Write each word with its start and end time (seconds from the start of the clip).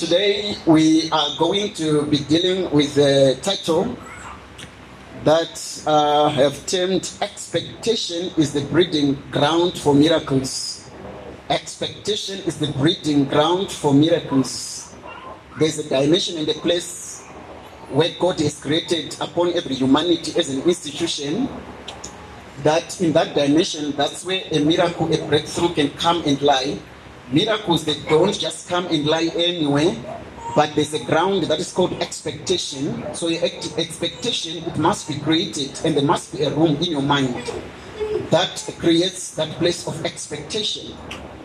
Today 0.00 0.56
we 0.64 1.10
are 1.10 1.36
going 1.36 1.74
to 1.74 2.06
be 2.06 2.20
dealing 2.20 2.70
with 2.70 2.94
the 2.94 3.38
title 3.42 3.98
that 5.24 5.84
uh, 5.86 6.30
have 6.30 6.64
termed 6.64 7.12
Expectation 7.20 8.32
is 8.38 8.54
the 8.54 8.62
breeding 8.72 9.22
ground 9.30 9.76
for 9.76 9.94
miracles. 9.94 10.90
Expectation 11.50 12.38
is 12.46 12.58
the 12.58 12.72
breeding 12.80 13.26
ground 13.26 13.70
for 13.70 13.92
miracles. 13.92 14.94
There's 15.58 15.78
a 15.80 15.86
dimension 15.86 16.38
and 16.38 16.48
a 16.48 16.54
place 16.54 17.20
where 17.90 18.08
God 18.18 18.40
has 18.40 18.58
created 18.58 19.18
upon 19.20 19.52
every 19.52 19.74
humanity 19.74 20.32
as 20.40 20.48
an 20.48 20.62
institution 20.62 21.46
that 22.62 22.98
in 23.02 23.12
that 23.12 23.34
dimension, 23.34 23.92
that's 23.92 24.24
where 24.24 24.44
a 24.50 24.60
miracle, 24.60 25.12
a 25.12 25.28
breakthrough 25.28 25.74
can 25.74 25.90
come 25.90 26.22
and 26.24 26.40
lie. 26.40 26.78
Miracles, 27.32 27.84
they 27.84 27.94
don't 28.08 28.36
just 28.36 28.68
come 28.68 28.86
and 28.86 29.06
lie 29.06 29.30
anywhere, 29.36 29.94
but 30.56 30.74
there's 30.74 30.94
a 30.94 31.04
ground 31.04 31.44
that 31.44 31.60
is 31.60 31.72
called 31.72 31.92
expectation. 32.02 33.04
So 33.14 33.28
your 33.28 33.44
expectation, 33.44 34.64
it 34.64 34.76
must 34.78 35.06
be 35.06 35.14
created, 35.14 35.78
and 35.84 35.96
there 35.96 36.04
must 36.04 36.36
be 36.36 36.42
a 36.42 36.50
room 36.50 36.74
in 36.76 36.90
your 36.90 37.02
mind 37.02 37.52
that 38.30 38.74
creates 38.80 39.36
that 39.36 39.48
place 39.58 39.86
of 39.86 40.04
expectation. 40.04 40.96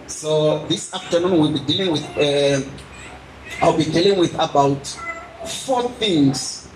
So 0.07 0.65
this 0.65 0.91
afternoon 0.91 1.39
we'll 1.39 1.53
be 1.53 1.59
dealing 1.59 1.91
with, 1.91 2.05
uh, 2.17 2.67
I'll 3.61 3.77
be 3.77 3.85
dealing 3.85 4.17
with 4.17 4.33
about 4.35 4.87
four 5.45 5.83
things 6.01 6.67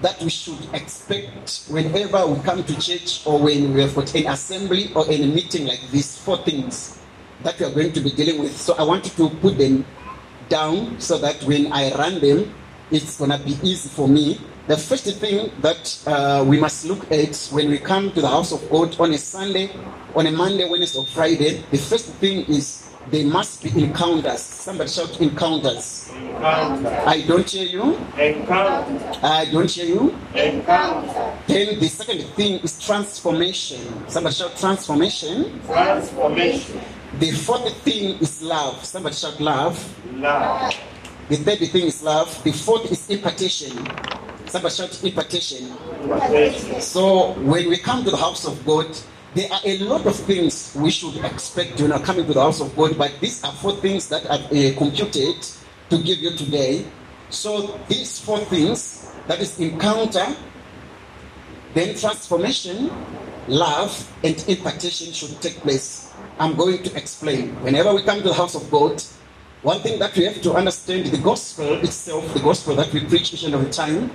that 0.00 0.18
we 0.22 0.30
should 0.30 0.58
expect 0.72 1.66
whenever 1.68 2.26
we 2.26 2.40
come 2.42 2.64
to 2.64 2.80
church 2.80 3.26
or 3.26 3.38
when 3.38 3.74
we 3.74 3.82
have 3.82 3.94
got 3.94 4.14
an 4.14 4.28
assembly 4.28 4.92
or 4.94 5.10
in 5.10 5.24
a 5.24 5.26
meeting 5.26 5.66
like 5.66 5.80
this. 5.90 6.16
Four 6.16 6.38
things 6.38 6.96
that 7.42 7.58
we 7.58 7.66
are 7.66 7.70
going 7.70 7.92
to 7.92 8.00
be 8.00 8.10
dealing 8.10 8.40
with. 8.40 8.56
So 8.56 8.74
I 8.74 8.82
wanted 8.82 9.12
to 9.16 9.28
put 9.28 9.58
them 9.58 9.84
down 10.48 10.98
so 11.00 11.18
that 11.18 11.42
when 11.44 11.72
I 11.72 11.92
run 11.94 12.20
them, 12.20 12.54
it's 12.90 13.18
gonna 13.18 13.38
be 13.38 13.58
easy 13.62 13.88
for 13.88 14.08
me. 14.08 14.40
The 14.66 14.76
first 14.76 15.04
thing 15.20 15.50
that 15.60 16.02
uh, 16.06 16.44
we 16.46 16.58
must 16.58 16.86
look 16.86 17.10
at 17.10 17.36
when 17.52 17.68
we 17.70 17.78
come 17.78 18.10
to 18.12 18.20
the 18.20 18.28
house 18.28 18.52
of 18.52 18.68
God 18.70 18.98
on 18.98 19.12
a 19.12 19.18
Sunday, 19.18 19.70
on 20.14 20.26
a 20.26 20.32
Monday, 20.32 20.68
Wednesday, 20.68 20.98
or 20.98 21.06
Friday, 21.06 21.62
the 21.70 21.78
first 21.78 22.06
thing 22.14 22.44
is 22.46 22.85
there 23.10 23.26
must 23.26 23.62
be 23.62 23.70
encounters. 23.84 24.40
Somebody 24.40 24.90
shout 24.90 25.20
encounters. 25.20 26.10
Encounter. 26.14 26.88
I 27.06 27.22
don't 27.22 27.48
hear 27.48 27.66
you. 27.66 27.96
Encounter. 28.18 29.18
I 29.22 29.44
don't 29.52 29.70
hear 29.70 29.86
you. 29.86 30.16
Encounter. 30.34 31.38
Then 31.46 31.78
the 31.78 31.88
second 31.88 32.22
thing 32.34 32.60
is 32.60 32.78
transformation. 32.84 33.80
Somebody 34.08 34.34
shout 34.34 34.56
transformation. 34.56 35.60
Transformation. 35.66 36.80
The 37.20 37.30
fourth 37.30 37.72
thing 37.82 38.18
is 38.18 38.42
love. 38.42 38.84
Somebody 38.84 39.14
shout 39.14 39.40
love. 39.40 39.76
Love. 40.14 40.74
The 41.28 41.36
third 41.36 41.58
thing 41.58 41.86
is 41.86 42.02
love. 42.02 42.42
The 42.44 42.52
fourth 42.52 42.90
is 42.90 43.08
impartation. 43.08 43.72
Somebody 44.46 44.74
shout 44.74 45.04
impartation. 45.04 45.76
Protection. 46.08 46.80
So 46.80 47.32
when 47.34 47.68
we 47.68 47.78
come 47.78 48.04
to 48.04 48.10
the 48.10 48.16
house 48.16 48.46
of 48.46 48.64
God, 48.64 48.86
there 49.36 49.52
are 49.52 49.60
a 49.64 49.76
lot 49.84 50.06
of 50.06 50.16
things 50.16 50.74
we 50.74 50.90
should 50.90 51.22
expect 51.22 51.78
when 51.78 51.90
we 51.90 51.92
are 51.92 52.00
coming 52.00 52.24
to 52.26 52.32
the 52.32 52.40
house 52.40 52.62
of 52.62 52.74
God, 52.74 52.96
but 52.96 53.12
these 53.20 53.44
are 53.44 53.52
four 53.52 53.72
things 53.72 54.08
that 54.08 54.24
I've 54.30 54.46
uh, 54.46 54.78
computed 54.78 55.36
to 55.90 55.98
give 55.98 56.20
you 56.20 56.30
today. 56.30 56.86
So 57.28 57.78
these 57.86 58.18
four 58.18 58.38
things, 58.38 59.12
that 59.26 59.38
is 59.40 59.60
encounter, 59.60 60.24
then 61.74 61.94
transformation, 61.98 62.90
love, 63.46 63.92
and 64.24 64.42
impartation 64.48 65.12
should 65.12 65.38
take 65.42 65.56
place. 65.56 66.14
I'm 66.38 66.56
going 66.56 66.82
to 66.84 66.96
explain. 66.96 67.54
Whenever 67.62 67.92
we 67.92 68.04
come 68.04 68.22
to 68.22 68.28
the 68.28 68.34
house 68.34 68.54
of 68.54 68.70
God, 68.70 69.02
one 69.60 69.80
thing 69.80 69.98
that 69.98 70.16
we 70.16 70.24
have 70.24 70.40
to 70.40 70.54
understand 70.54 71.06
the 71.06 71.18
gospel 71.18 71.74
itself, 71.84 72.32
the 72.32 72.40
gospel 72.40 72.74
that 72.76 72.90
we 72.90 73.04
preach 73.04 73.34
each 73.34 73.44
and 73.44 73.52
every 73.52 73.70
time, 73.70 74.10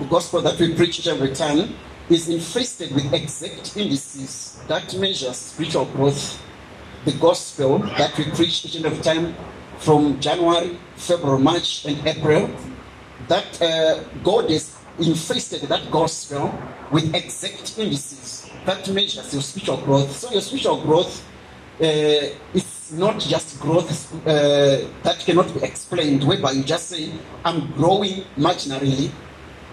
the 0.00 0.06
gospel 0.06 0.42
that 0.42 0.58
we 0.58 0.74
preach 0.74 0.98
each 0.98 1.06
and 1.06 1.22
every 1.22 1.32
time 1.32 1.76
is 2.10 2.28
infested 2.28 2.94
with 2.94 3.12
exact 3.12 3.76
indices 3.76 4.58
that 4.68 4.94
measure 4.96 5.32
spiritual 5.32 5.86
growth. 5.86 6.40
The 7.04 7.12
gospel 7.12 7.78
that 7.78 8.16
we 8.16 8.24
preach 8.30 8.64
each 8.64 8.76
and 8.76 8.86
every 8.86 9.02
time 9.02 9.34
from 9.78 10.20
January, 10.20 10.78
February, 10.94 11.40
March, 11.40 11.84
and 11.84 12.06
April, 12.06 12.48
that 13.28 13.60
uh, 13.60 14.04
God 14.22 14.50
has 14.50 14.76
infested 14.98 15.62
that 15.62 15.90
gospel 15.90 16.52
with 16.92 17.14
exact 17.14 17.78
indices 17.78 18.48
that 18.66 18.88
measures 18.88 19.32
your 19.32 19.42
spiritual 19.42 19.78
growth. 19.78 20.14
So 20.16 20.30
your 20.30 20.42
spiritual 20.42 20.80
growth 20.82 21.24
uh, 21.80 21.84
is 22.54 22.92
not 22.92 23.18
just 23.18 23.58
growth 23.58 24.12
uh, 24.26 24.86
that 25.02 25.18
cannot 25.20 25.52
be 25.54 25.62
explained, 25.64 26.22
whereby 26.24 26.52
you 26.52 26.62
just 26.62 26.88
say, 26.88 27.10
I'm 27.44 27.72
growing 27.72 28.24
marginally. 28.36 29.10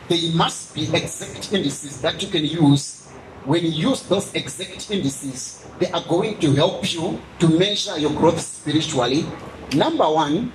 There 0.09 0.34
must 0.34 0.74
be 0.74 0.90
exact 0.90 1.53
indices 1.53 2.02
that 2.02 2.22
you 2.24 2.30
can 2.30 2.44
use. 2.44 3.06
When 3.46 3.64
you 3.64 3.90
use 3.90 4.02
those 4.09 4.34
exact 4.34 4.90
indices, 4.90 5.64
they 5.78 5.86
are 5.92 6.03
going 6.09 6.40
to 6.40 6.52
help 6.53 6.92
you 6.92 7.22
to 7.38 7.47
measure 7.47 7.97
your 8.00 8.09
growth 8.12 8.42
spiritually. 8.42 9.24
Number 9.75 10.09
one 10.09 10.52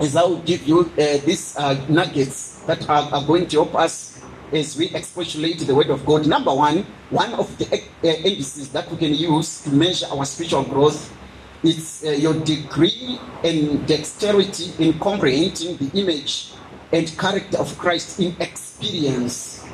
is 0.00 0.16
I 0.16 0.22
will 0.22 0.40
give 0.40 0.66
you 0.66 0.80
uh, 0.80 1.18
these 1.20 1.54
uh, 1.58 1.78
nuggets 1.90 2.60
that 2.64 2.88
are, 2.88 3.12
are 3.12 3.24
going 3.24 3.46
to 3.48 3.56
help 3.62 3.74
us 3.74 4.22
as 4.52 4.78
we 4.78 4.88
expostulate 4.94 5.58
the 5.58 5.74
word 5.74 5.90
of 5.90 6.06
God. 6.06 6.26
Number 6.26 6.54
one, 6.54 6.86
one 7.10 7.34
of 7.34 7.56
the 7.58 7.66
uh, 7.66 8.06
indices 8.06 8.70
that 8.70 8.90
we 8.90 8.96
can 8.96 9.14
use 9.14 9.64
to 9.64 9.70
measure 9.70 10.06
our 10.10 10.24
spiritual 10.24 10.64
growth 10.64 11.12
is 11.62 12.04
uh, 12.06 12.10
your 12.12 12.32
degree 12.40 13.20
and 13.44 13.86
dexterity 13.86 14.72
in 14.78 14.98
comprehending 14.98 15.76
the 15.76 16.00
image 16.00 16.52
and 16.92 17.18
character 17.18 17.58
of 17.58 17.76
Christ 17.78 18.20
in 18.20 18.34
experience. 18.40 19.64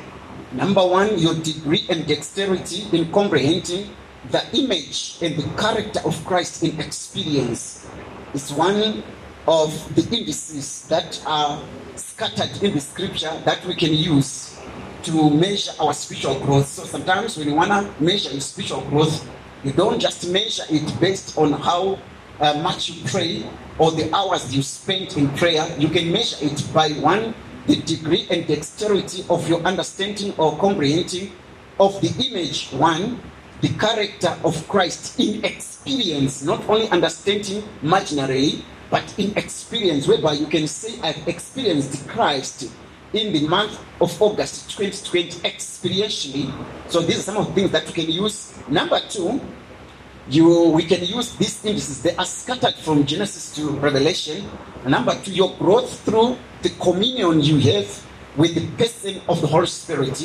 Number 0.51 0.85
one, 0.85 1.17
your 1.17 1.35
degree 1.35 1.85
and 1.89 2.07
dexterity 2.07 2.87
in 2.95 3.11
comprehending 3.11 3.89
the 4.31 4.43
image 4.57 5.17
and 5.21 5.35
the 5.37 5.47
character 5.61 5.99
of 6.05 6.23
Christ 6.25 6.63
in 6.63 6.79
experience 6.79 7.87
is 8.33 8.51
one 8.51 9.03
of 9.47 9.95
the 9.95 10.17
indices 10.17 10.87
that 10.87 11.21
are 11.25 11.61
scattered 11.95 12.63
in 12.63 12.73
the 12.73 12.81
scripture 12.81 13.31
that 13.45 13.63
we 13.65 13.75
can 13.75 13.93
use 13.93 14.57
to 15.03 15.29
measure 15.29 15.71
our 15.79 15.93
spiritual 15.93 16.39
growth. 16.39 16.67
So 16.67 16.83
sometimes 16.83 17.37
when 17.37 17.49
you 17.49 17.55
want 17.55 17.69
to 17.69 18.03
measure 18.03 18.31
your 18.31 18.41
spiritual 18.41 18.81
growth, 18.81 19.27
you 19.63 19.71
don't 19.71 19.99
just 19.99 20.27
measure 20.29 20.63
it 20.69 20.99
based 20.99 21.37
on 21.37 21.53
how 21.53 21.99
uh, 22.39 22.59
much 22.61 22.89
you 22.89 23.09
pray 23.09 23.45
or 23.77 23.91
the 23.91 24.13
hours 24.13 24.55
you 24.55 24.61
spend 24.61 25.15
in 25.17 25.29
prayer. 25.37 25.67
You 25.77 25.89
can 25.89 26.11
measure 26.11 26.45
it 26.45 26.63
by 26.73 26.89
one, 26.91 27.33
the 27.67 27.77
degree 27.81 28.27
and 28.29 28.47
dexterity 28.47 29.25
of 29.29 29.47
your 29.49 29.61
understanding 29.61 30.33
or 30.37 30.57
comprehending 30.57 31.31
of 31.79 31.99
the 32.01 32.27
image, 32.27 32.71
one, 32.71 33.19
the 33.61 33.69
character 33.69 34.37
of 34.43 34.67
Christ 34.67 35.19
in 35.19 35.43
experience, 35.43 36.43
not 36.43 36.67
only 36.69 36.89
understanding 36.89 37.63
marginally, 37.81 38.61
but 38.89 39.13
in 39.17 39.35
experience, 39.37 40.07
whereby 40.07 40.33
you 40.33 40.45
can 40.45 40.67
say, 40.67 40.99
I've 41.01 41.27
experienced 41.27 42.07
Christ 42.07 42.69
in 43.13 43.33
the 43.33 43.47
month 43.47 43.79
of 44.01 44.21
August 44.21 44.69
2020 44.77 45.39
experientially. 45.49 46.53
So 46.89 47.01
these 47.01 47.19
are 47.19 47.23
some 47.23 47.37
of 47.37 47.47
the 47.47 47.53
things 47.53 47.71
that 47.71 47.87
you 47.87 47.93
can 47.93 48.11
use. 48.11 48.53
Number 48.67 48.99
two, 49.09 49.41
you 50.29 50.69
we 50.69 50.83
can 50.83 51.03
use 51.03 51.35
these 51.35 51.63
indices. 51.65 52.01
They 52.01 52.15
are 52.15 52.25
scattered 52.25 52.75
from 52.75 53.05
Genesis 53.05 53.53
to 53.55 53.69
Revelation. 53.71 54.49
Number 54.85 55.15
two, 55.23 55.31
your 55.31 55.55
growth 55.57 55.99
through 56.01 56.37
the 56.61 56.69
communion 56.81 57.41
you 57.41 57.59
have 57.71 58.05
with 58.35 58.55
the 58.55 58.67
person 58.83 59.21
of 59.29 59.41
the 59.41 59.47
Holy 59.47 59.67
Spirit 59.67 60.19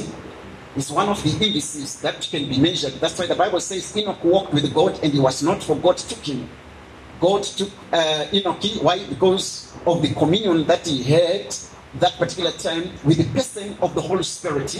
is 0.77 0.91
one 0.91 1.09
of 1.09 1.22
the 1.22 1.44
indices 1.44 2.00
that 2.00 2.21
can 2.31 2.49
be 2.49 2.59
measured. 2.59 2.94
That's 2.94 3.19
why 3.19 3.27
the 3.27 3.34
Bible 3.34 3.60
says 3.60 3.97
Enoch 3.97 4.22
walked 4.25 4.53
with 4.53 4.72
God 4.72 4.99
and 5.03 5.12
he 5.12 5.21
was 5.21 5.43
not, 5.43 5.62
for 5.62 5.77
God 5.77 5.99
took 5.99 6.25
him. 6.25 6.49
God 7.21 7.43
took 7.43 7.71
uh, 7.93 8.27
Enoch. 8.33 8.62
Why? 8.81 9.05
Because 9.06 9.72
of 9.87 10.00
the 10.03 10.15
communion 10.15 10.66
that 10.66 10.87
he 10.87 11.03
had 11.03 11.54
that 11.98 12.16
particular 12.19 12.53
time 12.53 12.91
with 13.04 13.19
the 13.19 13.25
person 13.34 13.77
of 13.83 13.95
the 13.95 14.01
Holy 14.01 14.22
Spirit. 14.22 14.71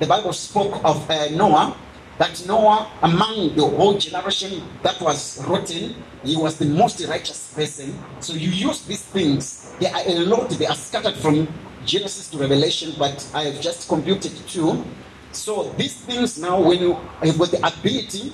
The 0.00 0.06
Bible 0.06 0.32
spoke 0.32 0.82
of 0.84 1.08
uh, 1.10 1.28
Noah, 1.30 1.76
that 2.18 2.46
Noah, 2.46 2.90
among 3.02 3.56
the 3.56 3.66
whole 3.66 3.98
generation 3.98 4.62
that 4.82 5.00
was 5.00 5.44
rotten, 5.46 5.94
he 6.22 6.36
was 6.36 6.56
the 6.58 6.66
most 6.66 7.04
righteous 7.06 7.52
person. 7.54 7.98
So 8.20 8.34
you 8.34 8.50
use 8.50 8.84
these 8.86 9.02
things. 9.02 9.74
There 9.80 9.92
are 9.92 10.02
a 10.06 10.18
lot, 10.20 10.50
they 10.50 10.66
are 10.66 10.76
scattered 10.76 11.16
from 11.16 11.48
Genesis 11.84 12.30
to 12.30 12.38
Revelation, 12.38 12.92
but 12.98 13.26
I 13.34 13.44
have 13.44 13.60
just 13.60 13.88
computed 13.88 14.32
two. 14.48 14.84
So 15.32 15.74
these 15.76 15.94
things 15.96 16.38
now, 16.38 16.60
when 16.60 16.78
you 16.78 16.94
have 17.22 17.38
got 17.38 17.50
the 17.50 17.66
ability 17.66 18.32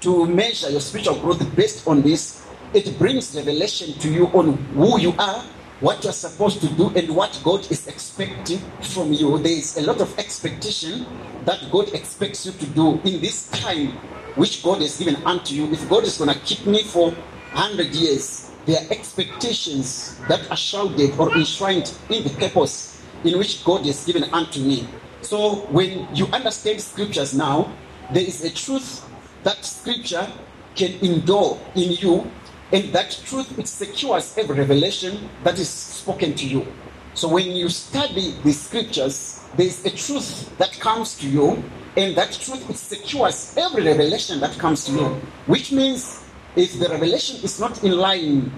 to 0.00 0.26
measure 0.26 0.68
your 0.70 0.80
spiritual 0.80 1.18
growth 1.20 1.56
based 1.56 1.86
on 1.86 2.02
this, 2.02 2.44
it 2.74 2.98
brings 2.98 3.34
revelation 3.36 3.96
to 4.00 4.08
you 4.10 4.26
on 4.28 4.56
who 4.74 4.98
you 4.98 5.14
are, 5.18 5.44
what 5.84 6.02
you're 6.02 6.14
supposed 6.14 6.62
to 6.62 6.68
do, 6.76 6.88
and 6.96 7.14
what 7.14 7.38
God 7.44 7.70
is 7.70 7.86
expecting 7.86 8.58
from 8.80 9.12
you. 9.12 9.36
There 9.36 9.52
is 9.52 9.76
a 9.76 9.82
lot 9.82 10.00
of 10.00 10.18
expectation 10.18 11.04
that 11.44 11.60
God 11.70 11.92
expects 11.92 12.46
you 12.46 12.52
to 12.52 12.66
do 12.68 12.92
in 13.04 13.20
this 13.20 13.50
time 13.50 13.88
which 14.34 14.64
God 14.64 14.80
has 14.80 14.98
given 14.98 15.16
unto 15.26 15.54
you. 15.54 15.70
If 15.70 15.86
God 15.90 16.04
is 16.04 16.16
going 16.16 16.32
to 16.32 16.40
keep 16.40 16.64
me 16.64 16.84
for 16.84 17.10
100 17.10 17.94
years, 17.94 18.50
there 18.64 18.80
are 18.80 18.90
expectations 18.90 20.18
that 20.26 20.50
are 20.50 20.56
shrouded 20.56 21.18
or 21.18 21.36
enshrined 21.36 21.92
in 22.08 22.24
the 22.24 22.30
purpose 22.30 23.02
in 23.22 23.36
which 23.36 23.62
God 23.62 23.84
has 23.84 24.06
given 24.06 24.24
unto 24.32 24.60
me. 24.60 24.88
So 25.20 25.66
when 25.68 26.08
you 26.16 26.28
understand 26.28 26.80
scriptures 26.80 27.34
now, 27.34 27.70
there 28.10 28.24
is 28.24 28.42
a 28.42 28.48
truth 28.48 29.06
that 29.42 29.62
scripture 29.62 30.32
can 30.76 30.98
endure 31.04 31.60
in 31.74 31.92
you, 31.92 32.30
and 32.74 32.92
that 32.92 33.22
truth 33.24 33.56
it 33.56 33.68
secures 33.68 34.36
every 34.36 34.56
revelation 34.56 35.30
that 35.44 35.60
is 35.60 35.68
spoken 35.68 36.34
to 36.34 36.44
you. 36.44 36.66
So 37.14 37.28
when 37.28 37.52
you 37.52 37.68
study 37.68 38.34
the 38.42 38.50
scriptures, 38.50 39.44
there 39.56 39.66
is 39.66 39.86
a 39.86 39.90
truth 39.90 40.50
that 40.58 40.72
comes 40.80 41.16
to 41.18 41.28
you, 41.28 41.62
and 41.96 42.16
that 42.16 42.32
truth 42.32 42.68
it 42.68 42.76
secures 42.76 43.54
every 43.56 43.84
revelation 43.84 44.40
that 44.40 44.58
comes 44.58 44.86
to 44.86 44.92
you. 44.92 45.06
Which 45.46 45.70
means 45.70 46.24
if 46.56 46.76
the 46.80 46.88
revelation 46.88 47.36
is 47.44 47.60
not 47.60 47.84
in 47.84 47.92
line 47.92 48.50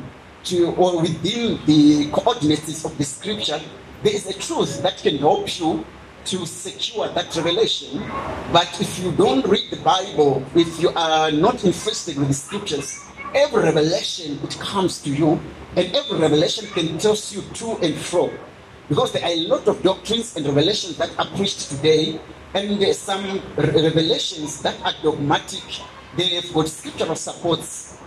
to 0.44 0.72
or 0.76 1.02
within 1.02 1.60
the 1.66 2.10
coordinates 2.10 2.86
of 2.86 2.96
the 2.96 3.04
scripture, 3.04 3.60
there 4.02 4.14
is 4.14 4.26
a 4.26 4.38
truth 4.38 4.80
that 4.82 4.96
can 4.96 5.18
help 5.18 5.60
you 5.60 5.84
to 6.24 6.46
secure 6.46 7.08
that 7.08 7.36
revelation. 7.36 8.02
But 8.50 8.80
if 8.80 8.98
you 8.98 9.12
don't 9.12 9.46
read 9.46 9.70
the 9.70 9.76
Bible, 9.76 10.42
if 10.54 10.80
you 10.80 10.88
are 10.96 11.30
not 11.30 11.64
infested 11.64 12.16
with 12.16 12.28
the 12.28 12.34
scriptures, 12.34 13.02
every 13.34 13.62
revelation 13.62 14.38
it 14.42 14.58
comes 14.58 15.02
to 15.02 15.10
you, 15.10 15.40
and 15.76 15.94
every 15.94 16.18
revelation 16.18 16.66
can 16.68 16.98
toss 16.98 17.32
you 17.34 17.42
to 17.54 17.76
and 17.82 17.94
fro. 17.94 18.30
Because 18.88 19.12
there 19.12 19.24
are 19.24 19.32
a 19.32 19.46
lot 19.48 19.66
of 19.66 19.82
doctrines 19.82 20.36
and 20.36 20.46
revelations 20.46 20.96
that 20.98 21.10
are 21.18 21.26
preached 21.36 21.68
today, 21.70 22.20
and 22.54 22.80
there 22.80 22.90
are 22.90 22.94
some 22.94 23.42
revelations 23.56 24.62
that 24.62 24.80
are 24.82 24.94
dogmatic. 25.02 25.64
They 26.16 26.36
have 26.36 26.52
got 26.54 26.68
scriptural 26.68 27.16
supports. 27.16 27.98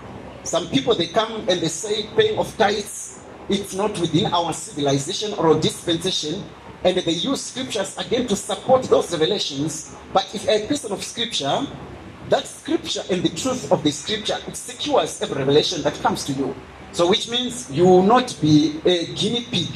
Some 0.44 0.68
people 0.69 0.95
they 0.95 1.07
come 1.07 1.48
and 1.50 1.60
they 1.60 1.68
say 1.68 2.07
paying 2.15 2.39
of 2.39 2.56
tithes, 2.57 3.19
it's 3.50 3.75
not 3.75 4.00
within 4.00 4.27
our 4.27 4.54
civilization 4.54 5.33
or 5.33 5.60
dispensation, 5.60 6.44
and 6.83 6.98
they 6.98 7.12
use 7.12 7.42
scriptures 7.42 7.98
again 7.98 8.25
to 8.27 8.36
support 8.36 8.83
those 8.83 9.12
revelations. 9.12 9.95
But 10.13 10.33
if 10.33 10.48
a 10.48 10.65
person 10.68 10.92
of 10.92 11.04
scripture, 11.04 11.68
that 12.30 12.48
scripture 12.48 13.02
and 13.10 13.24
the 13.24 13.30
truth 13.30 13.72
of 13.72 13.84
the 13.84 13.92
scripture 13.92 14.38
it 14.48 14.56
secures 14.56 15.22
every 15.22 15.38
revelation 15.38 15.81
that 15.84 15.94
comes 16.02 16.26
to 16.26 16.34
you. 16.34 16.56
So 16.92 17.10
which 17.10 17.30
means 17.30 17.70
you 17.72 17.86
will 17.86 18.04
not 18.04 18.36
be 18.42 18.80
a 18.86 19.06
guinea 19.14 19.46
pig 19.52 19.70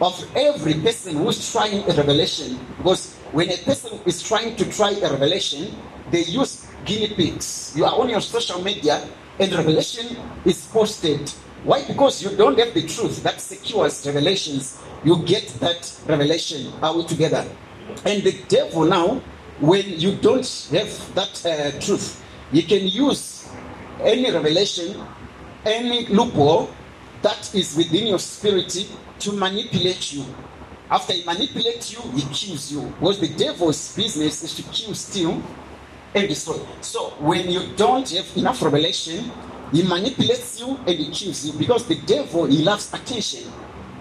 of 0.00 0.14
every 0.36 0.74
person 0.74 1.16
who's 1.16 1.52
trying 1.52 1.82
a 1.90 1.94
revelation. 1.94 2.58
Because 2.78 3.14
when 3.32 3.50
a 3.50 3.56
person 3.58 3.98
is 4.06 4.22
trying 4.22 4.56
to 4.56 4.70
try 4.70 4.90
a 4.92 5.10
revelation, 5.10 5.74
they 6.10 6.22
use 6.24 6.66
guinea 6.84 7.14
pigs. 7.14 7.74
You 7.76 7.84
are 7.84 7.98
on 7.98 8.08
your 8.08 8.20
social 8.20 8.62
media 8.62 9.06
and 9.38 9.52
revelation 9.52 10.16
is 10.44 10.66
posted. 10.66 11.28
Why? 11.64 11.84
Because 11.84 12.22
you 12.22 12.36
don't 12.36 12.58
have 12.58 12.74
the 12.74 12.86
truth 12.86 13.22
that 13.22 13.40
secures 13.40 14.06
revelations. 14.06 14.78
You 15.04 15.22
get 15.24 15.46
that 15.60 15.92
revelation 16.06 16.72
Are 16.82 16.96
we 16.96 17.04
together? 17.04 17.46
And 18.04 18.22
the 18.22 18.32
devil 18.48 18.84
now, 18.84 19.20
when 19.60 19.98
you 19.98 20.14
don't 20.16 20.68
have 20.72 21.14
that 21.14 21.46
uh, 21.46 21.80
truth, 21.80 22.22
you 22.52 22.62
can 22.62 22.86
use 22.86 23.48
any 24.00 24.30
revelation, 24.30 24.96
any 25.64 26.06
loophole 26.06 26.70
that 27.22 27.54
is 27.54 27.76
within 27.76 28.06
your 28.06 28.18
spirit 28.18 28.88
to 29.18 29.32
manipulate 29.32 30.12
you. 30.12 30.24
After 30.90 31.12
he 31.12 31.24
manipulates 31.24 31.92
you, 31.92 32.00
he 32.12 32.22
kills 32.32 32.72
you. 32.72 32.92
Because 32.98 33.20
the 33.20 33.28
devil's 33.28 33.94
business 33.94 34.42
is 34.42 34.54
to 34.54 34.62
kill, 34.72 34.94
steal, 34.94 35.42
and 36.14 36.28
destroy. 36.28 36.58
So 36.80 37.10
when 37.20 37.50
you 37.50 37.74
don't 37.76 38.08
have 38.10 38.36
enough 38.36 38.62
revelation, 38.62 39.30
he 39.72 39.82
manipulates 39.82 40.60
you 40.60 40.78
and 40.86 40.98
he 40.98 41.10
kills 41.10 41.44
you 41.44 41.52
because 41.52 41.86
the 41.86 41.96
devil 42.06 42.46
he 42.46 42.62
loves 42.62 42.92
attention. 42.94 43.50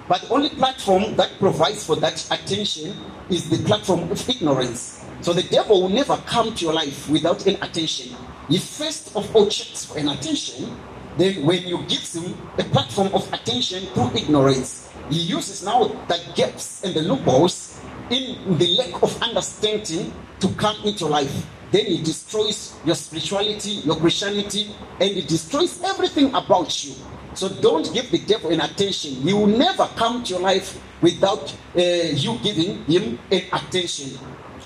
But 0.07 0.21
the 0.21 0.29
only 0.29 0.49
platform 0.49 1.17
that 1.17 1.37
provides 1.39 1.85
for 1.85 1.97
that 1.97 2.25
attention 2.31 2.95
is 3.29 3.49
the 3.49 3.57
platform 3.65 4.09
of 4.09 4.29
ignorance. 4.29 4.96
So 5.21 5.33
the 5.33 5.43
devil 5.43 5.81
will 5.81 5.89
never 5.89 6.15
come 6.25 6.53
to 6.53 6.65
your 6.65 6.73
life 6.73 7.09
without 7.09 7.45
any 7.47 7.57
attention. 7.57 8.15
He 8.49 8.59
first 8.59 9.15
of 9.15 9.35
all 9.35 9.47
checks 9.47 9.85
for 9.85 9.97
an 9.97 10.09
attention. 10.09 10.75
Then 11.17 11.43
when 11.45 11.67
you 11.67 11.83
give 11.87 12.03
him 12.13 12.37
a 12.59 12.63
platform 12.63 13.09
of 13.13 13.31
attention 13.33 13.85
through 13.87 14.11
ignorance, 14.15 14.89
he 15.09 15.19
uses 15.19 15.65
now 15.65 15.85
the 16.07 16.21
gaps 16.35 16.83
and 16.83 16.93
the 16.93 17.01
loopholes 17.01 17.79
in 18.09 18.57
the 18.57 18.67
lack 18.77 19.01
of 19.01 19.21
understanding 19.21 20.13
to 20.39 20.47
come 20.49 20.77
into 20.85 21.07
life. 21.07 21.45
Then 21.71 21.85
he 21.85 22.01
destroys 22.01 22.75
your 22.85 22.95
spirituality, 22.95 23.81
your 23.83 23.97
Christianity, 23.97 24.73
and 25.01 25.11
he 25.11 25.21
destroys 25.21 25.81
everything 25.83 26.33
about 26.33 26.85
you. 26.85 26.93
So 27.33 27.49
don't 27.49 27.91
give 27.93 28.09
the 28.11 28.19
devil 28.19 28.51
an 28.51 28.61
attention. 28.61 29.15
He 29.15 29.33
will 29.33 29.47
never 29.47 29.85
come 29.95 30.23
to 30.23 30.33
your 30.33 30.41
life 30.41 30.81
without 31.01 31.53
uh, 31.75 31.81
you 31.81 32.37
giving 32.41 32.83
him 32.85 33.19
an 33.31 33.43
attention. 33.51 34.17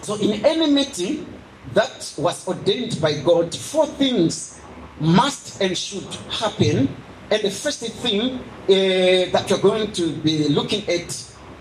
So 0.01 0.15
in 0.15 0.43
any 0.45 0.69
meeting 0.71 1.27
that 1.73 2.13
was 2.17 2.47
ordained 2.47 2.99
by 2.99 3.21
God, 3.21 3.53
four 3.55 3.85
things 3.85 4.59
must 4.99 5.61
and 5.61 5.77
should 5.77 6.07
happen. 6.29 6.89
And 7.29 7.41
the 7.43 7.51
first 7.51 7.79
thing 7.81 8.39
uh, 8.39 9.31
that 9.31 9.45
you're 9.49 9.59
going 9.59 9.91
to 9.93 10.11
be 10.17 10.47
looking 10.49 10.87
at 10.89 11.09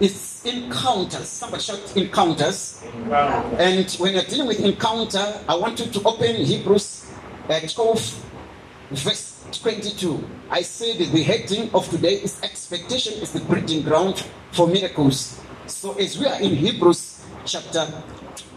is 0.01 0.43
encounters. 0.45 1.29
Somebody 1.29 1.63
shout 1.63 1.97
encounters. 1.97 2.83
And 3.59 3.91
when 3.99 4.15
you're 4.15 4.25
dealing 4.25 4.49
with 4.49 4.61
encounter, 4.61 5.41
I 5.49 5.55
want 5.57 5.79
you 5.79 5.87
to 5.87 6.03
open 6.09 6.35
Hebrews 6.37 7.13
uh, 7.49 7.61
12, 7.61 8.27
verse 8.91 9.45
22. 9.53 10.25
I 10.51 10.63
said 10.63 10.99
that 10.99 11.13
the 11.13 11.23
heading 11.23 11.71
of 11.75 11.89
today 11.91 12.15
is 12.15 12.41
expectation 12.43 13.15
is 13.23 13.33
the 13.33 13.41
breeding 13.41 13.83
ground 13.83 14.25
for 14.53 14.67
miracles. 14.67 15.41
So 15.67 15.93
as 15.95 16.19
we 16.19 16.27
are 16.27 16.41
in 16.41 16.57
Hebrews 16.57 17.23
chapter 17.45 17.87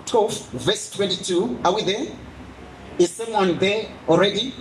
12, 0.05 0.49
verse 0.51 0.91
22, 0.91 1.59
are 1.63 1.73
we 1.73 1.83
there? 1.83 2.07
Is 2.99 3.11
someone 3.11 3.57
there 3.57 3.87
already? 4.07 4.53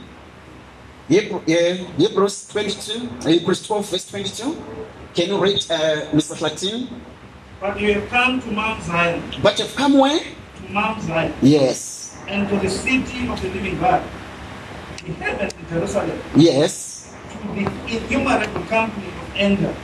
Hebrew, 1.09 1.41
Hebrews 1.45 2.49
22, 2.49 3.09
uh, 3.25 3.29
Hebrews 3.29 3.67
12, 3.67 3.91
verse 3.91 4.09
22. 4.09 4.57
Can 5.15 5.29
you 5.29 5.39
read, 5.43 5.59
uh, 5.71 6.07
Mr. 6.13 6.41
Latin? 6.41 6.89
But 7.61 7.79
you 7.81 7.95
have 7.95 8.09
come 8.09 8.41
to 8.41 8.51
Mount 8.51 8.83
Zion, 8.83 9.23
But 9.43 9.59
you've 9.59 9.75
come 9.77 9.99
where? 9.99 10.21
to 10.21 10.73
Mount 10.73 11.03
Zion, 11.03 11.35
Yes. 11.43 12.17
and 12.29 12.49
to 12.49 12.57
the 12.59 12.71
city 12.71 13.29
of 13.29 13.41
the 13.43 13.49
living 13.49 13.79
God, 13.79 14.03
the 15.05 15.13
heavenly 15.15 15.65
Jerusalem, 15.69 16.19
Yes. 16.35 17.09
to 17.31 17.39
the 17.55 17.71
innumerable 17.99 18.63
company 18.71 19.07
of 19.09 19.37
angels, 19.37 19.77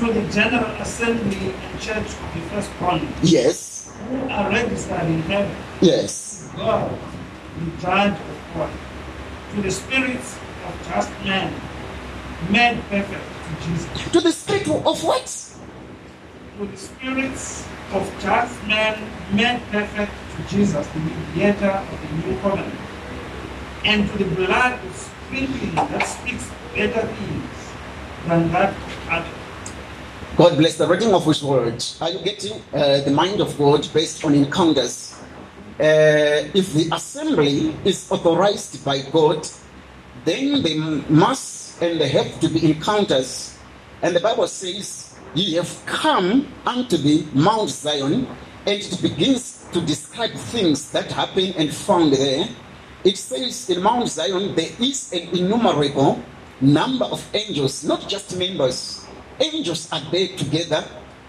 to 0.00 0.12
the 0.12 0.22
general 0.32 0.66
assembly 0.80 1.54
and 1.54 1.80
church 1.80 2.08
of 2.08 2.28
the 2.34 2.40
firstborn, 2.50 3.06
Yes. 3.22 3.75
Who 4.08 4.28
are 4.28 4.50
registered 4.50 5.02
in 5.02 5.22
heaven, 5.22 5.56
Yes. 5.80 6.48
God, 6.56 6.90
the 7.58 7.82
judge 7.82 8.12
of 8.12 8.60
all, 8.60 8.70
to 9.54 9.62
the 9.62 9.70
spirits 9.70 10.38
of 10.66 10.88
just 10.88 11.10
men, 11.24 11.52
made 12.50 12.80
perfect 12.88 13.22
to 13.22 13.66
Jesus, 13.66 14.12
To 14.12 14.20
the 14.20 14.32
spirit 14.32 14.68
of 14.68 15.04
what? 15.04 15.42
to 16.58 16.66
the 16.66 16.76
spirits 16.76 17.66
of 17.92 18.10
just 18.20 18.66
men, 18.66 18.98
made 19.32 19.60
perfect 19.70 20.12
to 20.36 20.56
Jesus, 20.56 20.86
the 20.88 21.00
mediator 21.00 21.70
of 21.70 22.00
the 22.00 22.26
new 22.28 22.38
covenant, 22.40 22.74
and 23.84 24.08
to 24.10 24.18
the 24.18 24.24
blood 24.34 24.72
of 24.84 24.96
sprinkling 24.96 25.74
that 25.74 26.02
speaks 26.06 26.48
better 26.74 27.06
things 27.06 27.72
than 28.26 28.50
that 28.52 28.70
of 28.72 29.08
Abel. 29.10 29.45
God 30.36 30.58
bless 30.58 30.76
the 30.76 30.86
reading 30.86 31.14
of 31.14 31.24
His 31.24 31.42
word. 31.42 31.82
Are 31.98 32.10
you 32.10 32.18
getting 32.18 32.60
uh, 32.74 33.00
the 33.00 33.10
mind 33.10 33.40
of 33.40 33.56
God 33.56 33.88
based 33.94 34.22
on 34.22 34.34
encounters? 34.34 35.14
Uh, 35.80 36.44
if 36.52 36.74
the 36.74 36.90
assembly 36.92 37.74
is 37.86 38.12
authorized 38.12 38.84
by 38.84 39.00
God, 39.00 39.48
then 40.26 40.62
they 40.62 40.74
must 40.76 41.80
and 41.80 41.98
they 41.98 42.08
have 42.10 42.38
to 42.40 42.48
be 42.48 42.70
encounters. 42.70 43.56
And 44.02 44.14
the 44.14 44.20
Bible 44.20 44.46
says, 44.46 45.16
Ye 45.34 45.54
have 45.54 45.72
come 45.86 46.46
unto 46.66 46.98
the 46.98 47.24
Mount 47.32 47.70
Zion, 47.70 48.26
and 48.66 48.78
it 48.82 49.00
begins 49.00 49.64
to 49.72 49.80
describe 49.80 50.32
things 50.32 50.92
that 50.92 51.10
happen 51.12 51.54
and 51.56 51.72
found 51.72 52.12
there. 52.12 52.46
It 53.04 53.16
says 53.16 53.70
in 53.70 53.82
Mount 53.82 54.08
Zion 54.08 54.54
there 54.54 54.68
is 54.80 55.10
an 55.14 55.34
innumerable 55.34 56.20
number 56.60 57.06
of 57.06 57.26
angels, 57.34 57.84
not 57.84 58.06
just 58.06 58.36
members. 58.36 59.05
Angels 59.40 59.88
are 59.92 60.00
there 60.10 60.28
together. 60.36 60.84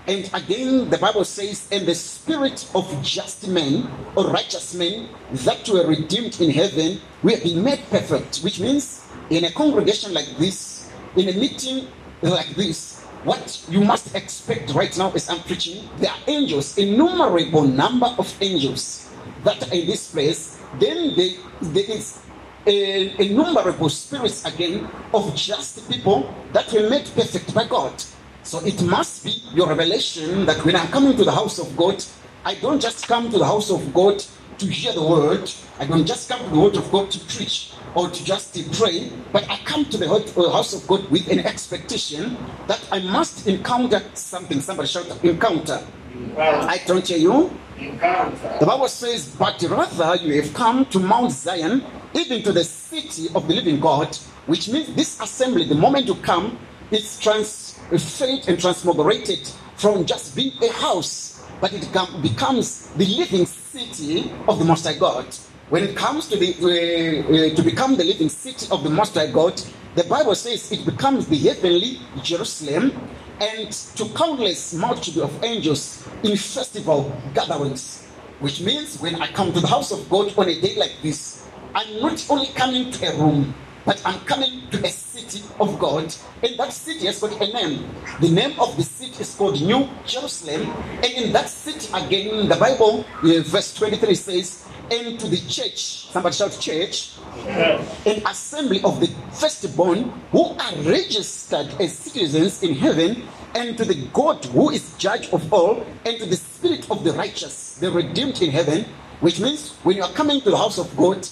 And 0.07 0.29
again, 0.33 0.89
the 0.89 0.97
Bible 0.97 1.25
says, 1.25 1.67
and 1.71 1.85
the 1.85 1.95
spirit 1.95 2.65
of 2.73 2.87
just 3.03 3.47
men 3.49 3.89
or 4.15 4.27
righteous 4.31 4.73
men 4.73 5.09
that 5.43 5.67
were 5.67 5.85
redeemed 5.85 6.39
in 6.39 6.51
heaven 6.51 7.01
will 7.23 7.39
be 7.43 7.55
made 7.55 7.83
perfect, 7.89 8.37
which 8.37 8.59
means 8.61 9.05
in 9.29 9.43
a 9.43 9.51
congregation 9.51 10.13
like 10.13 10.29
this, 10.37 10.89
in 11.17 11.27
a 11.27 11.33
meeting 11.33 11.87
like 12.21 12.47
this, 12.55 13.01
what 13.25 13.65
you 13.69 13.83
must 13.83 14.15
expect 14.15 14.73
right 14.73 14.97
now 14.97 15.11
as 15.11 15.29
I'm 15.29 15.41
preaching, 15.41 15.89
there 15.97 16.11
are 16.11 16.19
angels, 16.27 16.77
innumerable 16.77 17.63
number 17.63 18.07
of 18.17 18.33
angels 18.41 19.09
that 19.43 19.61
are 19.67 19.73
in 19.75 19.87
this 19.87 20.11
place. 20.11 20.57
Then 20.79 21.15
they, 21.15 21.35
there 21.61 21.91
is 21.91 22.19
a, 22.67 23.15
innumerable 23.21 23.89
spirits 23.89 24.45
again 24.45 24.87
of 25.13 25.33
just 25.35 25.89
people 25.89 26.33
that 26.53 26.71
were 26.73 26.89
made 26.89 27.05
perfect 27.15 27.53
by 27.53 27.65
God. 27.65 28.03
So 28.43 28.59
it 28.65 28.81
must 28.83 29.23
be 29.23 29.41
your 29.53 29.67
revelation 29.67 30.45
that 30.45 30.63
when 30.65 30.75
I'm 30.75 30.87
coming 30.89 31.17
to 31.17 31.23
the 31.23 31.31
house 31.31 31.59
of 31.59 31.75
God, 31.75 32.03
I 32.45 32.55
don't 32.55 32.81
just 32.81 33.07
come 33.07 33.29
to 33.31 33.37
the 33.37 33.45
house 33.45 33.71
of 33.71 33.93
God 33.93 34.23
to 34.59 34.65
hear 34.65 34.93
the 34.93 35.03
word. 35.03 35.49
I 35.79 35.85
don't 35.85 36.05
just 36.05 36.29
come 36.29 36.39
to 36.43 36.49
the 36.49 36.59
word 36.59 36.75
of 36.77 36.91
God 36.91 37.11
to 37.11 37.19
preach 37.25 37.73
or 37.95 38.09
to 38.09 38.23
just 38.23 38.53
to 38.55 38.63
pray, 38.77 39.11
but 39.31 39.49
I 39.49 39.57
come 39.65 39.85
to 39.85 39.97
the 39.97 40.07
uh, 40.09 40.51
house 40.51 40.73
of 40.73 40.87
God 40.87 41.09
with 41.09 41.29
an 41.29 41.39
expectation 41.39 42.37
that 42.67 42.85
I 42.91 42.99
must 42.99 43.47
encounter 43.47 44.01
something. 44.13 44.61
Somebody 44.61 44.87
shout, 44.87 45.07
encounter. 45.23 45.83
Encounter. 46.13 46.67
I 46.67 46.81
don't 46.85 47.07
hear 47.07 47.17
you. 47.17 47.51
The 47.77 48.65
Bible 48.65 48.87
says, 48.87 49.35
But 49.37 49.61
rather 49.61 50.15
you 50.15 50.41
have 50.41 50.53
come 50.53 50.85
to 50.87 50.99
Mount 50.99 51.31
Zion, 51.31 51.83
even 52.15 52.41
to 52.43 52.51
the 52.51 52.63
city 52.63 53.27
of 53.35 53.47
the 53.47 53.53
living 53.53 53.79
God, 53.79 54.15
which 54.47 54.67
means 54.69 54.95
this 54.95 55.19
assembly, 55.21 55.65
the 55.65 55.75
moment 55.75 56.07
you 56.07 56.15
come, 56.15 56.57
it's 56.89 57.19
transferred 57.19 58.47
and 58.47 58.57
transmigrated 58.57 59.53
from 59.75 60.05
just 60.05 60.35
being 60.35 60.53
a 60.63 60.71
house, 60.73 61.45
but 61.61 61.71
it 61.71 61.81
becomes 62.21 62.89
the 62.95 63.05
living 63.05 63.45
city 63.45 64.31
of 64.47 64.57
the 64.57 64.65
Most 64.65 64.85
High 64.85 64.97
God. 64.97 65.27
When 65.69 65.83
it 65.83 65.95
comes 65.95 66.27
to 66.29 66.37
the 66.37 66.55
uh, 66.61 67.51
uh, 67.51 67.55
to 67.55 67.61
become 67.61 67.95
the 67.95 68.05
living 68.05 68.29
city 68.29 68.67
of 68.71 68.83
the 68.83 68.89
Most 68.89 69.13
High 69.15 69.29
God, 69.29 69.61
the 69.95 70.03
Bible 70.05 70.33
says 70.33 70.71
it 70.71 70.85
becomes 70.85 71.27
the 71.27 71.37
heavenly 71.37 71.99
Jerusalem, 72.23 72.93
and 73.39 73.71
to 73.71 74.05
countless 74.09 74.73
multitude 74.73 75.23
of 75.23 75.43
angels 75.43 76.07
in 76.23 76.35
festival 76.37 77.15
gatherings. 77.33 78.03
Which 78.39 78.61
means 78.61 78.99
when 78.99 79.15
I 79.15 79.27
come 79.27 79.51
to 79.53 79.59
the 79.59 79.67
house 79.67 79.91
of 79.91 80.09
God 80.09 80.37
on 80.37 80.47
a 80.47 80.61
day 80.61 80.75
like 80.75 80.95
this, 81.01 81.47
I'm 81.73 82.01
not 82.01 82.25
only 82.29 82.47
coming 82.47 82.91
to 82.91 83.07
a 83.07 83.17
room, 83.17 83.53
but 83.85 84.01
I'm 84.05 84.19
coming 84.21 84.69
to 84.69 84.85
a 84.85 84.89
city 84.89 85.43
of 85.59 85.79
God. 85.79 86.13
And 86.43 86.59
that 86.59 86.73
city 86.73 87.05
has 87.07 87.19
got 87.19 87.41
a 87.41 87.53
name. 87.53 87.89
The 88.19 88.29
name 88.29 88.59
of 88.59 88.75
the 88.77 88.83
city 88.83 89.21
is 89.21 89.33
called 89.35 89.61
New 89.61 89.87
Jerusalem. 90.05 90.69
And 91.03 91.05
in 91.05 91.33
that 91.33 91.49
city, 91.49 91.87
again, 91.93 92.47
the 92.49 92.55
Bible, 92.55 93.05
uh, 93.23 93.41
verse 93.43 93.73
23 93.73 94.13
says, 94.15 94.65
And 94.89 95.19
to 95.19 95.27
the 95.27 95.37
church, 95.49 96.07
somebody 96.11 96.35
shout 96.35 96.57
church, 96.59 97.11
Yes. 97.45 98.05
an 98.05 98.25
assembly 98.25 98.81
of 98.83 98.99
the 98.99 99.07
firstborn 99.31 100.11
who 100.31 100.55
are 100.57 100.73
registered 100.83 101.67
as 101.79 101.93
citizens 101.93 102.63
in 102.63 102.73
heaven, 102.75 103.27
and 103.53 103.77
to 103.77 103.85
the 103.85 103.95
God 104.13 104.43
who 104.45 104.69
is 104.69 104.93
judge 104.97 105.29
of 105.33 105.51
all, 105.51 105.85
and 106.05 106.17
to 106.19 106.25
the 106.25 106.35
spirit 106.37 106.89
of 106.89 107.03
the 107.03 107.11
righteous, 107.13 107.75
the 107.79 107.91
redeemed 107.91 108.41
in 108.41 108.51
heaven, 108.51 108.85
which 109.19 109.39
means 109.39 109.71
when 109.83 109.97
you 109.97 110.03
are 110.03 110.11
coming 110.13 110.39
to 110.41 110.49
the 110.51 110.57
house 110.57 110.77
of 110.77 110.95
God, 110.95 111.27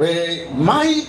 uh, 0.00 0.04
my 0.54 1.04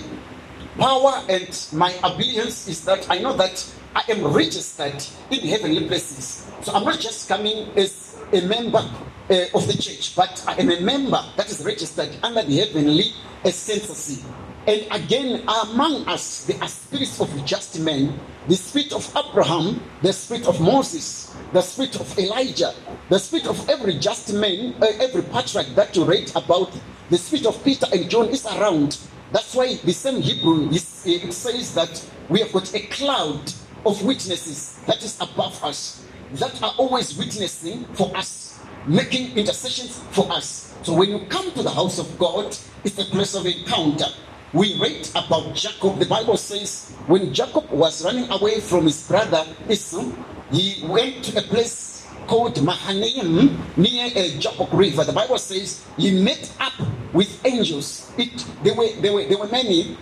power 0.78 1.22
and 1.28 1.66
my 1.72 1.92
abilities 2.04 2.68
is 2.68 2.84
that 2.84 3.06
I 3.10 3.18
know 3.18 3.34
that 3.36 3.64
I 3.94 4.02
am 4.10 4.26
registered 4.32 5.02
in 5.30 5.40
heavenly 5.48 5.86
places. 5.88 6.44
So 6.62 6.72
I'm 6.72 6.84
not 6.84 7.00
just 7.00 7.28
coming 7.28 7.70
as 7.76 8.16
a 8.32 8.42
member 8.42 8.84
uh, 9.30 9.44
of 9.54 9.66
the 9.66 9.74
church, 9.74 10.14
but 10.14 10.44
I 10.46 10.54
am 10.60 10.70
a 10.70 10.80
member 10.80 11.22
that 11.36 11.50
is 11.50 11.64
registered 11.64 12.10
under 12.22 12.42
the 12.42 12.56
heavenly 12.58 13.12
ascendancy. 13.44 14.24
And 14.66 14.86
again, 14.90 15.42
among 15.48 16.08
us, 16.08 16.44
there 16.46 16.60
are 16.60 16.68
spirits 16.68 17.20
of 17.20 17.44
just 17.44 17.78
men, 17.78 18.18
the 18.48 18.56
spirit 18.56 18.92
of 18.92 19.08
Abraham, 19.16 19.80
the 20.02 20.12
spirit 20.12 20.46
of 20.46 20.60
Moses, 20.60 21.36
the 21.52 21.60
spirit 21.60 22.00
of 22.00 22.18
Elijah, 22.18 22.74
the 23.08 23.18
spirit 23.18 23.46
of 23.46 23.68
every 23.68 23.94
just 23.94 24.32
man, 24.34 24.74
uh, 24.82 24.86
every 25.00 25.22
patriarch 25.22 25.68
that 25.76 25.94
you 25.94 26.04
read 26.04 26.30
about, 26.34 26.72
the 27.10 27.18
spirit 27.18 27.46
of 27.46 27.62
Peter 27.64 27.86
and 27.92 28.10
John 28.10 28.28
is 28.28 28.44
around. 28.46 28.98
That's 29.32 29.54
why 29.54 29.76
the 29.76 29.92
same 29.92 30.20
Hebrew 30.20 30.70
is, 30.70 31.06
it 31.06 31.32
says 31.32 31.74
that 31.74 32.04
we 32.28 32.40
have 32.40 32.52
got 32.52 32.74
a 32.74 32.80
cloud 32.88 33.52
of 33.84 34.04
witnesses 34.04 34.80
that 34.86 35.02
is 35.04 35.16
above 35.20 35.62
us, 35.62 36.04
that 36.34 36.60
are 36.62 36.74
always 36.76 37.16
witnessing 37.16 37.84
for 37.94 38.16
us, 38.16 38.55
making 38.86 39.36
intercessions 39.36 39.98
for 40.10 40.30
us. 40.30 40.74
So 40.82 40.94
when 40.94 41.10
you 41.10 41.20
come 41.28 41.50
to 41.52 41.62
the 41.62 41.70
house 41.70 41.98
of 41.98 42.18
God, 42.18 42.56
it's 42.84 42.98
a 42.98 43.04
place 43.04 43.34
of 43.34 43.46
encounter. 43.46 44.06
We 44.52 44.78
read 44.80 45.08
about 45.14 45.54
Jacob. 45.54 45.98
The 45.98 46.06
Bible 46.06 46.36
says 46.36 46.90
when 47.06 47.34
Jacob 47.34 47.68
was 47.70 48.04
running 48.04 48.30
away 48.30 48.60
from 48.60 48.84
his 48.84 49.06
brother 49.06 49.44
Esau, 49.68 50.10
he 50.52 50.84
went 50.86 51.24
to 51.24 51.38
a 51.38 51.42
place 51.42 52.06
called 52.26 52.62
Mahanaim 52.62 53.58
near 53.76 54.06
a 54.14 54.38
Jabbok 54.38 54.72
River. 54.72 55.04
The 55.04 55.12
Bible 55.12 55.38
says 55.38 55.84
he 55.96 56.22
met 56.22 56.50
up 56.60 56.74
with 57.12 57.44
angels. 57.44 58.12
It 58.18 58.44
there 58.62 58.74
were 58.74 58.88
there 59.00 59.12
were 59.12 59.24
there 59.24 59.38
were 59.38 59.48
many, 59.48 59.96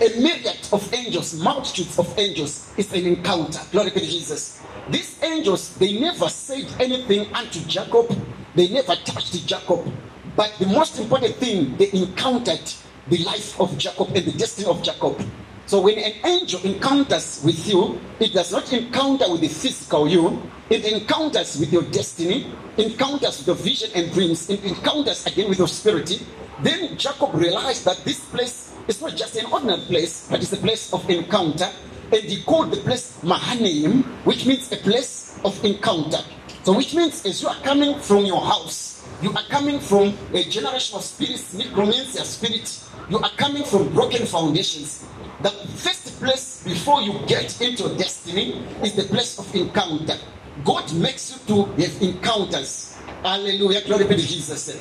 a 0.00 0.20
myriad 0.20 0.68
of 0.72 0.92
angels, 0.92 1.34
multitudes 1.40 1.98
of 1.98 2.18
angels. 2.18 2.72
is 2.76 2.92
an 2.92 3.06
encounter. 3.06 3.60
Glory 3.70 3.90
to 3.90 4.00
Jesus. 4.00 4.60
These 4.90 5.22
angels 5.22 5.74
they 5.76 5.98
never 5.98 6.28
said 6.28 6.66
anything 6.80 7.32
unto 7.34 7.60
Jacob. 7.60 8.14
They 8.54 8.68
never 8.68 8.94
touched 8.96 9.46
Jacob. 9.46 9.90
But 10.36 10.52
the 10.58 10.66
most 10.66 10.98
important 10.98 11.36
thing, 11.36 11.76
they 11.76 11.90
encountered 11.92 12.72
the 13.08 13.18
life 13.18 13.60
of 13.60 13.76
Jacob 13.78 14.08
and 14.14 14.24
the 14.26 14.32
destiny 14.32 14.66
of 14.66 14.82
Jacob. 14.82 15.22
So 15.66 15.80
when 15.80 15.98
an 15.98 16.12
angel 16.24 16.60
encounters 16.62 17.42
with 17.44 17.66
you, 17.66 18.00
it 18.20 18.32
does 18.32 18.52
not 18.52 18.70
encounter 18.72 19.30
with 19.30 19.40
the 19.40 19.48
physical 19.48 20.08
you. 20.08 20.42
It 20.68 20.84
encounters 20.84 21.58
with 21.58 21.72
your 21.72 21.82
destiny, 21.82 22.52
encounters 22.76 23.38
with 23.38 23.46
your 23.46 23.56
vision 23.56 23.90
and 23.94 24.12
dreams, 24.12 24.50
it 24.50 24.64
encounters 24.64 25.26
again 25.26 25.48
with 25.48 25.58
your 25.58 25.68
spirit. 25.68 26.22
Then 26.62 26.96
Jacob 26.96 27.34
realized 27.34 27.84
that 27.84 28.04
this 28.04 28.20
place 28.26 28.73
is 28.88 29.00
not 29.00 29.16
just 29.16 29.36
an 29.36 29.46
ordinary 29.52 29.80
place, 29.82 30.28
but 30.30 30.42
it's 30.42 30.52
a 30.52 30.56
place 30.56 30.92
of 30.92 31.08
encounter. 31.08 31.70
And 32.12 32.22
he 32.22 32.42
called 32.42 32.70
the 32.70 32.78
place 32.78 33.22
Mahanaim, 33.22 34.02
which 34.24 34.46
means 34.46 34.70
a 34.72 34.76
place 34.76 35.40
of 35.44 35.62
encounter. 35.64 36.18
So 36.62 36.76
which 36.76 36.94
means 36.94 37.24
as 37.26 37.42
you 37.42 37.48
are 37.48 37.60
coming 37.62 37.98
from 38.00 38.24
your 38.24 38.40
house, 38.40 39.02
you 39.22 39.30
are 39.30 39.42
coming 39.48 39.80
from 39.80 40.16
a 40.32 40.44
generation 40.44 40.96
of 40.96 41.04
spirits, 41.04 41.54
necromancer 41.54 42.24
spirit. 42.24 42.80
You 43.08 43.18
are 43.18 43.30
coming 43.36 43.64
from 43.64 43.92
broken 43.92 44.26
foundations. 44.26 45.04
The 45.42 45.50
first 45.50 46.18
place 46.20 46.62
before 46.64 47.02
you 47.02 47.18
get 47.26 47.60
into 47.60 47.88
destiny 47.96 48.62
is 48.82 48.94
the 48.94 49.04
place 49.04 49.38
of 49.38 49.54
encounter. 49.54 50.16
God 50.64 50.92
makes 50.94 51.32
you 51.32 51.38
to 51.48 51.70
have 51.82 52.02
encounters. 52.02 52.93
Hallelujah. 53.22 53.82
Glory 53.84 54.04
be 54.04 54.16
to 54.16 54.22
Jesus. 54.22 54.78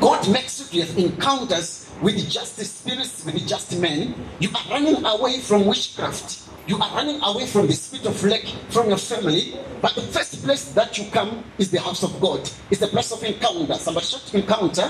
God 0.00 0.28
makes 0.30 0.58
you 0.60 0.82
to 0.82 0.86
have 0.86 0.98
encounters 0.98 1.88
with 2.02 2.28
just 2.28 2.58
spirits, 2.58 3.24
with 3.24 3.46
just 3.46 3.78
men. 3.78 4.14
You 4.40 4.48
are 4.50 4.70
running 4.72 5.04
away 5.04 5.40
from 5.40 5.66
witchcraft. 5.66 6.42
You 6.66 6.76
are 6.78 6.90
running 6.96 7.20
away 7.22 7.46
from 7.46 7.68
the 7.68 7.72
spirit 7.74 8.06
of 8.06 8.22
lack 8.24 8.42
from 8.70 8.88
your 8.88 8.98
family. 8.98 9.54
But 9.80 9.94
the 9.94 10.02
first 10.02 10.42
place 10.42 10.72
that 10.72 10.98
you 10.98 11.08
come 11.12 11.44
is 11.58 11.70
the 11.70 11.80
house 11.80 12.02
of 12.02 12.20
God. 12.20 12.40
It's 12.70 12.80
the 12.80 12.88
place 12.88 13.12
of 13.12 13.22
encounter. 13.22 13.74
Somebody 13.74 14.06
shout 14.06 14.34
encounter. 14.34 14.88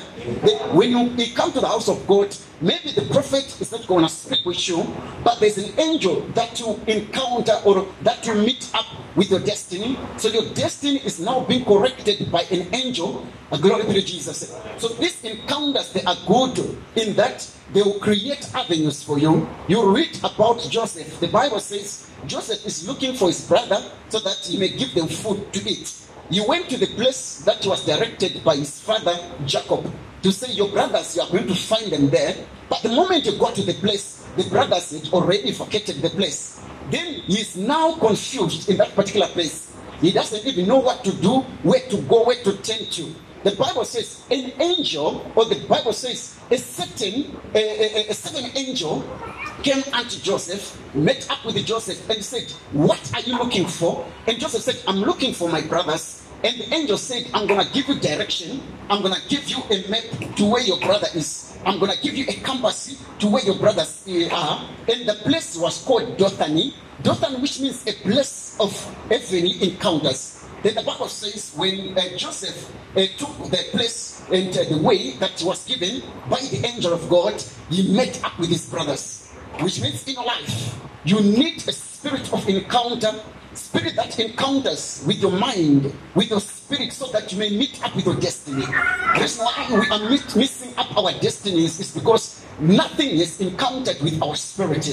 When 0.72 0.90
you, 0.90 1.10
you 1.16 1.34
come 1.34 1.52
to 1.52 1.60
the 1.60 1.68
house 1.68 1.88
of 1.88 2.06
God, 2.06 2.34
maybe 2.60 2.90
the 2.92 3.02
prophet 3.12 3.60
is 3.60 3.72
not 3.72 3.86
going 3.86 4.04
to 4.04 4.10
speak 4.10 4.44
with 4.44 4.68
you, 4.68 4.86
but 5.24 5.40
there's 5.40 5.58
an 5.58 5.78
angel 5.78 6.20
that 6.34 6.58
you 6.60 6.80
encounter 6.86 7.54
or 7.64 7.86
that 8.02 8.26
you 8.26 8.34
meet 8.34 8.70
up 8.74 8.86
with 9.16 9.30
your 9.30 9.40
destiny. 9.40 9.98
So 10.18 10.28
your 10.28 10.52
destiny 10.54 10.98
is 11.04 11.20
now 11.20 11.40
being 11.40 11.64
corrected 11.64 12.30
by 12.30 12.42
an 12.50 12.74
angel. 12.74 13.26
Uh, 13.50 13.58
Glory 13.58 13.84
to 13.84 14.02
Jesus. 14.02 14.54
So 14.78 14.88
these 14.88 15.22
encounters 15.24 15.92
they 15.92 16.02
are 16.02 16.16
good 16.26 16.58
in 16.96 17.14
that 17.16 17.48
they 17.72 17.82
will 17.82 17.98
create 18.00 18.54
avenues 18.54 19.02
for 19.02 19.18
you. 19.18 19.48
You 19.68 19.94
read 19.94 20.18
about 20.24 20.60
Joseph. 20.70 21.20
The 21.20 21.28
Bible 21.28 21.60
says 21.60 22.08
Joseph 22.26 22.64
is 22.66 22.86
looking 22.88 23.14
for 23.14 23.28
his 23.28 23.46
brother 23.46 23.82
so 24.08 24.20
that 24.20 24.36
he 24.44 24.58
may 24.58 24.68
give 24.68 24.94
them 24.94 25.08
food 25.08 25.52
to 25.52 25.68
eat. 25.68 25.92
He 26.30 26.40
went 26.40 26.68
to 26.70 26.76
the 26.76 26.86
place 26.88 27.42
that 27.44 27.64
was 27.66 27.84
directed 27.86 28.42
by 28.44 28.56
his 28.56 28.80
father 28.80 29.16
Jacob 29.46 29.90
to 30.26 30.32
say, 30.32 30.52
Your 30.52 30.68
brothers, 30.68 31.14
you 31.14 31.22
are 31.22 31.30
going 31.30 31.46
to 31.46 31.54
find 31.54 31.92
them 31.92 32.10
there. 32.10 32.34
But 32.68 32.82
the 32.82 32.88
moment 32.88 33.24
you 33.24 33.38
got 33.38 33.54
to 33.54 33.62
the 33.62 33.74
place, 33.74 34.26
the 34.36 34.42
brothers 34.50 34.90
had 34.90 35.12
already 35.12 35.52
vacated 35.52 36.02
the 36.02 36.10
place. 36.10 36.60
Then 36.90 37.22
he 37.26 37.40
is 37.40 37.56
now 37.56 37.94
confused 37.94 38.68
in 38.68 38.76
that 38.78 38.94
particular 38.96 39.28
place. 39.28 39.72
He 40.00 40.10
doesn't 40.10 40.44
even 40.44 40.66
know 40.66 40.78
what 40.78 41.04
to 41.04 41.12
do, 41.12 41.40
where 41.62 41.80
to 41.88 42.02
go, 42.02 42.24
where 42.24 42.42
to 42.42 42.56
turn 42.58 42.86
to. 42.90 43.14
The 43.44 43.54
Bible 43.54 43.84
says 43.84 44.24
an 44.28 44.52
angel, 44.60 45.30
or 45.36 45.44
the 45.44 45.64
Bible 45.68 45.92
says 45.92 46.36
a 46.50 46.58
certain 46.58 47.38
a, 47.54 47.58
a, 47.58 48.10
a 48.10 48.14
certain 48.14 48.50
angel 48.56 49.08
came 49.62 49.82
unto 49.92 50.20
Joseph, 50.20 50.76
met 50.94 51.30
up 51.30 51.44
with 51.44 51.64
Joseph, 51.64 52.10
and 52.10 52.22
said, 52.24 52.50
What 52.72 53.14
are 53.14 53.20
you 53.20 53.38
looking 53.38 53.66
for? 53.68 54.04
And 54.26 54.40
Joseph 54.40 54.62
said, 54.62 54.82
I'm 54.88 54.98
looking 54.98 55.32
for 55.32 55.48
my 55.48 55.60
brothers. 55.60 56.25
And 56.44 56.60
the 56.60 56.74
angel 56.74 56.98
said, 56.98 57.30
I'm 57.32 57.46
gonna 57.46 57.68
give 57.72 57.88
you 57.88 57.98
direction, 57.98 58.60
I'm 58.90 59.02
gonna 59.02 59.20
give 59.28 59.48
you 59.48 59.58
a 59.70 59.88
map 59.88 60.36
to 60.36 60.44
where 60.44 60.62
your 60.62 60.78
brother 60.80 61.08
is. 61.14 61.56
I'm 61.64 61.78
gonna 61.80 61.96
give 62.00 62.14
you 62.14 62.26
a 62.28 62.34
compass 62.40 63.02
to 63.18 63.26
where 63.26 63.42
your 63.44 63.56
brothers 63.56 64.04
uh, 64.06 64.28
are. 64.34 64.68
And 64.88 65.08
the 65.08 65.14
place 65.24 65.56
was 65.56 65.82
called 65.82 66.16
Dothani. 66.16 66.72
Dothan, 67.02 67.40
which 67.42 67.60
means 67.60 67.86
a 67.86 67.92
place 67.92 68.56
of 68.58 68.72
heavenly 69.08 69.62
encounters. 69.62 70.44
Then 70.62 70.74
the 70.74 70.82
Bible 70.82 71.08
says 71.08 71.52
when 71.56 71.96
uh, 71.96 72.16
Joseph 72.16 72.72
uh, 72.96 73.06
took 73.18 73.50
the 73.50 73.64
place 73.70 74.24
and 74.32 74.56
uh, 74.56 74.64
the 74.64 74.78
way 74.78 75.12
that 75.12 75.42
was 75.42 75.64
given 75.66 76.02
by 76.28 76.40
the 76.40 76.66
angel 76.66 76.92
of 76.92 77.08
God, 77.08 77.42
he 77.70 77.92
met 77.94 78.22
up 78.24 78.38
with 78.38 78.48
his 78.48 78.68
brothers. 78.68 79.28
Which 79.60 79.80
means 79.80 80.06
in 80.08 80.16
life, 80.16 80.74
you 81.04 81.20
need 81.20 81.56
a 81.68 81.72
spirit 81.72 82.32
of 82.32 82.48
encounter, 82.48 83.12
spirit 83.56 83.96
that 83.96 84.18
encounters 84.18 85.04
with 85.06 85.18
your 85.18 85.32
mind, 85.32 85.92
with 86.14 86.30
your 86.30 86.40
spirit, 86.40 86.92
so 86.92 87.06
that 87.12 87.32
you 87.32 87.38
may 87.38 87.50
meet 87.50 87.82
up 87.84 87.94
with 87.96 88.06
your 88.06 88.16
destiny. 88.16 88.64
The 88.64 89.20
reason 89.20 89.44
why 89.44 89.66
we 89.70 89.88
are 89.88 90.10
mit- 90.10 90.36
missing 90.36 90.74
up 90.76 90.96
our 90.96 91.12
destinies 91.20 91.80
is 91.80 91.92
because 91.92 92.44
nothing 92.60 93.10
is 93.10 93.40
encountered 93.40 94.00
with 94.00 94.22
our 94.22 94.36
spirit. 94.36 94.84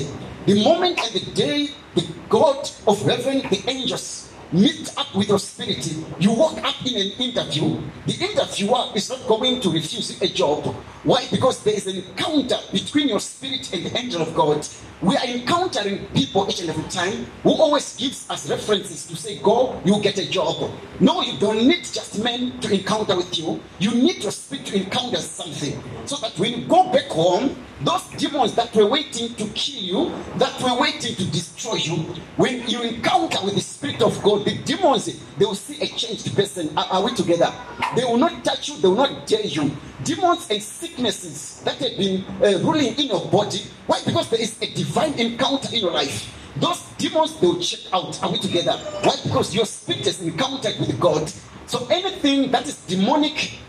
The 0.45 0.63
moment 0.63 0.99
and 0.99 1.13
the 1.13 1.31
day 1.31 1.69
the 1.95 2.07
God 2.29 2.69
of 2.87 3.01
heaven, 3.03 3.39
the 3.49 3.63
angels, 3.69 4.31
meet 4.51 4.93
up 4.97 5.13
with 5.15 5.29
your 5.29 5.39
spirit, 5.39 5.85
you 6.19 6.31
walk 6.31 6.57
up 6.63 6.75
in 6.85 6.95
an 6.95 7.11
interview, 7.19 7.81
the 8.05 8.13
interviewer 8.13 8.85
is 8.95 9.09
not 9.09 9.25
going 9.27 9.59
to 9.61 9.69
refuse 9.71 10.21
a 10.21 10.27
job. 10.27 10.75
Why? 11.03 11.27
Because 11.29 11.61
there 11.63 11.73
is 11.73 11.85
an 11.85 11.97
encounter 11.97 12.57
between 12.71 13.09
your 13.09 13.19
spirit 13.19 13.73
and 13.73 13.85
the 13.85 13.97
angel 13.97 14.21
of 14.21 14.33
God. 14.33 14.65
We 15.01 15.17
are 15.17 15.25
encountering 15.25 16.05
people 16.15 16.47
each 16.49 16.61
and 16.61 16.69
every 16.69 16.89
time 16.89 17.25
who 17.43 17.51
always 17.51 17.97
gives 17.97 18.29
us 18.29 18.49
references 18.49 19.05
to 19.07 19.15
say, 19.17 19.39
Go, 19.39 19.81
you 19.83 20.01
get 20.01 20.17
a 20.17 20.29
job. 20.29 20.71
No, 21.01 21.21
you 21.21 21.37
don't 21.39 21.67
need 21.67 21.83
just 21.83 22.23
men 22.23 22.57
to 22.61 22.73
encounter 22.73 23.17
with 23.17 23.37
you. 23.37 23.59
You 23.79 23.91
need 23.91 24.23
your 24.23 24.31
spirit 24.31 24.65
to 24.67 24.77
encounter 24.77 25.17
something. 25.17 25.77
So 26.05 26.15
that 26.17 26.39
when 26.39 26.61
you 26.61 26.67
go 26.67 26.89
back 26.93 27.07
home, 27.07 27.53
those 27.81 28.07
demons 28.11 28.55
that 28.55 28.73
were 28.73 28.85
waiting 28.85 29.35
to 29.35 29.45
kill 29.49 29.83
you, 29.83 30.15
that 30.37 30.61
were 30.61 30.79
waiting 30.79 31.15
to 31.15 31.25
destroy 31.31 31.75
you, 31.75 31.95
when 32.37 32.65
you 32.69 32.81
encounter 32.81 33.43
with 33.43 33.55
the 33.55 33.61
Spirit 33.61 34.01
of 34.01 34.21
God, 34.23 34.45
the 34.45 34.57
demons, 34.59 35.05
they 35.37 35.45
will 35.45 35.55
see 35.55 35.81
a 35.81 35.87
changed 35.87 36.33
person. 36.33 36.71
Are, 36.77 36.85
are 36.85 37.03
we 37.03 37.13
together? 37.13 37.53
They 37.95 38.05
will 38.05 38.17
not 38.17 38.45
touch 38.45 38.69
you, 38.69 38.77
they 38.77 38.87
will 38.87 38.95
not 38.95 39.27
dare 39.27 39.45
you. 39.45 39.75
Demons 40.03 40.49
and 40.49 40.61
sicknesses 40.61 41.61
that 41.63 41.77
have 41.77 41.97
been 41.97 42.25
uh, 42.41 42.59
ruling 42.59 42.93
in 42.95 43.07
your 43.07 43.25
body. 43.29 43.61
Why? 43.87 44.01
Because 44.05 44.29
there 44.29 44.41
is 44.41 44.61
a 44.61 44.67
divine 44.73 45.13
encounter 45.13 45.73
in 45.73 45.81
your 45.81 45.91
life. 45.91 46.29
Those 46.57 46.81
demons, 46.97 47.39
they 47.39 47.47
will 47.47 47.59
check 47.59 47.79
out. 47.93 48.21
Are 48.21 48.31
we 48.31 48.37
together? 48.37 48.73
Why? 49.03 49.15
Because 49.23 49.55
your 49.55 49.65
spirit 49.65 50.05
is 50.05 50.21
encountered 50.21 50.77
with 50.79 50.99
God. 50.99 51.31
So 51.67 51.87
anything 51.87 52.51
that 52.51 52.67
is 52.67 52.77
demonic, 52.85 53.59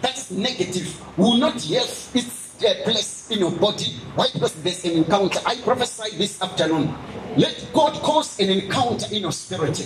that 0.00 0.16
is 0.16 0.30
negative, 0.30 0.98
will 1.18 1.36
not 1.36 1.62
have 1.62 2.10
its 2.14 2.62
uh, 2.64 2.74
place 2.84 3.30
in 3.30 3.40
your 3.40 3.52
body. 3.52 3.92
Why? 4.14 4.28
Because 4.32 4.54
there's 4.62 4.84
an 4.84 4.92
encounter. 4.92 5.40
I 5.44 5.56
prophesy 5.56 6.16
this 6.16 6.40
afternoon. 6.40 6.94
Let 7.36 7.68
God 7.72 7.94
cause 8.02 8.40
an 8.40 8.50
encounter 8.50 9.06
in 9.14 9.22
your 9.22 9.32
spirit. 9.32 9.76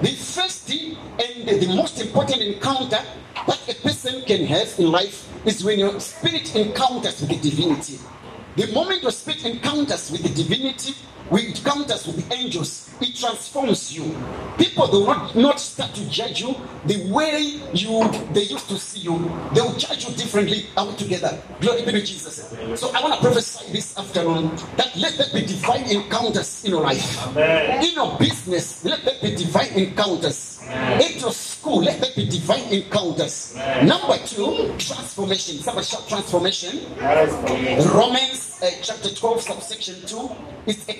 The 0.00 0.08
first 0.08 0.68
thing 0.68 0.96
and 1.18 1.48
the 1.48 1.74
most 1.74 2.00
important 2.00 2.40
encounter 2.42 3.02
that 3.46 3.68
a 3.68 3.74
person 3.82 4.22
can 4.22 4.44
have 4.46 4.78
in 4.78 4.90
life 4.90 5.28
is 5.46 5.64
when 5.64 5.78
your 5.78 5.98
spirit 6.00 6.54
encounters 6.56 7.20
with 7.20 7.30
the 7.30 7.50
divinity. 7.50 7.98
The 8.56 8.72
moment 8.72 9.02
your 9.02 9.12
spirit 9.12 9.44
encounters 9.44 10.10
with 10.10 10.22
the 10.22 10.30
divinity, 10.30 10.94
it 11.32 11.56
encounters 11.66 12.06
with 12.06 12.28
the 12.28 12.34
angels, 12.34 12.90
it 13.00 13.14
transforms 13.16 13.92
you. 13.96 14.04
People 14.58 14.86
do 14.86 15.06
not, 15.06 15.34
not 15.34 15.60
start 15.60 15.94
to 15.94 16.08
judge 16.08 16.40
you 16.40 16.54
the 16.86 17.10
way 17.12 17.60
you 17.72 18.08
they 18.32 18.42
used 18.42 18.68
to 18.68 18.78
see 18.78 19.00
you. 19.00 19.18
They 19.54 19.60
will 19.60 19.74
judge 19.74 20.08
you 20.08 20.14
differently. 20.14 20.66
Are 20.76 20.86
we 20.86 20.94
together? 20.96 21.38
Glory 21.60 21.84
be 21.84 21.92
to 21.92 22.02
Jesus. 22.02 22.54
So 22.78 22.90
I 22.94 23.02
want 23.02 23.14
to 23.14 23.20
prophesy 23.20 23.72
this 23.72 23.98
afternoon 23.98 24.56
that 24.76 24.94
let 24.96 25.16
there 25.18 25.28
be 25.32 25.46
divine 25.46 25.84
encounters 25.90 26.64
in 26.64 26.70
your 26.70 26.82
life. 26.82 27.26
Amen. 27.28 27.84
In 27.84 27.94
your 27.94 28.16
business, 28.18 28.84
let 28.84 29.04
there 29.04 29.18
be 29.20 29.36
divine 29.36 29.72
encounters. 29.74 30.62
In 30.66 31.18
your 31.18 31.32
school, 31.32 31.82
let 31.82 32.00
there 32.00 32.10
be 32.16 32.26
divine 32.28 32.64
encounters. 32.72 33.54
Number 33.82 34.18
two, 34.26 34.74
transformation. 34.78 35.58
Somebody 35.58 35.86
shout 35.86 36.08
transformation. 36.08 36.94
Transformation. 36.96 37.88
Romans 37.90 38.46
uh, 38.62 38.70
chapter 38.82 39.14
12, 39.14 39.40
subsection 39.42 39.94
2 40.06 40.30
is 40.66 40.88
a 40.88 40.94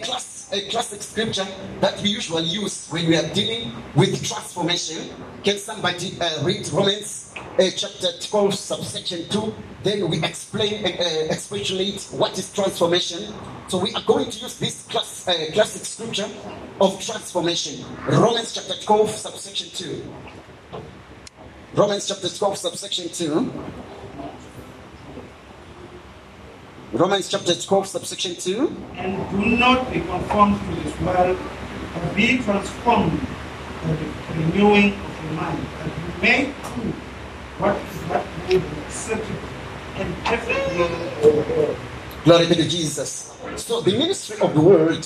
a 0.53 0.69
classic 0.69 1.03
scripture 1.03 1.47
that 1.81 2.01
we 2.03 2.09
usually 2.11 2.45
use 2.45 2.89
when 2.89 3.07
we 3.09 3.17
are 3.17 3.29
dealing 3.35 3.73
with 3.95 4.25
transformation. 4.25 5.11
Can 5.43 5.59
somebody 5.59 6.17
uh, 6.21 6.45
read 6.45 6.69
Romans 6.69 7.35
uh, 7.37 7.71
chapter 7.77 8.09
12, 8.21 8.55
subsection 8.55 9.29
2? 9.29 9.55
Then 9.83 10.09
we 10.09 10.23
explain 10.23 10.85
and 10.85 11.01
uh, 11.01 11.33
expatiate 11.33 12.09
what 12.13 12.39
is 12.39 12.53
transformation. 12.53 13.33
So 13.69 13.79
we 13.79 13.93
are 13.95 14.03
going 14.03 14.31
to 14.31 14.39
use 14.39 14.59
this 14.59 14.87
class, 14.87 15.27
uh, 15.27 15.35
classic 15.53 15.85
scripture 15.85 16.29
of 16.81 17.05
transformation. 17.05 17.85
Romans 18.07 18.55
chapter 18.55 18.75
12, 18.83 19.11
subsection 19.11 19.71
2. 19.71 20.13
Romans 21.75 22.09
chapter 22.09 22.29
12, 22.29 22.57
subsection 22.57 23.09
2. 23.09 23.53
Romans 26.93 27.29
chapter 27.29 27.53
12, 27.53 27.89
subsection 27.89 28.37
2. 28.37 28.77
And 28.95 29.31
do 29.31 29.57
not 29.57 29.93
be 29.93 29.99
conformed 30.01 30.61
to 30.61 30.83
this 30.83 31.01
world, 31.01 31.37
but 31.93 32.15
be 32.15 32.39
transformed 32.39 33.21
by 33.83 33.93
the 33.93 34.41
renewing 34.41 34.93
of 34.93 35.25
your 35.25 35.33
mind, 35.33 35.67
that 35.79 35.87
you 35.89 36.23
may 36.23 36.55
prove 36.63 36.95
what 37.59 37.77
is 37.77 38.03
that 38.09 38.25
good 38.49 38.63
and 38.63 38.79
acceptable 38.87 39.35
and 39.97 40.15
perfect. 40.25 41.79
Glory 42.25 42.47
be 42.47 42.55
to 42.55 42.69
Jesus. 42.69 43.37
So 43.57 43.81
the 43.81 43.99
ministry 43.99 44.39
of 44.41 44.55
the 44.55 44.61
word, 44.61 45.05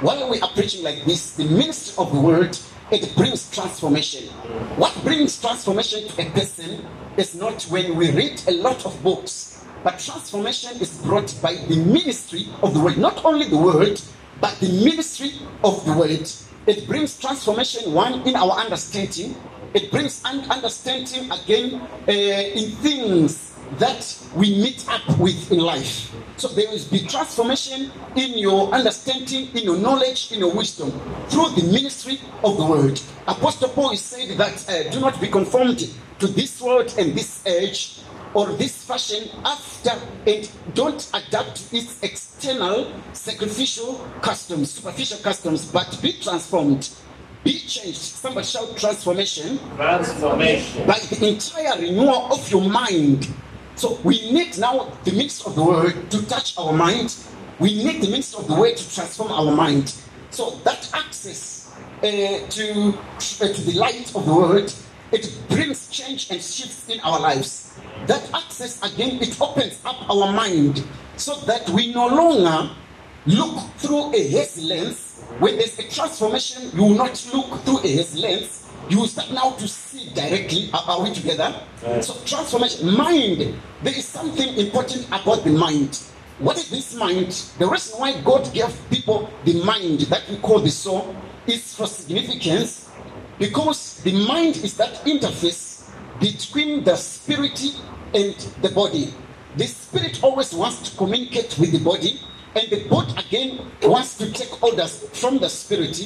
while 0.00 0.28
we 0.30 0.38
are 0.38 0.50
preaching 0.50 0.84
like 0.84 1.02
this, 1.06 1.32
the 1.36 1.44
ministry 1.44 1.94
of 1.96 2.12
the 2.12 2.20
word, 2.20 2.58
it 2.90 3.16
brings 3.16 3.50
transformation. 3.50 4.28
What 4.76 4.94
brings 5.02 5.40
transformation 5.40 6.08
to 6.08 6.26
a 6.26 6.30
person 6.30 6.86
is 7.16 7.34
not 7.34 7.62
when 7.64 7.96
we 7.96 8.10
read 8.10 8.42
a 8.48 8.52
lot 8.52 8.84
of 8.84 9.02
books, 9.02 9.51
but 9.82 9.98
transformation 9.98 10.80
is 10.80 10.96
brought 11.02 11.34
by 11.42 11.54
the 11.54 11.76
ministry 11.76 12.48
of 12.62 12.74
the 12.74 12.80
word. 12.80 12.98
Not 12.98 13.24
only 13.24 13.46
the 13.48 13.56
word, 13.56 14.00
but 14.40 14.58
the 14.60 14.68
ministry 14.84 15.32
of 15.64 15.84
the 15.84 15.92
word. 15.92 16.30
It 16.66 16.86
brings 16.86 17.18
transformation, 17.18 17.92
one, 17.92 18.26
in 18.26 18.36
our 18.36 18.52
understanding. 18.52 19.34
It 19.74 19.90
brings 19.90 20.24
un- 20.24 20.48
understanding 20.50 21.30
again 21.32 21.80
uh, 22.06 22.12
in 22.12 22.70
things 22.76 23.52
that 23.78 24.18
we 24.34 24.50
meet 24.62 24.86
up 24.88 25.18
with 25.18 25.50
in 25.50 25.58
life. 25.58 26.14
So 26.36 26.48
there 26.48 26.68
will 26.70 26.84
be 26.90 27.06
transformation 27.06 27.90
in 28.16 28.38
your 28.38 28.70
understanding, 28.72 29.48
in 29.56 29.64
your 29.64 29.78
knowledge, 29.78 30.30
in 30.30 30.40
your 30.40 30.54
wisdom 30.54 30.90
through 31.28 31.50
the 31.50 31.64
ministry 31.72 32.20
of 32.44 32.56
the 32.56 32.64
word. 32.64 33.00
Apostle 33.26 33.70
Paul 33.70 33.96
said 33.96 34.36
that 34.38 34.68
uh, 34.68 34.90
do 34.90 35.00
not 35.00 35.20
be 35.20 35.28
conformed 35.28 35.88
to 36.18 36.26
this 36.26 36.60
world 36.60 36.94
and 36.98 37.14
this 37.14 37.44
age 37.46 37.98
or 38.34 38.46
this 38.52 38.84
fashion 38.84 39.28
after 39.44 39.92
and 40.26 40.50
don't 40.74 41.10
adapt 41.14 41.56
to 41.70 41.76
its 41.76 42.02
external 42.02 42.90
sacrificial 43.12 43.94
customs, 44.20 44.70
superficial 44.72 45.18
customs, 45.18 45.70
but 45.70 45.98
be 46.02 46.12
transformed. 46.14 46.90
Be 47.44 47.58
changed. 47.58 47.98
Somebody 47.98 48.46
shout 48.46 48.76
transformation 48.76 49.58
Transformation. 49.76 50.86
by 50.86 50.98
the 50.98 51.28
entire 51.28 51.80
renewal 51.80 52.32
of 52.32 52.50
your 52.50 52.68
mind. 52.68 53.28
So 53.74 53.98
we 54.04 54.30
need 54.30 54.58
now 54.58 54.92
the 55.04 55.10
ministry 55.12 55.50
of 55.50 55.56
the 55.56 55.64
word 55.64 56.10
to 56.12 56.26
touch 56.26 56.56
our 56.56 56.72
mind. 56.72 57.16
We 57.58 57.82
need 57.82 58.00
the 58.00 58.08
ministry 58.10 58.40
of 58.42 58.48
the 58.48 58.54
word 58.54 58.76
to 58.76 58.94
transform 58.94 59.32
our 59.32 59.54
mind. 59.56 59.92
So 60.30 60.50
that 60.64 60.88
access 60.94 61.72
uh, 61.98 62.02
to, 62.02 62.94
uh, 62.94 63.48
to 63.52 63.60
the 63.62 63.72
light 63.76 64.14
of 64.14 64.24
the 64.24 64.34
word, 64.34 64.72
it 65.12 65.30
brings 65.48 65.88
change 65.88 66.30
and 66.30 66.40
shifts 66.42 66.88
in 66.88 66.98
our 67.00 67.20
lives. 67.20 67.78
That 68.06 68.28
access 68.34 68.82
again, 68.82 69.22
it 69.22 69.40
opens 69.40 69.78
up 69.84 70.08
our 70.10 70.32
mind 70.32 70.82
so 71.16 71.34
that 71.46 71.68
we 71.70 71.92
no 71.92 72.06
longer 72.06 72.74
look 73.26 73.60
through 73.76 74.14
a 74.14 74.28
hazy 74.28 74.62
lens. 74.62 75.22
When 75.38 75.56
there's 75.56 75.78
a 75.78 75.88
transformation, 75.88 76.70
you 76.74 76.82
will 76.82 76.94
not 76.94 77.30
look 77.32 77.60
through 77.60 77.78
a 77.80 77.88
hazy 77.88 78.20
lens. 78.20 78.68
You 78.88 79.00
will 79.00 79.06
start 79.06 79.30
now 79.32 79.50
to 79.52 79.68
see 79.68 80.10
directly. 80.14 80.70
Are, 80.72 80.82
are 80.88 81.02
we 81.02 81.14
together? 81.14 81.54
Right. 81.86 82.04
So 82.04 82.14
transformation, 82.24 82.90
mind. 82.96 83.54
There 83.82 83.94
is 83.94 84.06
something 84.06 84.56
important 84.56 85.06
about 85.08 85.44
the 85.44 85.50
mind. 85.50 86.02
What 86.38 86.56
is 86.56 86.70
this 86.70 86.94
mind? 86.94 87.28
The 87.58 87.68
reason 87.68 88.00
why 88.00 88.20
God 88.22 88.52
gave 88.52 88.74
people 88.90 89.30
the 89.44 89.62
mind 89.62 90.00
that 90.10 90.28
we 90.28 90.36
call 90.38 90.58
the 90.58 90.70
soul 90.70 91.14
is 91.46 91.74
for 91.74 91.86
significance 91.86 92.90
because 93.38 94.02
the 94.02 94.12
mind 94.26 94.56
is 94.58 94.76
that 94.76 94.94
interface 95.04 95.88
between 96.20 96.84
the 96.84 96.96
spirit 96.96 97.60
and 98.14 98.34
the 98.62 98.68
body. 98.70 99.12
The 99.56 99.66
spirit 99.66 100.22
always 100.22 100.54
wants 100.54 100.90
to 100.90 100.96
communicate 100.96 101.58
with 101.58 101.72
the 101.72 101.78
body, 101.78 102.20
and 102.54 102.70
the 102.70 102.88
body 102.88 103.14
again 103.18 103.66
wants 103.82 104.16
to 104.18 104.30
take 104.32 104.62
orders 104.62 105.08
from 105.20 105.38
the 105.38 105.48
spirit. 105.48 106.00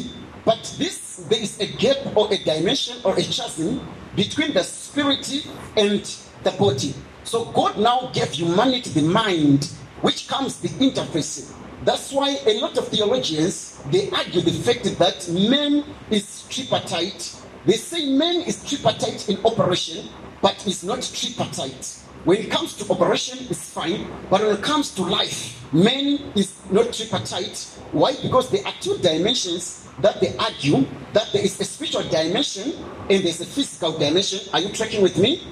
But 0.45 0.75
this 0.79 1.17
there 1.29 1.41
is 1.41 1.59
a 1.61 1.67
gap 1.67 2.17
or 2.17 2.33
a 2.33 2.39
dimension 2.39 2.99
or 3.05 3.15
a 3.15 3.23
chasm 3.23 3.81
between 4.15 4.53
the 4.53 4.63
spirit 4.63 5.47
and 5.77 6.05
the 6.45 6.53
body. 6.53 6.95
So 7.25 7.47
God 7.47 7.79
now 7.79 8.11
gave 8.13 8.31
humanity 8.31 8.91
the 8.91 9.03
mind, 9.03 9.65
which 10.03 10.29
comes 10.29 10.61
the 10.61 10.69
interface. 10.69 11.53
That's 11.85 12.13
why 12.13 12.39
a 12.47 12.61
lot 12.61 12.77
of 12.79 12.89
theologians 12.89 13.81
they 13.91 14.11
argue 14.11 14.41
the 14.41 14.51
fact 14.51 14.85
that 14.99 15.29
man 15.29 15.85
is 16.11 16.45
tripartite, 16.49 17.37
They 17.67 17.77
say 17.77 18.07
man 18.07 18.43
is 18.43 18.63
tripartite 18.63 19.29
in 19.29 19.45
operation, 19.45 20.09
but 20.41 20.65
is 20.69 20.85
not 20.85 21.01
tripartite. 21.03 21.99
When 22.25 22.39
it 22.39 22.49
comes 22.49 22.75
to 22.75 22.93
operation, 22.93 23.39
it's 23.51 23.71
fine, 23.71 24.07
but 24.31 24.41
when 24.41 24.55
it 24.55 24.63
comes 24.63 24.95
to 24.95 25.03
life, 25.03 25.61
man 25.73 26.31
is 26.37 26.55
not 26.71 26.93
tripartite. 26.93 27.59
Why? 27.91 28.15
Because 28.23 28.51
there 28.51 28.65
are 28.65 28.75
two 28.81 28.99
dimensions 28.99 29.89
that 30.01 30.21
they 30.21 30.37
argue 30.37 30.87
that 31.13 31.33
there 31.33 31.43
is 31.43 31.59
a 31.59 31.65
spiritual 31.65 32.05
dimension 32.05 32.73
and 33.11 33.25
there's 33.25 33.41
a 33.41 33.47
physical 33.47 33.99
dimension. 33.99 34.41
Are 34.53 34.61
you 34.61 34.69
tracking 34.69 35.03
with 35.03 35.19
me? 35.19 35.43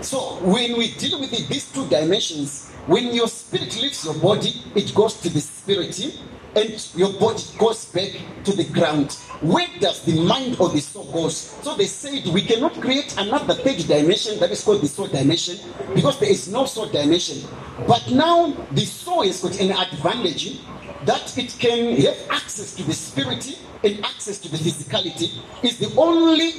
So 0.00 0.38
when 0.42 0.76
we 0.76 0.90
deal 0.94 1.20
with 1.20 1.30
these 1.30 1.70
two 1.70 1.86
dimensions, 1.88 2.69
when 2.86 3.14
your 3.14 3.28
spirit 3.28 3.80
leaves 3.80 4.04
your 4.04 4.14
body, 4.14 4.62
it 4.74 4.94
goes 4.94 5.20
to 5.20 5.28
the 5.28 5.40
spirit, 5.40 5.98
and 6.56 6.92
your 6.96 7.12
body 7.14 7.42
goes 7.58 7.84
back 7.86 8.10
to 8.44 8.52
the 8.52 8.64
ground. 8.64 9.12
Where 9.40 9.68
does 9.78 10.02
the 10.04 10.20
mind 10.22 10.56
or 10.58 10.68
the 10.68 10.80
soul 10.80 11.04
goes? 11.12 11.36
So 11.36 11.76
they 11.76 11.86
said 11.86 12.26
we 12.32 12.42
cannot 12.42 12.74
create 12.80 13.16
another 13.18 13.54
third 13.54 13.78
dimension 13.86 14.38
that 14.40 14.50
is 14.50 14.62
called 14.64 14.82
the 14.82 14.88
soul 14.88 15.06
dimension 15.06 15.58
because 15.94 16.18
there 16.18 16.30
is 16.30 16.48
no 16.48 16.66
soul 16.66 16.86
dimension. 16.86 17.48
But 17.86 18.10
now 18.10 18.52
the 18.72 18.84
soul 18.84 19.22
has 19.22 19.40
got 19.42 19.60
an 19.60 19.70
advantage 19.70 20.58
that 21.04 21.38
it 21.38 21.56
can 21.58 21.96
have 22.02 22.18
access 22.30 22.74
to 22.74 22.82
the 22.82 22.92
spirit 22.92 23.58
and 23.84 24.04
access 24.04 24.38
to 24.38 24.50
the 24.50 24.58
physicality. 24.58 25.30
Is 25.64 25.78
the 25.78 25.94
only 25.96 26.52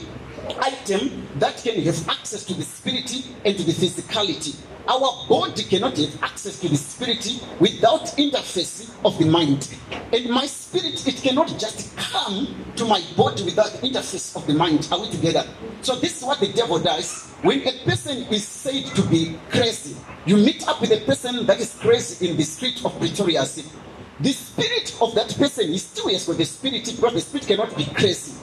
item 0.59 1.27
that 1.35 1.57
can 1.57 1.81
have 1.83 2.09
access 2.09 2.43
to 2.45 2.53
the 2.53 2.63
spirit 2.63 3.11
and 3.45 3.57
to 3.57 3.63
the 3.63 3.73
physicality. 3.73 4.55
Our 4.87 5.27
body 5.27 5.63
cannot 5.63 5.97
have 5.97 6.23
access 6.23 6.59
to 6.59 6.67
the 6.69 6.75
spirit 6.75 7.25
without 7.59 8.05
interfacing 8.17 8.89
of 9.05 9.17
the 9.19 9.25
mind. 9.25 9.75
And 10.11 10.29
my 10.29 10.45
spirit, 10.47 11.07
it 11.07 11.17
cannot 11.21 11.47
just 11.59 11.95
come 11.97 12.47
to 12.75 12.85
my 12.85 13.03
body 13.15 13.43
without 13.43 13.71
interface 13.83 14.35
of 14.35 14.47
the 14.47 14.53
mind. 14.53 14.87
Are 14.91 14.99
we 14.99 15.09
together? 15.09 15.47
So 15.81 15.95
this 15.95 16.17
is 16.17 16.23
what 16.23 16.39
the 16.39 16.51
devil 16.53 16.79
does. 16.79 17.27
When 17.41 17.65
a 17.67 17.83
person 17.85 18.25
is 18.33 18.47
said 18.47 18.85
to 18.95 19.03
be 19.03 19.37
crazy, 19.49 19.95
you 20.25 20.37
meet 20.37 20.67
up 20.67 20.81
with 20.81 20.91
a 20.91 21.05
person 21.05 21.45
that 21.45 21.59
is 21.59 21.75
crazy 21.75 22.29
in 22.29 22.37
the 22.37 22.43
street 22.43 22.83
of 22.83 22.97
Pretoria. 22.99 23.45
City. 23.45 23.69
The 24.19 24.33
spirit 24.33 24.95
of 25.01 25.15
that 25.15 25.35
person 25.37 25.71
is 25.71 25.83
still 25.83 26.09
has 26.09 26.27
got 26.27 26.37
the 26.37 26.45
spirit 26.45 26.85
because 26.85 27.13
the 27.13 27.21
spirit 27.21 27.47
cannot 27.47 27.75
be 27.75 27.85
crazy. 27.85 28.33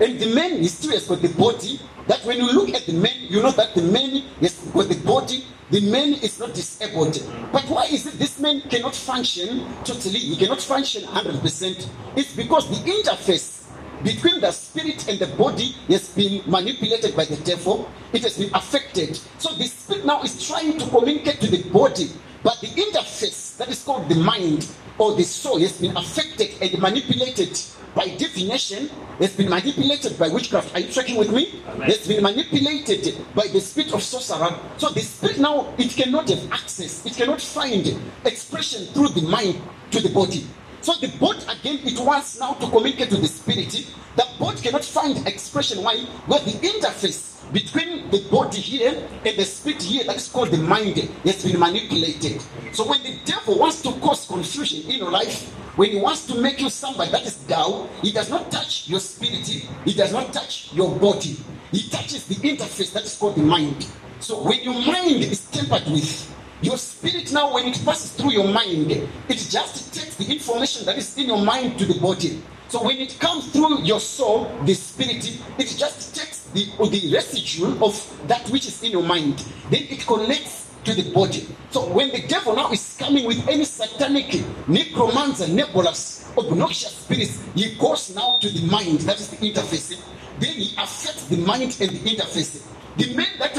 And 0.00 0.18
the 0.18 0.34
man 0.34 0.52
is 0.58 0.84
has 0.90 1.06
got 1.06 1.22
the 1.22 1.28
body. 1.28 1.80
That 2.06 2.24
when 2.24 2.38
you 2.38 2.52
look 2.52 2.68
at 2.74 2.84
the 2.84 2.92
man, 2.92 3.14
you 3.28 3.42
know 3.42 3.52
that 3.52 3.74
the 3.74 3.82
man 3.82 4.22
has 4.40 4.54
got 4.74 4.88
the 4.88 5.00
body. 5.06 5.44
The 5.70 5.80
man 5.90 6.14
is 6.14 6.38
not 6.38 6.52
disabled. 6.52 7.18
But 7.52 7.64
why 7.64 7.84
is 7.84 8.06
it 8.06 8.18
this 8.18 8.38
man 8.38 8.60
cannot 8.62 8.94
function 8.94 9.66
totally? 9.84 10.18
He 10.18 10.36
cannot 10.36 10.60
function 10.60 11.04
100%. 11.04 11.88
It's 12.16 12.34
because 12.36 12.68
the 12.68 12.90
interface 12.90 13.64
between 14.02 14.40
the 14.40 14.50
spirit 14.52 15.08
and 15.08 15.18
the 15.18 15.28
body 15.36 15.74
has 15.88 16.10
been 16.10 16.42
manipulated 16.46 17.16
by 17.16 17.24
the 17.24 17.36
devil. 17.36 17.90
It 18.12 18.22
has 18.22 18.36
been 18.36 18.50
affected. 18.52 19.18
So 19.38 19.54
the 19.54 19.64
spirit 19.64 20.04
now 20.04 20.22
is 20.22 20.46
trying 20.46 20.76
to 20.78 20.86
communicate 20.88 21.40
to 21.40 21.46
the 21.46 21.62
body. 21.70 22.10
But 22.42 22.60
the 22.60 22.66
interface 22.66 23.56
that 23.56 23.68
is 23.68 23.82
called 23.82 24.08
the 24.08 24.16
mind 24.16 24.68
or 24.98 25.14
the 25.14 25.24
soul 25.24 25.58
has 25.60 25.80
been 25.80 25.96
affected 25.96 26.54
and 26.60 26.80
manipulated 26.80 27.58
by 27.94 28.08
divination, 28.16 28.90
has 29.18 29.36
been 29.36 29.48
manipulated 29.48 30.18
by 30.18 30.28
witchcraft. 30.28 30.74
Are 30.74 30.80
you 30.80 30.92
tracking 30.92 31.16
with 31.16 31.32
me? 31.32 31.60
Has 31.82 32.06
been 32.06 32.22
manipulated 32.22 33.16
by 33.34 33.46
the 33.46 33.60
spirit 33.60 33.92
of 33.92 34.02
sorcerer. 34.02 34.58
So 34.78 34.88
the 34.90 35.00
spirit 35.00 35.38
now 35.38 35.72
it 35.78 35.90
cannot 35.90 36.28
have 36.28 36.52
access, 36.52 37.06
it 37.06 37.14
cannot 37.14 37.40
find 37.40 37.96
expression 38.24 38.86
through 38.86 39.08
the 39.08 39.22
mind 39.22 39.60
to 39.92 40.00
the 40.00 40.08
body. 40.08 40.46
So 40.80 40.94
the 40.94 41.08
body 41.18 41.40
again 41.48 41.80
it 41.84 41.98
wants 42.00 42.38
now 42.38 42.54
to 42.54 42.68
communicate 42.68 43.10
to 43.10 43.16
the 43.16 43.28
spirit. 43.28 43.70
The 44.16 44.26
body 44.38 44.60
cannot 44.60 44.84
find 44.84 45.26
expression. 45.26 45.82
Why? 45.82 46.04
Because 46.26 46.44
the 46.44 46.68
interface 46.68 47.33
between 47.54 48.10
the 48.10 48.18
body 48.30 48.58
here 48.58 49.08
and 49.24 49.36
the 49.38 49.44
spirit 49.44 49.80
here 49.80 50.02
that 50.04 50.16
is 50.16 50.28
called 50.28 50.50
the 50.50 50.58
mind 50.58 50.96
has 51.24 51.44
been 51.44 51.58
manipulated. 51.58 52.42
So 52.72 52.86
when 52.86 53.00
the 53.04 53.16
devil 53.24 53.60
wants 53.60 53.80
to 53.82 53.92
cause 54.00 54.26
confusion 54.26 54.90
in 54.90 54.98
your 54.98 55.10
life, 55.12 55.48
when 55.76 55.90
he 55.90 55.96
wants 55.96 56.26
to 56.26 56.40
make 56.40 56.60
you 56.60 56.68
somebody 56.68 57.12
that 57.12 57.24
is 57.24 57.36
down, 57.46 57.88
he 58.02 58.10
does 58.10 58.28
not 58.28 58.50
touch 58.50 58.88
your 58.88 58.98
spirit, 58.98 59.46
he 59.46 59.94
does 59.94 60.12
not 60.12 60.32
touch 60.32 60.72
your 60.72 60.98
body. 60.98 61.36
He 61.70 61.88
touches 61.88 62.26
the 62.26 62.34
interface 62.34 62.92
that 62.92 63.04
is 63.04 63.16
called 63.16 63.36
the 63.36 63.42
mind. 63.42 63.86
So 64.18 64.42
when 64.42 64.60
your 64.60 64.74
mind 64.74 65.22
is 65.22 65.48
tempered 65.50 65.86
with 65.86 66.34
your 66.60 66.76
spirit 66.76 67.32
now, 67.32 67.54
when 67.54 67.66
it 67.66 67.80
passes 67.84 68.12
through 68.12 68.32
your 68.32 68.48
mind, 68.48 68.90
it 68.90 69.08
just 69.28 69.94
takes 69.94 70.16
the 70.16 70.32
information 70.32 70.86
that 70.86 70.98
is 70.98 71.16
in 71.16 71.26
your 71.26 71.44
mind 71.44 71.78
to 71.78 71.86
the 71.86 72.00
body. 72.00 72.42
So 72.68 72.82
when 72.82 72.98
it 72.98 73.16
comes 73.20 73.52
through 73.52 73.82
your 73.82 74.00
soul, 74.00 74.50
the 74.64 74.74
spirit, 74.74 75.40
it 75.58 75.66
just 75.78 76.16
takes 76.16 76.43
the, 76.54 76.68
oh, 76.78 76.86
the 76.86 77.12
residue 77.12 77.76
of 77.84 78.26
that 78.28 78.48
which 78.48 78.66
is 78.66 78.82
in 78.82 78.92
your 78.92 79.02
mind. 79.02 79.44
Then 79.70 79.82
it 79.90 80.06
connects 80.06 80.70
to 80.84 80.94
the 80.94 81.12
body. 81.12 81.46
So 81.70 81.86
when 81.92 82.10
the 82.10 82.26
devil 82.26 82.54
now 82.54 82.70
is 82.70 82.96
coming 82.98 83.26
with 83.26 83.46
any 83.48 83.64
satanic 83.64 84.42
necromancer, 84.68 85.48
nebulous, 85.48 86.32
obnoxious 86.38 86.92
spirits, 86.96 87.42
he 87.54 87.74
goes 87.74 88.14
now 88.14 88.38
to 88.38 88.48
the 88.48 88.66
mind, 88.68 89.00
that 89.00 89.18
is 89.18 89.28
the 89.30 89.36
interface. 89.36 90.00
Then 90.38 90.54
he 90.54 90.74
affects 90.76 91.26
the 91.26 91.36
mind 91.38 91.76
and 91.80 91.90
the 91.90 92.10
interface. 92.10 92.62
The 92.96 93.14
man 93.16 93.26
that 93.40 93.56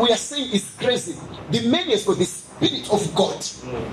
we 0.00 0.10
are 0.10 0.16
saying 0.16 0.52
is 0.52 0.74
crazy. 0.78 1.14
The 1.50 1.68
man 1.68 1.88
has 1.90 2.04
got 2.04 2.16
the 2.16 2.24
spirit 2.24 2.90
of 2.90 3.14
God. 3.14 3.38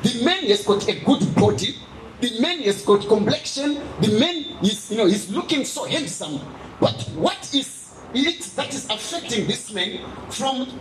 The 0.03 0.23
man 0.23 0.45
has 0.45 0.65
got 0.65 0.87
a 0.87 0.99
good 1.01 1.35
body. 1.35 1.75
The 2.21 2.39
man 2.39 2.61
has 2.61 2.81
got 2.83 3.05
complexion. 3.07 3.81
The 3.99 4.17
man 4.17 4.45
is, 4.63 4.91
you 4.91 4.97
know, 4.97 5.07
he's 5.07 5.29
looking 5.29 5.65
so 5.65 5.83
handsome. 5.85 6.39
But 6.79 6.93
what 7.15 7.53
is 7.53 7.82
it 8.13 8.41
that 8.55 8.73
is 8.73 8.85
affecting 8.89 9.47
this 9.47 9.71
man 9.73 10.05
from 10.29 10.79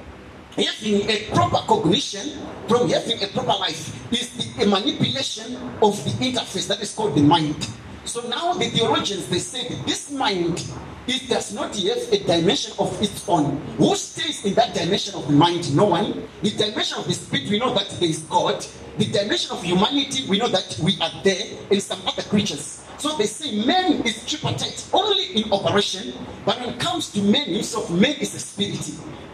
having 0.56 1.08
a 1.08 1.30
proper 1.32 1.64
cognition, 1.66 2.38
from 2.68 2.88
having 2.88 3.22
a 3.22 3.26
proper 3.28 3.58
life, 3.58 4.12
is 4.12 4.54
the, 4.56 4.64
a 4.64 4.66
manipulation 4.66 5.56
of 5.82 5.96
the 6.04 6.10
interface 6.24 6.68
that 6.68 6.80
is 6.80 6.94
called 6.94 7.14
the 7.14 7.22
mind. 7.22 7.68
So 8.04 8.26
now 8.28 8.52
the 8.54 8.68
theologians 8.68 9.28
they 9.28 9.38
say 9.38 9.68
this 9.86 10.10
mind 10.10 10.62
it 11.06 11.28
does 11.28 11.52
not 11.52 11.74
have 11.74 12.12
a 12.12 12.18
dimension 12.18 12.72
of 12.78 13.00
its 13.02 13.28
own. 13.28 13.56
Who 13.78 13.96
stays 13.96 14.44
in 14.44 14.54
that 14.54 14.72
dimension 14.72 15.16
of 15.16 15.26
the 15.26 15.32
mind? 15.32 15.74
No 15.74 15.86
one. 15.86 16.28
The 16.42 16.50
dimension 16.50 16.98
of 16.98 17.06
the 17.06 17.14
spirit, 17.14 17.48
we 17.48 17.58
know 17.58 17.74
that 17.74 17.90
there 17.90 18.08
is 18.08 18.20
God. 18.20 18.64
The 18.98 19.06
dimension 19.06 19.50
of 19.50 19.62
humanity, 19.64 20.28
we 20.28 20.38
know 20.38 20.46
that 20.48 20.78
we 20.80 20.96
are 21.00 21.10
there 21.24 21.44
and 21.70 21.82
some 21.82 22.00
other 22.06 22.22
creatures. 22.22 22.84
So 23.02 23.16
they 23.16 23.26
say 23.26 23.66
man 23.66 24.06
is 24.06 24.24
tripartite 24.24 24.88
only 24.92 25.34
in 25.34 25.52
operation, 25.52 26.14
but 26.46 26.60
when 26.60 26.68
it 26.68 26.78
comes 26.78 27.10
to 27.10 27.20
man 27.20 27.46
himself, 27.46 27.90
man 27.90 28.14
is 28.20 28.32
a 28.36 28.38
spirit. 28.38 28.78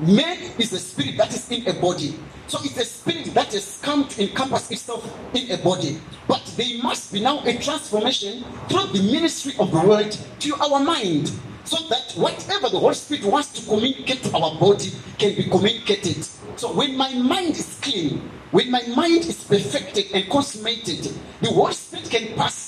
Man 0.00 0.38
is 0.56 0.72
a 0.72 0.78
spirit 0.78 1.18
that 1.18 1.34
is 1.34 1.50
in 1.50 1.68
a 1.68 1.78
body. 1.78 2.18
So 2.46 2.60
it's 2.62 2.78
a 2.78 2.84
spirit 2.86 3.26
that 3.34 3.52
has 3.52 3.78
come 3.82 4.08
to 4.08 4.22
encompass 4.22 4.70
itself 4.70 5.04
in 5.34 5.50
a 5.50 5.58
body. 5.58 6.00
But 6.26 6.50
there 6.56 6.82
must 6.82 7.12
be 7.12 7.20
now 7.20 7.44
a 7.44 7.58
transformation 7.58 8.42
through 8.70 8.86
the 8.86 9.02
ministry 9.12 9.52
of 9.58 9.70
the 9.70 9.86
word 9.86 10.16
to 10.40 10.54
our 10.64 10.82
mind. 10.82 11.30
So 11.64 11.76
that 11.88 12.12
whatever 12.12 12.70
the 12.70 12.78
Holy 12.78 12.94
Spirit 12.94 13.24
wants 13.24 13.52
to 13.52 13.68
communicate 13.68 14.22
to 14.22 14.34
our 14.34 14.58
body 14.58 14.92
can 15.18 15.34
be 15.34 15.44
communicated. 15.44 16.24
So 16.56 16.72
when 16.72 16.96
my 16.96 17.12
mind 17.12 17.50
is 17.50 17.78
clean, 17.82 18.30
when 18.50 18.70
my 18.70 18.80
mind 18.96 19.26
is 19.26 19.44
perfected 19.44 20.06
and 20.14 20.26
consummated, 20.30 21.12
the 21.42 21.50
Holy 21.50 21.74
Spirit 21.74 22.08
can 22.08 22.34
pass. 22.34 22.67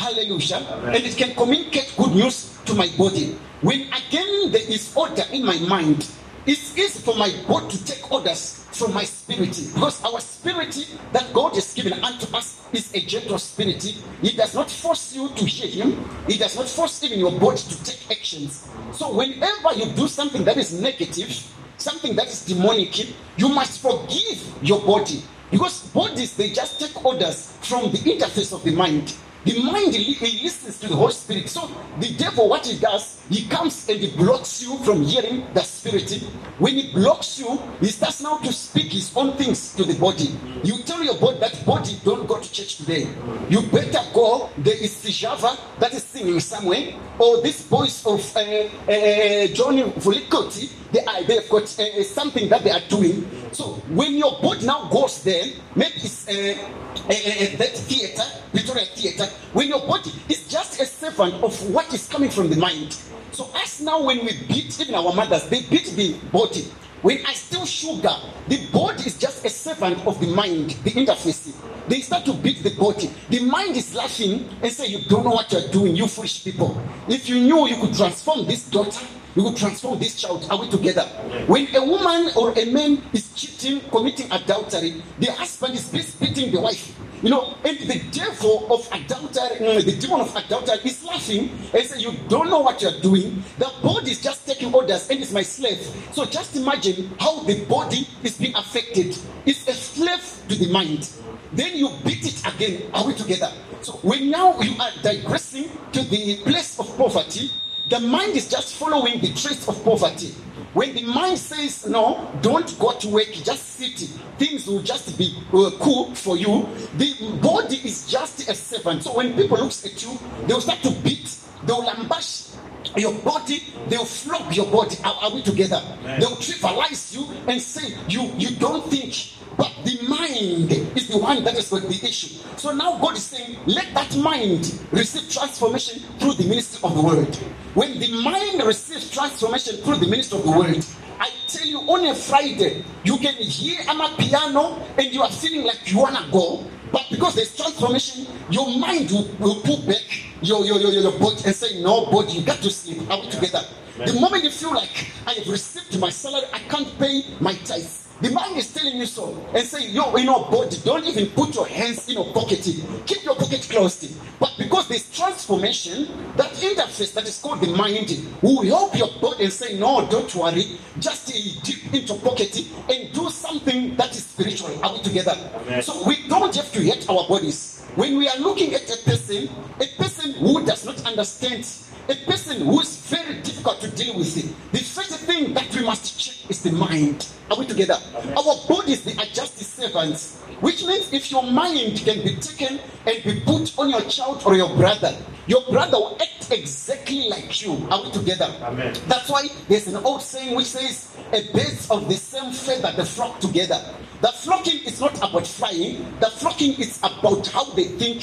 Hallelujah. 0.00 0.56
And 0.96 1.04
it 1.04 1.14
can 1.14 1.34
communicate 1.34 1.92
good 1.94 2.12
news 2.12 2.56
to 2.64 2.74
my 2.74 2.88
body. 2.96 3.36
When 3.60 3.82
again 3.92 4.50
there 4.50 4.66
is 4.66 4.96
order 4.96 5.24
in 5.30 5.44
my 5.44 5.58
mind, 5.58 6.08
it's 6.46 6.74
easy 6.78 7.00
for 7.00 7.14
my 7.16 7.30
body 7.46 7.76
to 7.76 7.84
take 7.84 8.10
orders 8.10 8.64
from 8.72 8.94
my 8.94 9.04
spirit 9.04 9.52
because 9.74 10.02
our 10.02 10.18
spirit 10.20 10.72
that 11.12 11.30
God 11.34 11.54
has 11.54 11.74
given 11.74 11.92
unto 12.02 12.34
us 12.34 12.66
is 12.72 12.94
a 12.94 13.00
gentle 13.00 13.36
spirit. 13.36 13.82
He 14.22 14.32
does 14.32 14.54
not 14.54 14.70
force 14.70 15.14
you 15.14 15.28
to 15.28 15.44
hear 15.44 15.68
Him, 15.68 16.02
He 16.26 16.38
does 16.38 16.56
not 16.56 16.66
force 16.66 17.04
even 17.04 17.18
your 17.18 17.38
body 17.38 17.60
to 17.60 17.84
take 17.84 18.10
actions. 18.10 18.66
So, 18.92 19.14
whenever 19.14 19.74
you 19.76 19.84
do 19.92 20.08
something 20.08 20.44
that 20.44 20.56
is 20.56 20.80
negative, 20.80 21.28
something 21.76 22.16
that 22.16 22.28
is 22.28 22.46
demonic, 22.46 23.06
you 23.36 23.50
must 23.50 23.82
forgive 23.82 24.40
your 24.62 24.80
body 24.80 25.22
because 25.50 25.86
bodies 25.88 26.38
they 26.38 26.52
just 26.52 26.80
take 26.80 27.04
orders 27.04 27.54
from 27.60 27.90
the 27.90 27.98
interface 27.98 28.54
of 28.54 28.64
the 28.64 28.72
mind. 28.74 29.14
The 29.44 29.62
mind 29.62 29.94
he 29.94 30.42
listens 30.42 30.78
to 30.80 30.88
the 30.88 30.96
Holy 30.96 31.12
Spirit. 31.12 31.48
So 31.48 31.70
the 31.98 32.12
devil, 32.14 32.48
what 32.48 32.66
he 32.66 32.78
does, 32.78 33.18
he 33.30 33.48
comes 33.48 33.88
and 33.88 33.98
he 33.98 34.14
blocks 34.14 34.62
you 34.62 34.76
from 34.78 35.02
hearing 35.02 35.46
the 35.54 35.62
Spirit. 35.62 36.10
When 36.58 36.74
he 36.74 36.92
blocks 36.92 37.38
you, 37.38 37.58
he 37.80 37.86
starts 37.86 38.20
now 38.22 38.36
to 38.38 38.52
speak 38.52 38.92
his 38.92 39.16
own 39.16 39.36
things 39.38 39.74
to 39.76 39.84
the 39.84 39.98
body. 39.98 40.28
You 40.62 40.82
tell 40.82 41.02
your 41.02 41.16
body 41.18 41.38
that 41.38 41.64
body 41.64 41.98
don't 42.04 42.26
go 42.26 42.38
to 42.38 42.52
church 42.52 42.76
today. 42.76 43.08
You 43.48 43.62
better 43.62 44.00
go. 44.12 44.50
There 44.58 44.76
is 44.76 44.92
Sijava 45.02 45.56
that 45.78 45.94
is 45.94 46.04
singing 46.04 46.40
somewhere, 46.40 46.94
or 47.18 47.40
this 47.40 47.62
voice 47.62 48.04
of 48.04 48.20
uh, 48.36 48.40
uh, 48.40 49.46
Johnny 49.54 49.84
Vulikoti. 50.04 50.68
They 50.92 51.04
are, 51.04 51.22
they've 51.22 51.48
got 51.48 51.62
uh, 51.78 52.02
something 52.02 52.48
that 52.48 52.64
they 52.64 52.70
are 52.70 52.82
doing. 52.88 53.28
So 53.52 53.74
when 53.90 54.14
your 54.14 54.40
body 54.40 54.66
now 54.66 54.88
goes 54.88 55.22
there, 55.22 55.44
maybe 55.76 55.94
it's 55.96 56.28
uh, 56.28 56.32
uh, 56.32 57.12
uh, 57.12 57.56
that 57.58 57.72
theater, 57.76 58.22
Victoria 58.52 58.86
Theater, 58.86 59.26
when 59.52 59.68
your 59.68 59.86
body 59.86 60.10
is 60.28 60.48
just 60.48 60.80
a 60.80 60.86
servant 60.86 61.34
of 61.42 61.70
what 61.70 61.92
is 61.94 62.08
coming 62.08 62.30
from 62.30 62.50
the 62.50 62.56
mind. 62.56 62.96
So 63.32 63.44
us 63.54 63.80
now, 63.80 64.02
when 64.02 64.24
we 64.24 64.32
beat 64.48 64.80
even 64.80 64.94
our 64.94 65.14
mothers, 65.14 65.48
they 65.48 65.62
beat 65.62 65.86
the 65.94 66.14
body. 66.32 66.66
When 67.02 67.24
I 67.24 67.32
steal 67.32 67.64
sugar, 67.64 68.14
the 68.48 68.66
body 68.72 69.04
is 69.06 69.16
just 69.16 69.44
a 69.44 69.48
servant 69.48 70.04
of 70.06 70.20
the 70.20 70.26
mind, 70.26 70.70
the 70.84 70.90
interface. 70.90 71.56
They 71.88 72.00
start 72.00 72.26
to 72.26 72.34
beat 72.34 72.62
the 72.62 72.70
body. 72.70 73.10
The 73.30 73.40
mind 73.40 73.76
is 73.76 73.94
laughing 73.94 74.46
and 74.60 74.70
say, 74.70 74.88
"You 74.88 74.98
don't 75.08 75.24
know 75.24 75.30
what 75.30 75.50
you're 75.50 75.68
doing, 75.68 75.96
you 75.96 76.06
foolish 76.06 76.44
people. 76.44 76.76
If 77.08 77.28
you 77.28 77.40
knew 77.40 77.66
you 77.68 77.76
could 77.76 77.96
transform 77.96 78.46
this 78.46 78.64
daughter, 78.64 79.00
you 79.36 79.42
will 79.42 79.54
transform 79.54 79.98
this 79.98 80.20
child. 80.20 80.46
Are 80.50 80.58
we 80.58 80.68
together? 80.68 81.02
When 81.46 81.74
a 81.74 81.84
woman 81.84 82.30
or 82.36 82.52
a 82.58 82.64
man 82.66 83.02
is 83.12 83.32
cheating, 83.34 83.80
committing 83.90 84.30
adultery, 84.32 85.02
the 85.18 85.32
husband 85.32 85.74
is 85.74 85.88
beating 86.16 86.50
the 86.50 86.60
wife. 86.60 86.96
You 87.22 87.28
know, 87.28 87.54
and 87.64 87.78
the 87.78 88.00
devil 88.12 88.72
of 88.72 88.88
adultery, 88.92 89.56
mm, 89.58 89.84
the 89.84 89.92
demon 90.00 90.22
of 90.22 90.34
adultery 90.34 90.78
is 90.84 91.04
laughing 91.04 91.50
and 91.74 91.84
say, 91.86 92.00
You 92.00 92.12
don't 92.28 92.48
know 92.48 92.60
what 92.60 92.80
you're 92.80 92.98
doing. 93.00 93.44
The 93.58 93.70
body 93.82 94.12
is 94.12 94.22
just 94.22 94.46
taking 94.46 94.72
orders 94.72 95.10
and 95.10 95.20
it's 95.20 95.30
my 95.32 95.42
slave. 95.42 95.78
So 96.12 96.24
just 96.24 96.56
imagine 96.56 97.10
how 97.20 97.40
the 97.42 97.62
body 97.66 98.08
is 98.22 98.38
being 98.38 98.54
affected. 98.56 99.18
It's 99.44 99.68
a 99.68 99.74
slave 99.74 100.42
to 100.48 100.54
the 100.54 100.72
mind. 100.72 101.10
Then 101.52 101.76
you 101.76 101.90
beat 102.04 102.24
it 102.24 102.42
again. 102.54 102.90
Are 102.94 103.06
we 103.06 103.14
together? 103.14 103.52
So 103.82 103.92
when 104.02 104.30
now 104.30 104.58
you 104.60 104.74
are 104.80 104.90
digressing 105.02 105.68
to 105.92 106.02
the 106.02 106.38
place 106.44 106.78
of 106.80 106.86
poverty, 106.96 107.50
the 107.90 108.00
mind 108.00 108.36
is 108.36 108.48
just 108.48 108.76
following 108.76 109.20
the 109.20 109.28
trace 109.34 109.66
of 109.68 109.82
poverty. 109.84 110.28
When 110.72 110.94
the 110.94 111.02
mind 111.02 111.38
says, 111.38 111.88
No, 111.88 112.30
don't 112.40 112.78
go 112.78 112.92
to 112.96 113.08
work, 113.08 113.26
just 113.32 113.74
sit, 113.74 113.98
things 114.38 114.66
will 114.68 114.82
just 114.82 115.18
be 115.18 115.36
uh, 115.52 115.70
cool 115.80 116.14
for 116.14 116.36
you. 116.36 116.68
The 116.96 117.38
body 117.42 117.76
is 117.84 118.08
just 118.08 118.48
a 118.48 118.54
servant. 118.54 119.02
So 119.02 119.16
when 119.16 119.34
people 119.34 119.58
look 119.58 119.72
at 119.84 120.02
you, 120.02 120.16
they'll 120.46 120.60
start 120.60 120.80
to 120.82 120.92
beat, 121.02 121.36
they'll 121.66 121.82
lambash 121.82 122.56
your 122.96 123.12
body, 123.14 123.64
they'll 123.88 124.04
flog 124.04 124.54
your 124.54 124.66
body. 124.70 124.96
Are, 125.02 125.14
are 125.22 125.34
we 125.34 125.42
together? 125.42 125.82
They'll 126.04 126.36
trivialize 126.36 127.12
you 127.12 127.26
and 127.48 127.60
say, 127.60 127.96
You 128.08 128.30
you 128.38 128.54
don't 128.56 128.88
think. 128.88 129.34
But 129.56 129.72
the 129.84 129.98
mind 130.08 130.72
is 130.96 131.08
the 131.08 131.18
one 131.18 131.42
that 131.44 131.58
is 131.58 131.68
the 131.68 132.00
issue. 132.02 132.38
So 132.56 132.72
now 132.72 132.98
God 132.98 133.16
is 133.16 133.24
saying, 133.24 133.58
let 133.66 133.92
that 133.94 134.16
mind 134.16 134.80
receive 134.90 135.30
transformation 135.30 136.02
through 136.18 136.34
the 136.34 136.44
ministry 136.48 136.80
of 136.82 136.94
the 136.94 137.02
word. 137.02 137.38
When 137.74 138.00
the 138.00 138.08
mind 138.22 138.60
receives 138.66 139.10
transformation 139.12 139.76
through 139.76 139.98
the 139.98 140.08
ministry 140.08 140.38
of 140.38 140.44
the 140.44 140.50
word, 140.50 140.84
I 141.20 141.30
tell 141.46 141.66
you, 141.66 141.78
on 141.78 142.04
a 142.04 142.14
Friday, 142.16 142.84
you 143.04 143.16
can 143.18 143.34
hear 143.34 143.78
a 143.88 144.16
piano 144.16 144.84
and 144.98 145.14
you 145.14 145.22
are 145.22 145.30
feeling 145.30 145.64
like 145.64 145.80
you 145.90 145.98
wanna 145.98 146.26
go. 146.32 146.64
But 146.90 147.06
because 147.10 147.36
there's 147.36 147.56
transformation, 147.56 148.26
your 148.50 148.76
mind 148.76 149.12
will, 149.12 149.28
will 149.38 149.60
pull 149.60 149.82
back 149.82 150.02
your, 150.42 150.64
your, 150.64 150.80
your, 150.80 150.90
your 150.90 151.12
body 151.12 151.42
and 151.46 151.54
say, 151.54 151.80
No, 151.80 152.06
body, 152.06 152.32
you 152.32 152.42
got 152.42 152.58
to 152.58 152.70
sleep. 152.70 153.08
Are 153.08 153.20
we 153.20 153.30
together? 153.30 153.62
The 154.04 154.18
moment 154.18 154.42
you 154.42 154.50
feel 154.50 154.74
like 154.74 155.06
I 155.26 155.34
have 155.34 155.46
received 155.46 156.00
my 156.00 156.10
salary, 156.10 156.46
I 156.52 156.58
can't 156.60 156.98
pay 156.98 157.22
my 157.38 157.52
tithes. 157.54 157.99
The 158.20 158.30
mind 158.30 158.58
is 158.58 158.72
telling 158.74 158.98
you 158.98 159.06
so 159.06 159.34
and 159.54 159.66
saying, 159.66 159.94
Yo, 159.94 160.14
in 160.16 160.24
your 160.24 160.44
body, 160.50 160.76
don't 160.84 161.06
even 161.06 161.26
put 161.30 161.54
your 161.54 161.66
hands 161.66 162.06
in 162.08 162.16
your 162.16 162.32
pocket. 162.34 162.62
Keep 163.06 163.24
your 163.24 163.34
pocket 163.34 163.66
closed. 163.70 164.14
But 164.38 164.54
because 164.58 164.88
there's 164.88 165.10
transformation, 165.10 166.06
that 166.36 166.50
interface 166.52 167.14
that 167.14 167.26
is 167.26 167.40
called 167.40 167.62
the 167.62 167.68
mind 167.68 168.10
will 168.42 168.62
help 168.64 168.96
your 168.98 169.08
body 169.20 169.44
and 169.44 169.52
say, 169.52 169.78
No, 169.78 170.06
don't 170.10 170.34
worry, 170.34 170.78
just 170.98 171.28
dip 171.64 171.94
into 171.94 172.14
pocket 172.16 172.54
and 172.90 173.12
do 173.14 173.30
something 173.30 173.96
that 173.96 174.10
is 174.10 174.26
spiritual. 174.26 174.84
Are 174.84 174.92
we 174.92 175.00
together? 175.02 175.34
Amen. 175.62 175.82
So 175.82 176.06
we 176.06 176.28
don't 176.28 176.54
have 176.54 176.70
to 176.72 176.80
hate 176.82 177.08
our 177.08 177.26
bodies. 177.26 177.86
When 177.96 178.18
we 178.18 178.28
are 178.28 178.38
looking 178.38 178.74
at 178.74 178.82
a 178.82 178.98
person, 179.04 179.48
a 179.80 179.86
person 179.96 180.34
who 180.34 180.64
does 180.66 180.84
not 180.84 181.04
understand, 181.06 181.66
a 182.08 182.14
person 182.26 182.62
who 182.66 182.80
is 182.80 182.96
very 183.06 183.40
difficult 183.42 183.80
to 183.80 183.90
deal 183.90 184.16
with, 184.16 184.36
it. 184.36 184.72
the 184.72 184.78
first 184.78 185.20
thing 185.20 185.54
that 185.54 185.74
we 185.74 185.84
must 185.84 186.18
check 186.18 186.50
is 186.50 186.62
the 186.62 186.72
mind. 186.72 187.28
Are 187.50 187.58
we 187.58 187.66
together? 187.66 187.98
Our 188.36 188.56
bodies, 188.68 189.04
they 189.04 189.12
are 189.12 189.26
just 189.32 189.58
the 189.58 189.64
servants. 189.64 190.38
Which 190.60 190.84
means 190.84 191.12
if 191.12 191.30
your 191.30 191.42
mind 191.42 191.98
can 192.04 192.22
be 192.22 192.36
taken 192.36 192.80
and 193.06 193.22
be 193.24 193.40
put 193.40 193.78
on 193.78 193.90
your 193.90 194.02
child 194.02 194.42
or 194.44 194.56
your 194.56 194.74
brother, 194.76 195.16
your 195.46 195.62
brother 195.70 195.98
will 195.98 196.18
act 196.20 196.50
exactly 196.52 197.28
like 197.28 197.62
you. 197.62 197.72
Are 197.90 198.02
we 198.02 198.10
together? 198.10 198.52
Amen. 198.62 198.94
That's 199.08 199.28
why 199.28 199.48
there's 199.68 199.86
an 199.86 199.96
old 200.04 200.22
saying 200.22 200.54
which 200.54 200.66
says, 200.66 201.08
"A 201.32 201.42
birds 201.52 201.90
of 201.90 202.08
the 202.08 202.16
same 202.16 202.52
feather 202.52 202.92
they 202.96 203.04
flock 203.04 203.40
together." 203.40 203.80
The 204.20 204.28
flocking 204.28 204.80
is 204.84 205.00
not 205.00 205.16
about 205.18 205.46
flying. 205.46 206.04
The 206.20 206.30
flocking 206.30 206.74
is 206.74 206.98
about 206.98 207.46
how 207.48 207.64
they 207.72 207.84
think, 207.84 208.22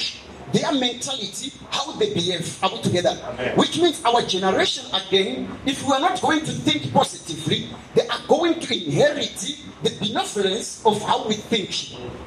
their 0.53 0.71
mentality, 0.73 1.51
how 1.69 1.91
they 1.93 2.13
behave. 2.13 2.63
Are 2.63 2.71
we 2.71 2.81
together? 2.81 3.17
Amen. 3.23 3.57
Which 3.57 3.77
means 3.79 4.03
our 4.05 4.21
generation 4.21 4.85
again, 4.93 5.47
if 5.65 5.85
we 5.85 5.93
are 5.93 5.99
not 5.99 6.21
going 6.21 6.39
to 6.45 6.51
think 6.51 6.91
positively, 6.93 7.69
they 7.95 8.07
are 8.07 8.21
going 8.27 8.59
to 8.59 8.85
inherit 8.85 9.35
the 9.83 9.89
benevolence 9.99 10.81
of 10.85 11.01
how 11.01 11.27
we 11.27 11.35
think. 11.35 11.69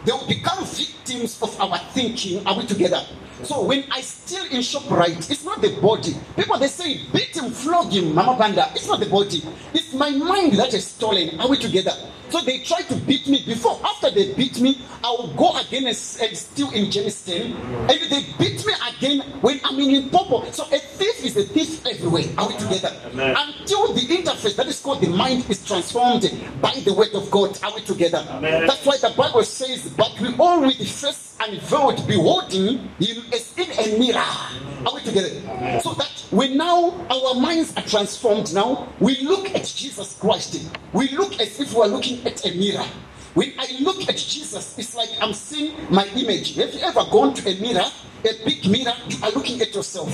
They 0.04 0.12
will 0.12 0.26
become 0.26 0.64
victims 0.64 1.40
of 1.42 1.58
our 1.60 1.78
thinking. 1.92 2.46
Are 2.46 2.56
we 2.56 2.66
together? 2.66 3.04
So 3.42 3.64
when 3.64 3.84
I 3.90 4.00
steal 4.00 4.44
in 4.44 4.60
ShopRite, 4.60 5.30
it's 5.30 5.44
not 5.44 5.60
the 5.60 5.70
body. 5.80 6.14
People 6.36 6.58
they 6.58 6.68
say 6.68 7.00
beat 7.12 7.36
him, 7.36 7.50
flog 7.50 7.92
him, 7.92 8.14
Mama 8.14 8.36
Panda. 8.36 8.70
It's 8.74 8.86
not 8.86 9.00
the 9.00 9.06
body. 9.06 9.42
It's 9.74 9.92
my 9.94 10.10
mind 10.10 10.52
that 10.54 10.74
is 10.74 10.86
stolen. 10.86 11.40
Are 11.40 11.48
we 11.48 11.56
together? 11.56 11.92
So 12.30 12.40
they 12.42 12.58
try 12.60 12.82
to 12.82 12.94
beat 12.94 13.26
me 13.26 13.42
before. 13.44 13.80
After 13.84 14.10
they 14.10 14.32
beat 14.34 14.60
me, 14.60 14.80
I 15.02 15.10
will 15.10 15.34
go 15.34 15.58
again 15.58 15.86
and, 15.86 15.96
steal 15.96 16.70
in 16.70 16.90
Jamestown. 16.90 17.56
And 17.90 17.90
they 17.90 18.24
beat 18.38 18.64
me 18.64 18.72
again 18.88 19.20
when 19.40 19.60
I'm 19.64 19.78
in 19.80 19.90
Limpopo. 20.02 20.48
So 20.52 20.64
a 20.64 20.78
thief 20.78 21.24
is 21.24 21.36
a 21.36 21.42
thief 21.42 21.84
everywhere. 21.86 22.24
Are 22.38 22.46
we 22.46 22.56
together? 22.56 22.94
Amen. 23.06 23.34
Until 23.36 23.92
the 23.94 24.02
interface 24.02 24.54
that 24.56 24.68
is 24.68 24.80
called 24.80 25.00
the 25.00 25.08
mind 25.08 25.50
is 25.50 25.66
transformed 25.66 26.30
by 26.62 26.72
the 26.84 26.94
word 26.94 27.14
of 27.14 27.28
God. 27.32 27.58
Are 27.64 27.74
we 27.74 27.80
together? 27.82 28.24
Amen. 28.30 28.66
That's 28.66 28.86
why 28.86 28.96
the 28.98 29.12
Bible 29.16 29.42
says, 29.42 29.88
but 29.96 30.18
we 30.20 30.32
all 30.38 30.60
with 30.60 30.78
the 30.78 30.84
face 30.84 31.29
unveiled 31.40 32.06
beholding 32.06 32.78
him 32.98 33.24
as 33.32 33.54
in 33.56 33.70
a 33.72 33.98
mirror. 33.98 34.18
Are 34.86 34.94
we 34.94 35.00
together? 35.02 35.80
So 35.80 35.94
that 35.94 36.24
when 36.30 36.56
now 36.56 36.90
our 37.10 37.34
minds 37.34 37.76
are 37.76 37.82
transformed 37.82 38.52
now, 38.54 38.88
we 39.00 39.20
look 39.20 39.54
at 39.54 39.64
Jesus 39.64 40.18
Christ. 40.18 40.70
We 40.92 41.08
look 41.10 41.40
as 41.40 41.58
if 41.58 41.74
we 41.74 41.80
are 41.80 41.88
looking 41.88 42.26
at 42.26 42.44
a 42.46 42.54
mirror. 42.54 42.84
When 43.34 43.52
I 43.58 43.78
look 43.80 44.08
at 44.08 44.16
Jesus, 44.16 44.76
it's 44.78 44.94
like 44.94 45.10
I'm 45.20 45.32
seeing 45.32 45.74
my 45.90 46.06
image. 46.16 46.56
Have 46.56 46.74
you 46.74 46.80
ever 46.80 47.04
gone 47.10 47.32
to 47.34 47.48
a 47.48 47.60
mirror, 47.60 47.86
a 48.24 48.44
big 48.44 48.68
mirror, 48.68 48.94
you 49.08 49.18
are 49.22 49.30
looking 49.30 49.60
at 49.60 49.74
yourself? 49.74 50.10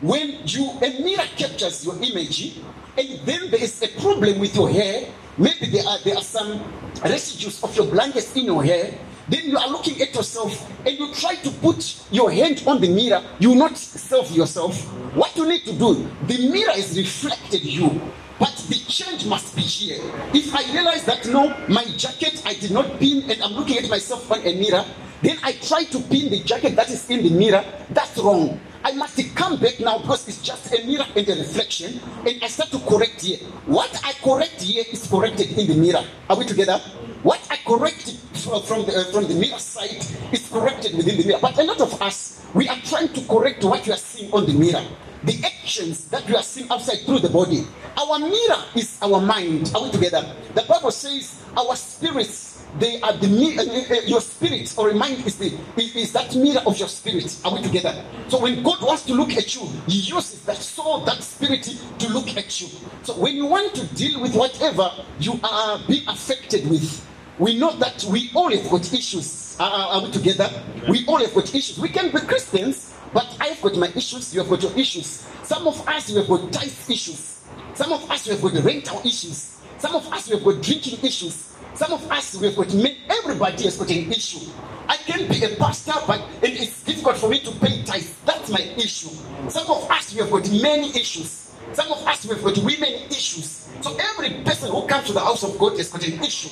When 0.00 0.40
you 0.44 0.70
a 0.82 1.02
mirror 1.02 1.26
captures 1.36 1.84
your 1.84 1.96
image, 1.96 2.58
and 2.96 3.20
then 3.24 3.50
there 3.50 3.62
is 3.62 3.82
a 3.82 3.88
problem 4.00 4.38
with 4.38 4.54
your 4.54 4.70
hair, 4.70 5.08
maybe 5.36 5.66
there 5.66 5.86
are 5.86 5.98
there 6.04 6.16
are 6.16 6.22
some 6.22 6.62
residues 7.04 7.62
of 7.62 7.74
your 7.76 7.86
blankets 7.86 8.34
in 8.36 8.46
your 8.46 8.64
hair, 8.64 8.92
then 9.28 9.50
you 9.50 9.58
are 9.58 9.68
looking 9.68 10.00
at 10.00 10.14
yourself 10.14 10.70
and 10.86 10.98
you 10.98 11.12
try 11.14 11.34
to 11.36 11.50
put 11.50 12.02
your 12.10 12.30
hand 12.30 12.62
on 12.66 12.80
the 12.80 12.88
mirror, 12.88 13.22
you 13.38 13.54
not 13.54 13.76
self 13.76 14.30
yourself. 14.30 14.80
What 15.14 15.36
you 15.36 15.46
need 15.46 15.64
to 15.66 15.72
do, 15.72 16.08
the 16.26 16.50
mirror 16.50 16.72
is 16.76 16.96
reflected 16.96 17.64
you. 17.64 18.00
But 18.38 18.54
the 18.68 18.76
change 18.86 19.26
must 19.26 19.56
be 19.56 19.62
here. 19.62 20.00
If 20.32 20.54
I 20.54 20.72
realize 20.72 21.04
that 21.06 21.26
no, 21.26 21.48
my 21.68 21.84
jacket 21.96 22.40
I 22.46 22.54
did 22.54 22.70
not 22.70 22.98
pin 23.00 23.28
and 23.28 23.42
I'm 23.42 23.52
looking 23.52 23.78
at 23.78 23.90
myself 23.90 24.30
on 24.30 24.46
a 24.46 24.54
mirror, 24.54 24.84
then 25.22 25.36
I 25.42 25.52
try 25.52 25.84
to 25.84 25.98
pin 26.00 26.30
the 26.30 26.40
jacket 26.44 26.76
that 26.76 26.88
is 26.88 27.10
in 27.10 27.24
the 27.24 27.30
mirror, 27.30 27.64
that's 27.90 28.16
wrong. 28.18 28.60
I 28.84 28.92
must 28.92 29.18
come 29.34 29.58
back 29.58 29.80
now 29.80 29.98
because 29.98 30.28
it's 30.28 30.42
just 30.42 30.72
a 30.72 30.84
mirror 30.86 31.06
and 31.14 31.28
a 31.28 31.34
reflection, 31.34 32.00
and 32.26 32.42
I 32.42 32.46
start 32.46 32.70
to 32.70 32.78
correct 32.80 33.20
here. 33.22 33.38
What 33.66 33.90
I 34.04 34.12
correct 34.22 34.62
here 34.62 34.84
is 34.90 35.06
corrected 35.08 35.58
in 35.58 35.66
the 35.66 35.74
mirror. 35.74 36.04
Are 36.30 36.36
we 36.36 36.44
together? 36.44 36.78
What 37.22 37.40
I 37.50 37.56
correct 37.66 38.16
from 38.38 38.86
the, 38.86 38.94
uh, 38.96 39.12
from 39.12 39.26
the 39.26 39.34
mirror 39.34 39.58
side 39.58 39.98
is 40.32 40.48
corrected 40.50 40.96
within 40.96 41.18
the 41.18 41.26
mirror. 41.26 41.40
But 41.42 41.58
a 41.58 41.64
lot 41.64 41.80
of 41.80 42.00
us, 42.00 42.46
we 42.54 42.68
are 42.68 42.78
trying 42.84 43.08
to 43.12 43.20
correct 43.22 43.64
what 43.64 43.84
we 43.86 43.92
are 43.92 43.96
seeing 43.96 44.32
on 44.32 44.46
the 44.46 44.52
mirror. 44.52 44.84
The 45.24 45.42
actions 45.44 46.08
that 46.10 46.26
we 46.28 46.36
are 46.36 46.42
seeing 46.42 46.70
outside 46.70 47.00
through 47.04 47.18
the 47.18 47.28
body. 47.28 47.66
Our 47.96 48.20
mirror 48.20 48.62
is 48.76 48.98
our 49.02 49.20
mind. 49.20 49.72
Are 49.74 49.82
we 49.82 49.90
together? 49.90 50.24
The 50.54 50.62
Bible 50.62 50.92
says 50.92 51.42
our 51.56 51.74
spirits 51.74 52.47
they 52.78 53.00
are 53.00 53.12
the 53.14 53.28
mi- 53.28 53.58
uh, 53.58 53.62
uh, 53.62 53.98
uh, 53.98 54.00
your 54.06 54.20
spirit 54.20 54.72
or 54.76 54.92
mind 54.92 55.26
is 55.26 55.38
the 55.38 55.52
is, 55.76 56.12
that 56.12 56.34
mirror 56.36 56.60
of 56.66 56.78
your 56.78 56.88
spirit. 56.88 57.40
Are 57.44 57.54
we 57.54 57.62
together? 57.62 58.04
So 58.28 58.40
when 58.40 58.62
God 58.62 58.82
wants 58.82 59.04
to 59.06 59.14
look 59.14 59.32
at 59.32 59.54
you, 59.54 59.62
He 59.86 60.00
uses 60.00 60.42
that 60.44 60.56
soul, 60.58 61.00
that 61.04 61.22
spirit 61.22 61.62
to 61.62 62.08
look 62.08 62.36
at 62.36 62.60
you. 62.60 62.68
So 63.02 63.14
when 63.14 63.36
you 63.36 63.46
want 63.46 63.74
to 63.74 63.86
deal 63.94 64.20
with 64.20 64.34
whatever 64.34 64.92
you 65.18 65.40
are 65.42 65.80
being 65.88 66.06
affected 66.08 66.68
with, 66.68 67.04
we 67.38 67.58
know 67.58 67.72
that 67.78 68.04
we 68.04 68.30
all 68.34 68.50
have 68.50 68.68
got 68.70 68.92
issues. 68.92 69.56
Are 69.58 69.70
are 69.70 70.02
we 70.02 70.10
together? 70.10 70.50
We 70.88 71.06
all 71.06 71.18
have 71.18 71.34
got 71.34 71.52
issues. 71.54 71.78
We 71.78 71.88
can 71.88 72.12
be 72.12 72.20
Christians, 72.20 72.94
but 73.12 73.34
I've 73.40 73.60
got 73.62 73.76
my 73.76 73.88
issues. 73.96 74.34
You 74.34 74.40
have 74.40 74.50
got 74.50 74.62
your 74.62 74.76
issues. 74.78 75.26
Some 75.44 75.66
of 75.66 75.88
us 75.88 76.10
we 76.10 76.16
have 76.16 76.28
got 76.28 76.52
tithe 76.52 76.90
issues. 76.90 77.40
Some 77.74 77.92
of 77.92 78.10
us 78.10 78.26
we 78.26 78.32
have 78.34 78.42
got 78.42 78.64
rental 78.64 79.00
issues. 79.04 79.56
Some 79.78 79.94
of 79.94 80.12
us 80.12 80.28
we 80.28 80.34
have 80.36 80.44
got 80.44 80.62
drinking 80.62 80.98
issues. 81.02 81.54
Some 81.78 81.92
of 81.92 82.10
us 82.10 82.34
we 82.34 82.48
have 82.48 82.56
got 82.56 82.74
men. 82.74 82.96
Everybody 83.08 83.62
has 83.62 83.76
got 83.76 83.88
an 83.88 84.10
issue. 84.10 84.50
I 84.88 84.96
can 84.96 85.28
be 85.28 85.44
a 85.44 85.54
pastor, 85.54 85.92
but 86.08 86.20
it 86.42 86.60
is 86.60 86.82
difficult 86.82 87.18
for 87.18 87.30
me 87.30 87.38
to 87.38 87.52
pay 87.52 87.84
tithes. 87.84 88.16
That's 88.26 88.50
my 88.50 88.58
issue. 88.58 89.10
Some 89.48 89.70
of 89.70 89.88
us, 89.88 90.12
we 90.12 90.18
have 90.18 90.28
got 90.28 90.50
many 90.50 90.90
issues. 90.90 91.54
Some 91.74 91.92
of 91.92 92.04
us, 92.04 92.26
we've 92.26 92.42
got 92.42 92.58
women 92.58 92.94
issues. 93.10 93.70
So 93.80 93.96
every 93.96 94.42
person 94.42 94.72
who 94.72 94.88
comes 94.88 95.06
to 95.06 95.12
the 95.12 95.20
house 95.20 95.44
of 95.44 95.56
God 95.56 95.76
has 95.78 95.88
got 95.88 96.04
an 96.04 96.20
issue. 96.20 96.50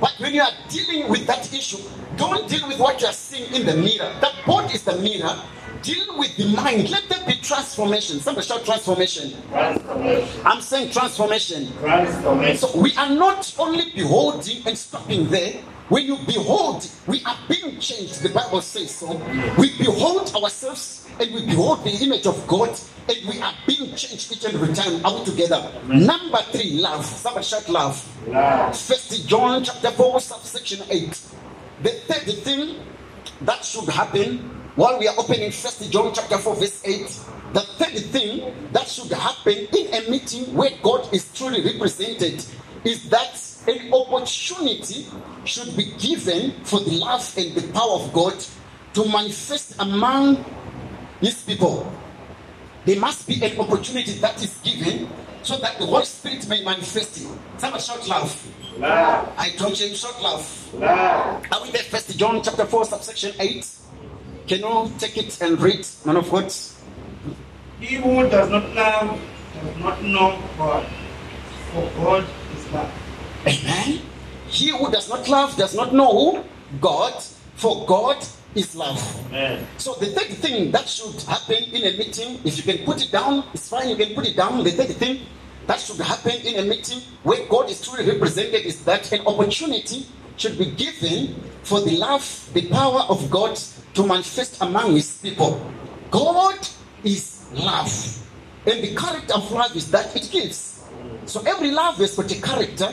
But 0.00 0.12
when 0.18 0.34
you 0.34 0.42
are 0.42 0.50
dealing 0.68 1.08
with 1.08 1.24
that 1.28 1.54
issue, 1.54 1.78
don't 2.16 2.48
deal 2.48 2.66
with 2.66 2.80
what 2.80 3.00
you 3.00 3.06
are 3.06 3.12
seeing 3.12 3.54
in 3.54 3.66
the 3.66 3.76
mirror. 3.76 4.12
That 4.20 4.34
board 4.44 4.74
is 4.74 4.82
the 4.82 4.96
mirror. 4.96 5.40
Deal 5.84 6.18
with 6.18 6.34
the 6.38 6.48
mind. 6.56 6.88
Let 6.88 7.06
there 7.10 7.22
be 7.26 7.34
transformation. 7.34 8.18
Somebody 8.18 8.46
shout 8.46 8.64
transformation. 8.64 9.34
Transformation. 9.50 10.40
I'm 10.46 10.62
saying 10.62 10.90
transformation. 10.92 11.70
Transformation. 11.78 12.56
So 12.56 12.80
we 12.80 12.96
are 12.96 13.10
not 13.10 13.54
only 13.58 13.90
beholding 13.90 14.66
and 14.66 14.78
stopping 14.78 15.28
there. 15.28 15.60
When 15.90 16.06
you 16.06 16.16
behold, 16.26 16.88
we 17.06 17.22
are 17.26 17.36
being 17.46 17.78
changed. 17.80 18.22
The 18.22 18.30
Bible 18.30 18.62
says 18.62 18.94
so. 18.94 19.14
We 19.58 19.76
behold 19.76 20.34
ourselves 20.34 21.06
and 21.20 21.34
we 21.34 21.44
behold 21.44 21.84
the 21.84 21.90
image 22.02 22.26
of 22.26 22.46
God 22.46 22.70
and 23.06 23.28
we 23.28 23.38
are 23.42 23.52
being 23.66 23.94
changed 23.94 24.32
each 24.32 24.44
and 24.46 24.54
every 24.54 24.74
time. 24.74 25.04
Are 25.04 25.18
we 25.18 25.24
together? 25.26 25.70
Number 25.86 26.38
three, 26.50 26.80
love. 26.80 27.04
Somebody 27.04 27.44
shout 27.44 27.68
love. 27.68 28.26
Love. 28.26 28.74
First 28.74 29.28
John 29.28 29.62
chapter 29.62 29.90
4, 29.90 30.20
subsection 30.20 30.82
8. 30.88 31.20
The 31.82 31.90
third 31.90 32.38
thing 32.38 32.80
that 33.42 33.62
should 33.62 33.90
happen 33.90 34.63
while 34.76 34.98
we 34.98 35.06
are 35.06 35.14
opening 35.18 35.50
First 35.52 35.90
John 35.90 36.12
chapter 36.12 36.38
4, 36.38 36.56
verse 36.56 36.82
8. 36.84 37.00
The 37.52 37.60
third 37.60 37.98
thing 38.10 38.52
that 38.72 38.88
should 38.88 39.12
happen 39.12 39.68
in 39.72 39.94
a 39.94 40.10
meeting 40.10 40.52
where 40.54 40.70
God 40.82 41.12
is 41.14 41.32
truly 41.32 41.62
represented 41.62 42.44
is 42.82 43.08
that 43.10 43.40
an 43.68 43.94
opportunity 43.94 45.06
should 45.44 45.76
be 45.76 45.92
given 45.98 46.52
for 46.64 46.80
the 46.80 46.90
love 46.92 47.22
and 47.38 47.54
the 47.54 47.72
power 47.72 48.00
of 48.00 48.12
God 48.12 48.34
to 48.94 49.08
manifest 49.08 49.76
among 49.78 50.44
his 51.20 51.40
people. 51.42 51.90
There 52.84 52.98
must 52.98 53.26
be 53.28 53.42
an 53.44 53.58
opportunity 53.58 54.12
that 54.18 54.42
is 54.42 54.58
given 54.58 55.08
so 55.42 55.56
that 55.58 55.78
the 55.78 55.86
Holy 55.86 56.04
Spirit 56.04 56.48
may 56.48 56.64
manifest 56.64 57.22
it. 57.22 57.28
Somebody 57.58 57.82
shout 57.82 58.08
love. 58.08 58.78
Love. 58.78 59.32
I 59.38 59.48
hear 59.50 59.88
you 59.88 59.94
shout 59.94 60.20
love. 60.20 60.74
Love. 60.74 61.44
Are 61.52 61.62
we 61.62 61.70
there? 61.70 61.82
First 61.84 62.18
John 62.18 62.42
chapter 62.42 62.66
4, 62.66 62.84
subsection 62.86 63.32
8. 63.38 63.83
Can 64.46 64.60
you 64.60 64.92
take 64.98 65.16
it 65.16 65.40
and 65.40 65.60
read, 65.60 65.86
man 66.04 66.16
of 66.16 66.30
God? 66.30 66.52
He 67.80 67.96
who 67.96 68.28
does 68.28 68.50
not 68.50 68.74
love 68.74 69.20
does 69.54 69.76
not 69.78 70.02
know 70.02 70.38
God, 70.58 70.86
for 71.72 71.90
God 71.96 72.24
is 72.54 72.72
love. 72.72 72.92
Amen. 73.46 74.00
He 74.48 74.68
who 74.68 74.90
does 74.90 75.08
not 75.08 75.26
love 75.28 75.56
does 75.56 75.74
not 75.74 75.94
know 75.94 76.12
who? 76.12 76.44
God, 76.80 77.22
for 77.54 77.86
God 77.86 78.18
is 78.54 78.76
love. 78.76 79.00
Amen. 79.28 79.66
So 79.78 79.94
the 79.94 80.06
third 80.06 80.28
thing 80.28 80.70
that 80.72 80.88
should 80.88 81.22
happen 81.22 81.64
in 81.72 81.94
a 81.94 81.96
meeting, 81.96 82.38
if 82.44 82.58
you 82.58 82.62
can 82.64 82.84
put 82.84 83.02
it 83.02 83.10
down, 83.10 83.44
it's 83.54 83.68
fine, 83.70 83.88
you 83.88 83.96
can 83.96 84.14
put 84.14 84.26
it 84.26 84.36
down. 84.36 84.62
The 84.62 84.72
third 84.72 84.94
thing 84.96 85.20
that 85.66 85.80
should 85.80 86.00
happen 86.00 86.36
in 86.44 86.58
a 86.58 86.68
meeting 86.68 87.00
where 87.22 87.46
God 87.46 87.70
is 87.70 87.80
truly 87.80 88.10
represented 88.10 88.66
is 88.66 88.84
that 88.84 89.10
an 89.12 89.26
opportunity 89.26 90.06
should 90.36 90.58
be 90.58 90.70
given 90.72 91.34
for 91.62 91.80
the 91.80 91.96
love, 91.96 92.50
the 92.52 92.68
power 92.68 93.02
of 93.08 93.30
God 93.30 93.58
to 93.94 94.06
manifest 94.06 94.60
among 94.60 94.92
his 94.92 95.18
people. 95.18 95.64
God 96.10 96.58
is 97.04 97.46
love. 97.54 97.92
And 98.66 98.82
the 98.82 98.94
character 98.94 99.34
of 99.34 99.50
love 99.52 99.74
is 99.76 99.90
that 99.90 100.14
it 100.16 100.30
gives. 100.30 100.84
So 101.26 101.42
every 101.46 101.70
love 101.70 101.96
has 101.98 102.16
got 102.16 102.30
a 102.30 102.40
character, 102.40 102.92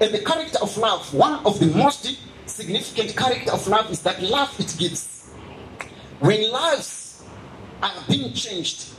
and 0.00 0.12
the 0.12 0.20
character 0.20 0.58
of 0.60 0.76
love, 0.76 1.12
one 1.14 1.44
of 1.46 1.58
the 1.58 1.66
most 1.66 2.18
significant 2.46 3.16
character 3.16 3.52
of 3.52 3.66
love 3.68 3.90
is 3.90 4.02
that 4.02 4.22
love 4.22 4.54
it 4.58 4.74
gives. 4.78 5.30
When 6.20 6.50
lives 6.52 7.22
are 7.82 7.92
being 8.08 8.32
changed, 8.32 8.90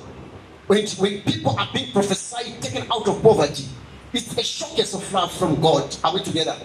when, 0.67 0.87
when 0.87 1.21
people 1.21 1.57
are 1.59 1.69
being 1.73 1.91
prophesied, 1.91 2.61
taken 2.61 2.89
out 2.91 3.07
of 3.07 3.21
poverty, 3.21 3.65
it's 4.11 4.37
a 4.37 4.43
showcase 4.43 4.93
of 4.93 5.11
love 5.13 5.31
from 5.31 5.59
God. 5.61 5.95
Are 6.03 6.13
we 6.13 6.21
together? 6.23 6.55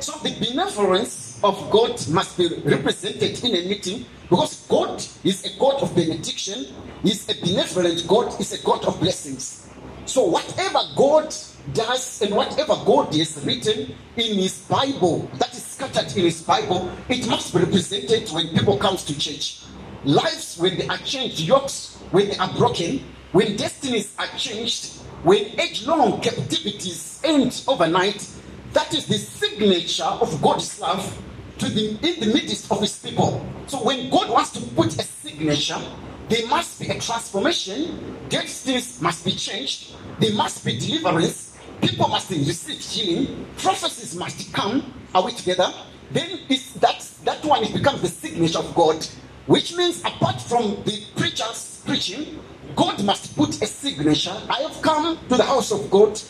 So 0.00 0.12
the 0.18 0.34
benevolence 0.38 1.38
of 1.42 1.70
God 1.70 2.06
must 2.08 2.36
be 2.36 2.48
represented 2.64 3.42
in 3.44 3.54
a 3.54 3.68
meeting 3.68 4.06
because 4.28 4.66
God 4.68 5.02
is 5.22 5.44
a 5.44 5.58
God 5.58 5.82
of 5.82 5.94
benediction, 5.94 6.66
is 7.04 7.28
a 7.28 7.40
benevolent 7.40 8.06
God, 8.08 8.38
is 8.40 8.52
a 8.52 8.64
God 8.64 8.84
of 8.84 8.98
blessings. 9.00 9.68
So 10.06 10.24
whatever 10.24 10.80
God 10.96 11.34
does 11.72 12.22
and 12.22 12.34
whatever 12.34 12.74
God 12.84 13.14
has 13.14 13.42
written 13.44 13.94
in 14.16 14.38
His 14.38 14.58
Bible, 14.68 15.30
that 15.34 15.52
is 15.52 15.64
scattered 15.64 16.14
in 16.16 16.24
His 16.24 16.42
Bible, 16.42 16.90
it 17.08 17.28
must 17.28 17.54
be 17.54 17.60
represented 17.60 18.28
when 18.30 18.48
people 18.48 18.76
comes 18.76 19.04
to 19.04 19.18
church. 19.18 19.62
Lives 20.04 20.58
when 20.58 20.76
they 20.76 20.86
are 20.88 20.98
changed, 20.98 21.40
yokes 21.40 21.96
when 22.10 22.28
they 22.28 22.36
are 22.36 22.52
broken, 22.54 23.02
when 23.32 23.56
destinies 23.56 24.14
are 24.18 24.28
changed, 24.36 25.00
when 25.22 25.58
age-long 25.58 26.20
captivities 26.20 27.20
end 27.24 27.64
overnight, 27.66 28.28
that 28.74 28.92
is 28.92 29.06
the 29.06 29.18
signature 29.18 30.04
of 30.04 30.42
God's 30.42 30.78
love 30.80 31.22
to 31.58 31.68
the 31.68 31.90
in 32.02 32.20
the 32.20 32.34
midst 32.34 32.70
of 32.70 32.80
his 32.80 32.98
people. 32.98 33.44
So 33.68 33.82
when 33.82 34.10
God 34.10 34.30
wants 34.30 34.50
to 34.50 34.60
put 34.60 34.98
a 34.98 35.02
signature, 35.02 35.80
there 36.28 36.46
must 36.48 36.80
be 36.80 36.88
a 36.88 37.00
transformation, 37.00 38.16
destinies 38.28 39.00
must 39.00 39.24
be 39.24 39.32
changed, 39.32 39.94
there 40.18 40.34
must 40.34 40.64
be 40.64 40.78
deliverance, 40.78 41.56
people 41.80 42.08
must 42.08 42.30
receive 42.30 42.80
healing, 42.80 43.46
prophecies 43.58 44.16
must 44.16 44.52
come. 44.52 44.92
Are 45.14 45.24
we 45.24 45.32
together? 45.32 45.72
Then 46.10 46.40
it's 46.48 46.72
that 46.74 47.08
that 47.24 47.44
one 47.44 47.64
it 47.64 47.72
becomes 47.72 48.02
the 48.02 48.08
signature 48.08 48.58
of 48.58 48.74
God, 48.74 49.06
which 49.46 49.76
means 49.76 50.00
apart 50.00 50.40
from 50.42 50.82
the 50.84 51.04
preachers 51.16 51.82
preaching, 51.86 52.40
God 52.74 53.02
must 53.04 53.36
put 53.36 53.62
a 53.62 53.66
signature. 53.66 54.36
I 54.50 54.62
have 54.62 54.82
come 54.82 55.18
to 55.28 55.36
the 55.36 55.44
house 55.44 55.70
of 55.70 55.90
God. 55.90 56.20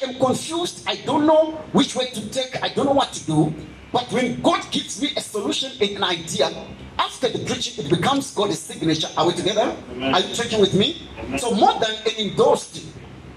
I 0.00 0.04
am 0.06 0.18
confused. 0.18 0.84
I 0.86 0.96
don't 0.96 1.26
know 1.26 1.52
which 1.72 1.94
way 1.94 2.10
to 2.10 2.30
take. 2.30 2.62
I 2.62 2.68
don't 2.68 2.86
know 2.86 2.92
what 2.92 3.12
to 3.12 3.26
do. 3.26 3.54
But 3.92 4.10
when 4.10 4.40
God 4.42 4.70
gives 4.72 5.00
me 5.00 5.10
a 5.16 5.20
solution 5.20 5.70
and 5.80 5.96
an 5.98 6.04
idea, 6.04 6.50
after 6.98 7.28
the 7.28 7.44
preaching, 7.44 7.84
it 7.84 7.90
becomes 7.90 8.34
God's 8.34 8.58
signature. 8.58 9.08
Are 9.16 9.26
we 9.26 9.34
together? 9.34 9.76
Amen. 9.92 10.14
Are 10.14 10.20
you 10.20 10.34
checking 10.34 10.60
with 10.60 10.74
me? 10.74 11.08
Amen. 11.18 11.38
So 11.38 11.52
more 11.52 11.78
than 11.78 11.94
an 12.06 12.28
endorsed 12.30 12.84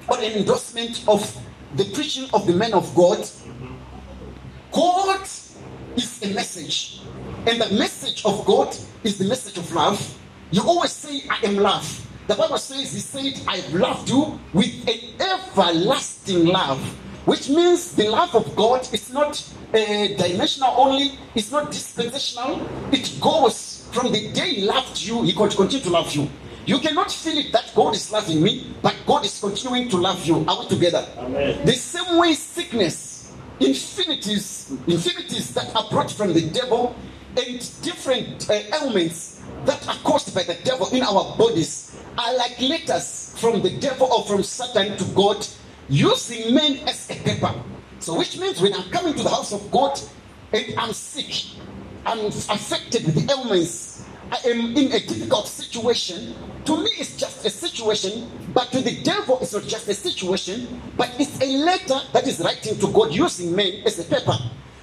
or 0.08 0.17
an 0.17 0.34
endorsement 0.34 1.04
of 1.08 1.22
the 1.76 1.86
preaching 1.93 2.30
of 2.34 2.48
the 2.48 2.54
man 2.54 2.74
of 2.74 2.93
God, 2.96 3.28
God 4.72 5.22
is 5.96 6.24
a 6.24 6.34
message. 6.34 7.02
And 7.46 7.62
the 7.62 7.76
message 7.78 8.26
of 8.26 8.46
God 8.46 8.76
is 9.04 9.17
the 9.17 9.26
message 9.26 9.58
of 9.58 9.72
love. 9.72 10.17
You 10.52 10.62
always 10.63 10.91
say, 10.91 11.24
I 11.30 11.46
am 11.46 11.58
love. 11.58 12.07
The 12.28 12.36
Bible 12.36 12.58
says, 12.58 12.94
He 12.94 13.00
said, 13.00 13.42
I 13.48 13.58
have 13.58 13.74
loved 13.74 14.10
you 14.10 14.38
with 14.54 14.88
an 14.88 15.00
everlasting 15.20 16.46
love. 16.46 16.80
Which 17.26 17.50
means 17.50 17.96
the 17.96 18.10
love 18.10 18.36
of 18.36 18.54
God 18.56 18.82
is 18.94 19.12
not 19.13 19.42
uh, 19.74 19.78
dimensional 19.78 20.74
only, 20.76 21.18
it's 21.36 21.52
not 21.52 21.72
dispensational. 21.72 22.68
It 22.92 23.18
goes 23.22 23.88
from 23.94 24.12
the 24.12 24.32
day 24.34 24.56
He 24.56 24.66
loved 24.66 25.02
you, 25.02 25.24
He 25.24 25.32
could 25.34 25.52
continue 25.52 25.84
to 25.86 25.90
love 25.90 26.13
you. 26.13 26.30
You 26.66 26.80
cannot 26.80 27.10
feel 27.10 27.38
it 27.38 27.54
that 27.54 27.72
God 27.74 27.96
is 27.96 28.12
loving 28.12 28.44
me, 28.44 28.76
but 28.82 28.94
God 29.06 29.24
is 29.24 29.40
continuing 29.40 29.88
to 29.88 29.96
love 29.98 30.26
you. 30.26 30.44
Are 30.50 30.60
we 30.60 30.68
together? 30.68 31.08
Amen. 31.18 31.66
The 31.66 31.72
same 31.72 32.18
way 32.18 32.34
sickness, 32.34 33.32
infinities, 33.62 34.74
infinities 34.86 35.54
that 35.54 35.74
are 35.74 35.90
brought 35.90 36.12
from 36.12 36.34
the 36.34 36.42
devil, 36.42 36.94
and 37.38 37.60
different 37.82 38.50
uh, 38.50 38.62
ailments 38.82 39.41
that 39.65 39.88
are 39.88 39.95
caused 40.04 40.34
by 40.34 40.43
the 40.43 40.56
devil 40.63 40.88
in 40.89 41.04
our 41.04 41.38
bodies 41.38 41.95
are 42.17 42.36
like 42.36 42.60
letters 42.60 43.36
from 43.38 43.62
the 43.62 43.69
devil 43.80 44.08
or 44.12 44.26
from 44.26 44.41
Satan 44.41 44.97
to 44.97 45.04
God, 45.13 45.45
using 45.88 46.54
men 46.54 46.80
as 46.88 47.10
a 47.12 47.15
paper. 47.15 47.54
So, 48.00 48.17
which 48.17 48.39
means 48.39 48.60
when 48.62 48.73
I'm 48.73 48.89
coming 48.89 49.13
to 49.13 49.23
the 49.23 49.30
house 49.30 49.54
of 49.54 49.69
God 49.71 50.00
and 50.52 50.73
I'm 50.78 50.93
sick, 50.93 51.60
I'm 52.06 52.26
affected 52.28 53.06
with 53.06 53.15
the 53.15 53.32
ailments, 53.32 54.06
I 54.32 54.38
am 54.50 54.76
in 54.76 54.91
a 54.91 55.00
difficult 55.00 55.47
situation. 55.47 56.36
To 56.65 56.78
me, 56.84 56.89
it's 56.97 57.15
just 57.17 57.45
a 57.45 57.50
situation, 57.50 58.30
but 58.54 58.71
to 58.71 58.82
the 58.82 59.02
devil, 59.04 59.39
it's 59.41 59.54
not 59.54 59.63
just 59.63 59.88
a 59.88 59.93
situation, 59.93 60.82
but 60.97 61.13
it's 61.19 61.39
a 61.41 61.45
letter 61.58 62.00
that 62.13 62.28
is 62.28 62.39
writing 62.39 62.78
to 62.80 62.91
God 62.91 63.13
using 63.13 63.56
men 63.56 63.84
as 63.86 64.00
a 64.00 64.04
paper 64.04 64.38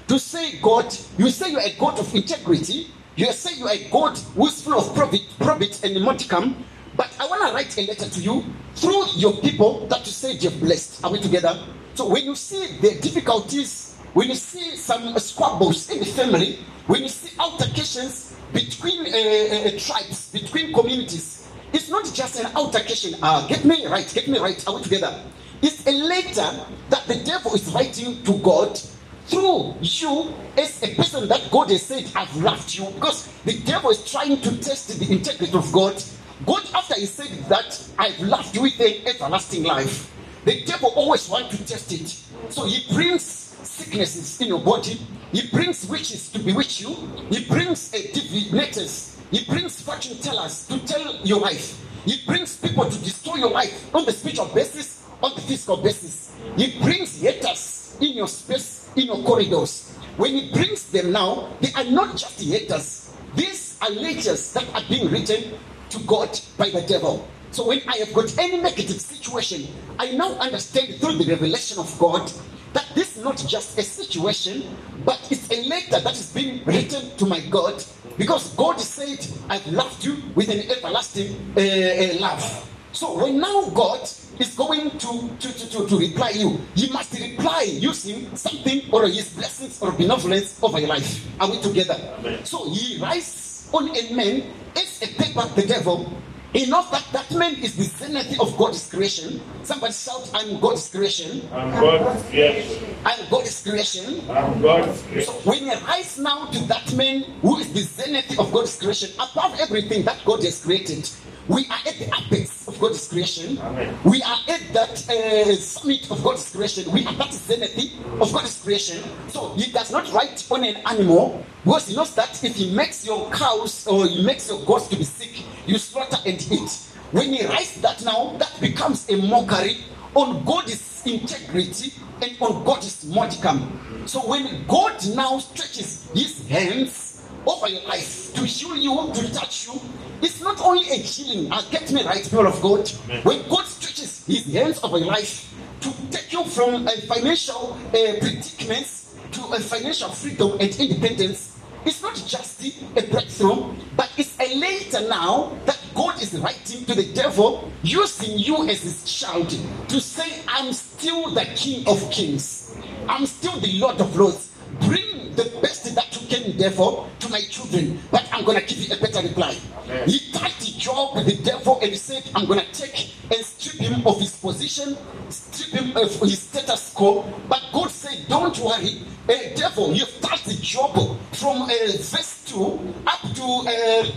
to 0.09 0.19
say, 0.19 0.59
God, 0.61 0.95
you 1.19 1.31
say 1.31 1.51
you're 1.51 1.61
a 1.61 1.75
God 1.79 1.99
of 1.99 2.15
integrity, 2.15 2.91
you 3.17 3.33
say 3.33 3.57
you're 3.59 3.71
a 3.71 3.89
God 3.91 4.19
who's 4.37 4.63
full 4.63 4.79
of 4.79 4.95
profit, 4.95 5.23
profit 5.39 5.83
and 5.85 6.03
modicum, 6.03 6.65
but 6.97 7.11
I 7.19 7.27
want 7.27 7.49
to 7.49 7.55
write 7.55 7.77
a 7.79 7.87
letter 7.87 8.09
to 8.09 8.21
you 8.21 8.45
through 8.75 9.07
your 9.17 9.33
people 9.41 9.87
that 9.89 10.01
you 10.01 10.13
say 10.13 10.33
you're 10.33 10.53
blessed. 10.53 11.05
Are 11.05 11.11
we 11.11 11.21
together? 11.21 11.59
So 11.95 12.09
when 12.09 12.25
you 12.25 12.35
see 12.35 12.67
the 12.81 13.01
difficulties, 13.01 13.97
when 14.15 14.29
you 14.29 14.35
see 14.35 14.77
some 14.77 15.17
squabbles 15.19 15.91
in 15.91 16.01
the 16.01 16.05
family, 16.05 16.59
when 16.87 17.03
you 17.03 17.09
see 17.09 17.37
altercations 17.39 18.37
between 18.53 19.01
uh, 19.07 19.09
uh, 19.09 19.79
tribes, 19.79 20.31
between 20.31 20.73
communities, 20.73 21.49
it's 21.73 21.89
not 21.89 22.05
just 22.13 22.39
an 22.39 22.55
altercation. 22.55 23.19
Uh, 23.23 23.47
get 23.49 23.65
me 23.65 23.87
right, 23.87 24.11
get 24.15 24.29
me 24.29 24.39
right. 24.39 24.63
Are 24.69 24.77
we 24.77 24.83
together? 24.83 25.21
It's 25.63 25.87
a 25.87 25.93
letter 25.93 26.65
that 26.91 27.07
the 27.07 27.17
devil 27.25 27.55
is 27.55 27.73
writing 27.73 28.23
to 28.25 28.39
God 28.39 28.79
through 29.27 29.75
you 29.81 30.35
as 30.59 30.83
a 30.83 30.95
person 30.95 31.29
that 31.29 31.51
God 31.51 31.71
has 31.71 31.83
said, 31.83 32.11
I've 32.15 32.35
loved 32.37 32.75
you. 32.75 32.87
Because 32.91 33.29
the 33.45 33.59
devil 33.61 33.91
is 33.91 34.11
trying 34.11 34.41
to 34.41 34.59
test 34.59 34.99
the 34.99 35.13
integrity 35.13 35.57
of 35.57 35.71
God. 35.73 36.03
God, 36.47 36.63
after 36.75 36.95
he 36.95 37.07
said 37.07 37.29
that, 37.49 37.81
I've 37.99 38.19
loved 38.21 38.55
you 38.55 38.63
with 38.63 38.79
an 38.81 39.07
everlasting 39.07 39.65
life, 39.65 40.13
the 40.45 40.65
devil 40.65 40.93
always 40.95 41.29
wants 41.29 41.57
to 41.57 41.65
test 41.65 41.93
it. 41.93 42.53
So 42.53 42.67
he 42.67 42.93
brings 42.93 43.23
sicknesses 43.23 44.41
in 44.41 44.49
your 44.49 44.61
body. 44.61 45.01
He 45.33 45.49
brings 45.49 45.89
witches 45.89 46.31
to 46.33 46.39
bewitch 46.39 46.81
you. 46.81 46.95
He 47.31 47.45
brings 47.47 47.93
a 47.95 48.13
divinators. 48.13 49.19
He 49.31 49.45
brings 49.45 49.81
fortune 49.81 50.19
tellers 50.19 50.67
to 50.69 50.79
tell 50.87 51.17
your 51.25 51.41
life. 51.41 51.81
He 52.05 52.21
brings 52.27 52.57
people 52.57 52.85
to 52.85 52.99
destroy 52.99 53.37
your 53.37 53.51
life 53.51 53.95
on 53.95 54.05
the 54.05 54.13
spiritual 54.13 54.47
basis, 54.47 55.03
on 55.23 55.35
the 55.35 55.41
physical 55.41 55.79
basis. 55.79 56.33
He 56.57 56.79
brings 56.79 57.21
haters 57.21 57.97
in 58.01 58.13
your 58.13 58.29
space, 58.29 58.84
in 58.97 59.07
your 59.07 59.23
corridors. 59.23 59.97
When 60.17 60.35
he 60.35 60.51
brings 60.51 60.91
them 60.91 61.13
now, 61.13 61.49
they 61.61 61.73
are 61.73 61.85
not 61.85 62.17
just 62.17 62.41
haters. 62.41 63.15
These 63.35 63.79
are 63.83 63.91
letters 63.91 64.53
that 64.53 64.65
are 64.75 64.83
being 64.89 65.11
written 65.11 65.59
to 65.91 65.99
God 66.01 66.39
by 66.57 66.71
the 66.71 66.83
devil. 66.83 67.29
So 67.51 67.69
when 67.69 67.83
I 67.89 67.97
have 67.99 68.13
got 68.13 68.37
any 68.39 68.61
negative 68.61 69.01
situation, 69.01 69.69
I 69.99 70.13
now 70.13 70.33
understand 70.35 70.95
through 70.97 71.19
the 71.19 71.31
revelation 71.31 71.79
of 71.79 71.97
God 71.99 72.31
that 72.73 72.87
this 72.95 73.17
is 73.17 73.25
not 73.25 73.37
just 73.49 73.79
a 73.79 73.83
situation, 73.83 74.77
but 75.05 75.21
it's 75.31 75.51
a 75.51 75.63
letter 75.69 76.01
that 76.01 76.15
is 76.15 76.33
being 76.33 76.65
written 76.65 77.17
to 77.17 77.27
my 77.27 77.41
God 77.41 77.83
because 78.19 78.55
God 78.55 78.81
said, 78.81 79.25
I've 79.49 79.67
loved 79.69 80.05
you 80.05 80.17
with 80.35 80.49
an 80.49 80.69
everlasting 80.71 81.35
uh, 81.57 81.61
uh, 81.61 82.21
love. 82.21 82.71
So 82.95 83.19
when 83.19 83.41
now 83.41 83.69
God 83.71 84.03
is 84.39 84.55
going 84.57 84.89
to, 84.91 85.29
to, 85.41 85.53
to, 85.53 85.69
to, 85.71 85.87
to 85.89 85.99
reply 85.99 86.31
you, 86.31 86.61
you 86.77 86.93
must 86.93 87.13
reply 87.19 87.63
using 87.69 88.35
something 88.37 88.83
or 88.93 89.09
his 89.09 89.35
blessings 89.35 89.83
or 89.83 89.91
benevolence 89.93 90.63
over 90.63 90.79
your 90.79 90.91
life. 90.91 91.27
Are 91.41 91.51
we 91.51 91.59
together? 91.61 91.97
Amen. 92.21 92.45
So 92.45 92.71
he 92.71 93.01
writes 93.03 93.69
on 93.75 93.89
a 93.89 94.15
man 94.15 94.45
as 94.77 95.03
a 95.03 95.09
paper, 95.21 95.41
of 95.41 95.55
the 95.57 95.67
devil. 95.67 96.13
Enough 96.55 96.93
that 96.93 97.05
that 97.13 97.37
man 97.37 97.57
is 97.57 97.75
the 97.75 97.83
zenith 97.83 98.39
of 98.41 98.57
God's 98.57 98.89
creation. 98.89 99.41
Somebody 99.65 99.93
shout, 99.93 100.31
I'm 100.33 100.61
God's 100.61 100.89
creation. 100.89 101.43
I'm 101.53 101.73
God's 101.73 102.23
creation. 102.31 102.95
I'm 103.05 103.29
God's 103.29 103.61
creation. 103.61 104.31
I'm 104.31 104.63
God's 104.63 105.01
So 105.01 105.07
creation. 105.11 105.35
when 105.43 105.65
you 105.67 105.75
rise 105.85 106.17
now 106.17 106.47
to 106.47 106.59
that 106.69 106.95
man 106.95 107.23
who 107.43 107.59
is 107.59 107.73
the 107.73 107.81
zenith 107.81 108.39
of 108.39 108.53
God's 108.53 108.79
creation, 108.79 109.11
above 109.19 109.59
everything 109.59 110.05
that 110.05 110.25
God 110.25 110.45
has 110.45 110.63
created, 110.65 111.11
we 111.49 111.67
are 111.67 111.81
at 111.89 111.99
the 111.99 112.07
apex 112.07 112.54
of 112.69 112.79
God's 112.79 113.07
creation. 113.09 113.59
Amen. 113.59 113.97
We 114.05 114.23
are 114.23 114.39
at 114.49 114.73
that 114.73 115.11
uh, 115.11 115.55
summit 115.57 116.11
of 116.11 116.23
God's 116.23 116.51
creation. 116.55 116.91
We 116.93 117.07
are 117.07 117.15
that 117.15 117.33
zenith 117.33 117.93
of 118.21 118.33
God's 118.33 118.63
creation. 118.63 119.03
So 119.29 119.55
he 119.55 119.71
does 119.71 119.91
not 119.91 120.13
write 120.13 120.47
on 120.51 120.65
an 120.65 120.77
animal 120.87 121.45
because 121.65 121.89
he 121.89 121.97
knows 121.97 122.15
that 122.15 122.43
if 122.43 122.57
he 122.57 122.75
makes 122.75 123.07
your 123.07 123.31
cows 123.31 123.87
or 123.87 124.07
he 124.07 124.25
makes 124.25 124.49
your 124.49 124.61
goats 124.65 124.89
to 124.89 124.97
be 124.97 125.05
sick, 125.05 125.45
you 125.67 125.79
slaughter 125.79 126.19
and 126.27 126.41
eat. 126.51 126.71
When 127.13 127.33
he 127.33 127.47
writes 127.47 127.81
that 127.81 128.05
now, 128.05 128.37
that 128.39 128.61
becomes 128.61 129.09
a 129.09 129.17
mockery 129.17 129.85
on 130.15 130.45
God's 130.45 131.03
integrity 131.07 131.93
and 132.23 132.37
on 132.41 132.65
God's 132.65 133.05
modicum. 133.07 134.07
So 134.07 134.21
when 134.21 134.67
God 134.67 134.95
now 135.15 135.39
stretches 135.39 136.09
his 136.15 136.47
hands 136.49 137.04
over 137.47 137.69
your 137.69 137.83
life 137.83 138.33
to 138.35 138.45
heal 138.45 138.77
you, 138.77 139.13
to 139.15 139.33
touch 139.33 139.67
you, 139.67 139.81
it's 140.23 140.41
not 140.41 140.61
only 140.61 140.89
a 140.91 140.95
healing. 140.95 141.53
Uh, 141.53 141.63
get 141.71 141.91
me 141.93 142.03
right, 142.03 142.23
people 142.23 142.47
of 142.47 142.61
God. 142.61 142.91
Amen. 143.05 143.23
When 143.23 143.49
God 143.49 143.67
stretches 143.67 144.25
his 144.27 144.53
hands 144.53 144.83
over 144.83 144.99
your 144.99 145.09
life 145.09 145.53
to 145.81 145.93
take 146.11 146.33
you 146.33 146.45
from 146.45 146.87
a 146.87 146.97
financial 147.03 147.73
uh, 147.75 148.19
predicaments 148.21 149.15
to 149.33 149.43
a 149.53 149.61
financial 149.61 150.09
freedom 150.11 150.53
and 150.53 150.75
independence, 150.81 151.61
it's 151.85 152.01
not 152.01 152.15
just 152.15 152.65
a 152.97 153.03
breakthrough, 153.11 153.75
but 153.97 154.11
it's 154.17 154.39
a 154.41 154.55
later 154.57 155.07
now 155.07 155.53
that 155.67 155.79
God 155.95 156.21
is 156.23 156.35
writing 156.39 156.87
to 156.87 156.95
the 156.95 157.13
devil, 157.13 157.71
using 157.83 158.39
you 158.39 158.67
as 158.69 158.83
his 158.83 159.05
child 159.05 159.51
to 159.89 160.01
say, 160.01 160.41
I'm 160.49 160.73
still 160.73 161.31
the 161.31 161.45
King 161.55 161.87
of 161.87 162.11
Kings. 162.11 162.75
I'm 163.07 163.27
still 163.27 163.61
the 163.61 163.79
Lord 163.79 164.01
of 164.01 164.17
Lords. 164.17 164.51
Bring 164.81 165.35
the 165.35 165.45
best 165.63 165.95
that 165.95 166.21
you 166.21 166.27
can, 166.29 166.57
therefore, 166.57 167.09
to 167.21 167.29
my 167.29 167.41
children, 167.51 168.01
but 168.11 168.29
I'm 168.33 168.45
going 168.45 168.61
to 168.61 168.67
give 168.67 168.79
you 168.79 168.95
a 168.95 169.01
better 169.01 169.27
reply. 169.27 169.57
Amen. 169.85 170.09
He 170.09 170.33
tied 170.33 170.53
the 170.53 170.73
job 170.79 171.17
with 171.17 171.27
the 171.27 171.43
devil 171.43 171.79
and 171.81 171.91
he 171.91 171.97
said, 171.97 172.29
I'm 172.35 172.47
going 172.47 172.61
to 172.61 172.73
take 172.73 173.15
and 173.31 173.45
strip 173.45 173.81
him 173.81 174.07
of 174.07 174.21
his 174.21 174.37
position, 174.37 174.97
strip 175.29 175.81
him 175.81 175.97
of 175.97 176.11
his 176.21 176.39
status 176.41 176.93
quo. 176.95 177.23
But 177.49 177.63
God 177.73 177.91
said, 177.91 178.27
Don't 178.29 178.59
worry, 178.59 179.03
uh, 179.29 179.55
devil, 179.57 179.93
you've 179.93 180.21
touched 180.21 180.47
the 180.47 180.55
job 180.55 180.95
from 181.33 181.63
uh, 181.63 181.69
verse 181.69 182.45
2 182.47 182.95
up 183.07 183.35
to. 183.35 183.43
Uh, 183.43 184.11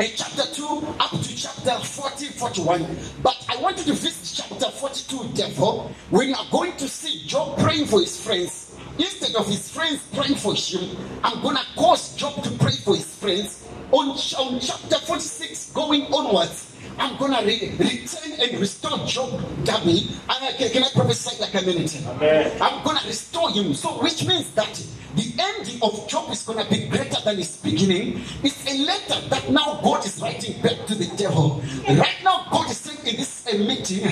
uh, 0.00 0.04
chapter 0.16 0.42
2 0.54 0.96
up 1.00 1.10
to 1.10 1.36
chapter 1.36 1.72
40 1.78 2.24
41 2.28 2.96
but 3.22 3.36
i 3.50 3.60
want 3.60 3.76
you 3.76 3.84
to 3.84 3.92
visit 3.92 4.42
chapter 4.42 4.70
42 4.70 5.28
therefore 5.34 5.90
when 6.08 6.30
you 6.30 6.34
are 6.34 6.46
going 6.50 6.74
to 6.78 6.88
see 6.88 7.26
job 7.26 7.58
praying 7.58 7.84
for 7.84 8.00
his 8.00 8.18
friends 8.24 8.61
instead 8.98 9.34
of 9.36 9.46
his 9.46 9.70
friends 9.70 10.00
praying 10.14 10.34
for 10.34 10.54
him 10.54 10.96
i'm 11.24 11.42
gonna 11.42 11.64
cause 11.76 12.14
job 12.16 12.42
to 12.42 12.50
pray 12.52 12.72
for 12.72 12.94
his 12.96 13.14
friends. 13.16 13.68
On, 13.92 14.08
on 14.10 14.58
chapter 14.58 14.96
46 14.96 15.72
going 15.72 16.02
onwards 16.12 16.71
I'm 16.98 17.16
gonna 17.18 17.42
re- 17.44 17.72
return 17.78 18.32
and 18.40 18.60
restore 18.60 18.98
Job 19.06 19.30
double. 19.64 19.90
And 19.90 20.08
I, 20.28 20.52
can, 20.58 20.70
can 20.70 20.84
I 20.84 20.90
prophesy 20.94 21.40
like 21.40 21.54
a 21.54 21.64
minute? 21.66 21.96
Amen. 22.06 22.52
I'm 22.60 22.84
gonna 22.84 23.00
restore 23.06 23.50
him. 23.50 23.74
So, 23.74 24.02
which 24.02 24.26
means 24.26 24.52
that 24.54 24.72
the 25.16 25.32
ending 25.38 25.82
of 25.82 26.08
Job 26.08 26.30
is 26.30 26.42
gonna 26.42 26.64
be 26.68 26.86
greater 26.88 27.20
than 27.22 27.36
his 27.36 27.56
beginning. 27.58 28.22
It's 28.42 28.64
a 28.66 28.78
letter 28.84 29.28
that 29.28 29.50
now 29.50 29.80
God 29.82 30.04
is 30.06 30.20
writing 30.20 30.60
back 30.62 30.86
to 30.86 30.94
the 30.94 31.06
devil. 31.16 31.62
Right 31.88 32.16
now, 32.24 32.46
God 32.50 32.70
is 32.70 32.78
saying 32.78 33.06
in 33.06 33.16
this 33.16 33.46
uh, 33.46 33.58
meeting, 33.58 34.04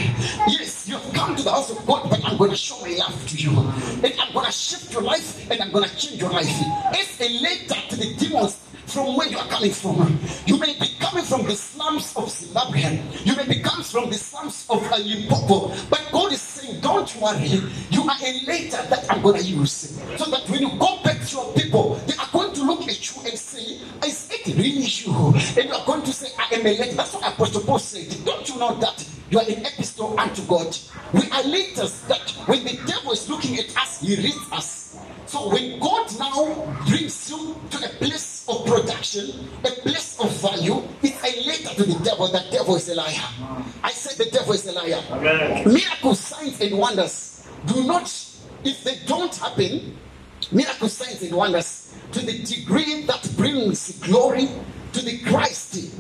yes, 0.49 0.89
you 0.89 0.97
have 0.97 1.13
come 1.15 1.37
to 1.37 1.43
the 1.43 1.51
house 1.51 1.71
of 1.71 1.85
God, 1.87 2.11
but 2.11 2.25
I'm 2.25 2.37
gonna 2.37 2.57
show 2.57 2.79
my 2.81 2.95
love 2.97 3.29
to 3.29 3.37
you, 3.37 3.51
and 3.51 4.15
I'm 4.21 4.33
gonna 4.35 4.53
shift 4.53 4.93
your 4.93 5.03
life, 5.03 5.51
and 5.51 5.61
I'm 5.63 5.73
gonna 5.73 5.89
change 5.89 6.21
your 6.21 6.31
life. 6.31 6.49
It's 6.93 7.21
a 7.21 7.29
letter 7.41 7.81
to 7.91 7.97
the 7.97 8.15
demons 8.17 8.59
from 8.91 9.17
where 9.17 9.29
you 9.29 9.39
are 9.39 9.47
coming 9.49 9.71
from. 9.71 10.19
You 10.47 10.59
may 10.59 10.75
be 10.79 10.89
coming 10.99 11.25
from 11.25 11.45
the 11.45 11.55
slums 11.55 12.13
of 12.17 12.31
Zimbabwe. 12.31 13.01
You 13.25 13.37
may 13.37 13.47
be 13.47 13.61
coming 13.61 13.85
from 13.85 14.11
the 14.11 14.17
slums 14.17 14.67
of 14.69 14.83
Limpopo. 14.91 15.73
But 15.89 16.09
God 16.11 16.33
is 16.33 16.41
saying, 16.41 16.81
don't 16.81 17.15
worry. 17.17 17.63
You 17.91 18.03
are 18.03 18.17
a 18.23 18.33
letter 18.47 18.83
that 18.89 19.07
I'm 19.11 19.23
going 19.23 19.41
to 19.41 19.47
use. 19.47 20.01
So 20.17 20.31
that 20.31 20.49
when 20.49 20.63
you 20.63 20.71
go 20.79 21.03
back 21.03 21.25
to 21.27 21.37
your 21.37 21.53
people, 21.55 21.95
they 22.07 22.15
are 22.15 22.29
going 22.33 22.53
to 22.55 22.65
look 22.65 22.83
at 22.83 23.15
you 23.15 23.23
and 23.23 23.39
say, 23.39 23.79
is 24.07 24.30
really 24.57 24.87
you? 24.87 25.35
And 25.61 25.69
you 25.69 25.75
are 25.75 25.87
going 25.87 26.03
to 26.03 26.13
say, 26.13 26.29
I 26.39 26.55
am 26.55 26.67
a 26.67 26.77
letter. 26.79 26.95
That's 26.95 27.15
what 27.15 27.33
Apostle 27.33 27.63
Paul 27.63 27.79
said. 27.79 28.25
Don't 28.25 28.49
you 28.49 28.59
know 28.59 28.75
that? 28.81 29.09
You 29.31 29.39
are 29.39 29.45
an 29.45 29.65
epistle 29.65 30.19
unto 30.19 30.43
God. 30.47 30.77
We 31.13 31.23
are 31.31 31.43
letters 31.45 32.01
that 32.09 32.31
when 32.47 32.65
the 32.65 32.79
devil 32.87 33.13
is 33.13 33.29
looking 33.29 33.59
at 33.59 33.77
us, 33.77 34.01
he 34.01 34.17
reads 34.17 34.53
us. 34.53 34.99
So 35.27 35.49
when 35.53 35.79
God 35.79 36.11
now 36.19 36.83
brings 36.89 37.31
you 37.31 37.55
to 37.71 37.79
a 37.85 37.89
place 37.91 38.45
of 38.49 38.67
production, 38.67 39.49
a 39.65 39.71
place 39.71 40.19
of 40.19 40.31
value, 40.43 40.83
it's 41.03 41.23
a 41.23 41.47
letter 41.47 41.75
to 41.77 41.85
the 41.85 42.05
devil. 42.05 42.27
The 42.27 42.45
devil 42.51 42.75
is 42.75 42.89
a 42.89 42.97
liar. 42.97 43.29
I 43.85 43.93
said 43.93 44.25
the 44.25 44.31
devil 44.31 44.53
is 44.53 44.67
a 44.67 44.73
liar. 44.73 45.01
Amen. 45.13 45.73
Miracles, 45.73 46.19
signs, 46.19 46.61
and 46.61 46.77
wonders 46.77 47.47
do 47.67 47.85
not, 47.87 48.05
if 48.65 48.83
they 48.83 48.99
don't 49.07 49.35
happen, 49.37 49.97
miracle 50.51 50.89
signs 50.89 51.23
and 51.23 51.35
wonders 51.37 51.90
to 52.13 52.21
the 52.21 52.43
degree 52.43 53.03
that 53.03 53.31
brings 53.37 53.99
glory 54.01 54.49
to 54.93 55.05
the 55.05 55.19
Christ 55.21 55.95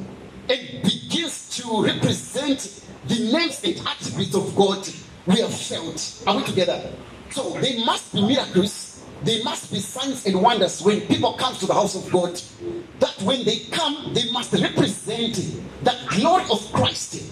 and 0.48 0.82
begins 0.82 1.56
to 1.56 1.84
represent 1.84 2.84
the 3.06 3.32
names 3.32 3.62
and 3.64 3.78
attributes 3.86 4.34
of 4.34 4.54
God 4.56 4.88
we 5.26 5.40
have 5.40 5.54
felt. 5.54 6.24
Are 6.26 6.36
we 6.36 6.44
together? 6.44 6.92
So 7.30 7.50
there 7.60 7.84
must 7.84 8.12
be 8.12 8.26
miracles, 8.26 9.04
there 9.22 9.44
must 9.44 9.72
be 9.72 9.78
signs 9.78 10.26
and 10.26 10.42
wonders 10.42 10.82
when 10.82 11.00
people 11.02 11.34
come 11.34 11.54
to 11.56 11.66
the 11.66 11.74
house 11.74 11.94
of 11.94 12.10
God. 12.10 12.40
That 12.98 13.14
when 13.22 13.44
they 13.44 13.58
come, 13.70 14.12
they 14.12 14.30
must 14.32 14.52
represent 14.52 15.38
that 15.84 16.08
glory 16.08 16.44
of 16.50 16.72
Christ. 16.72 17.22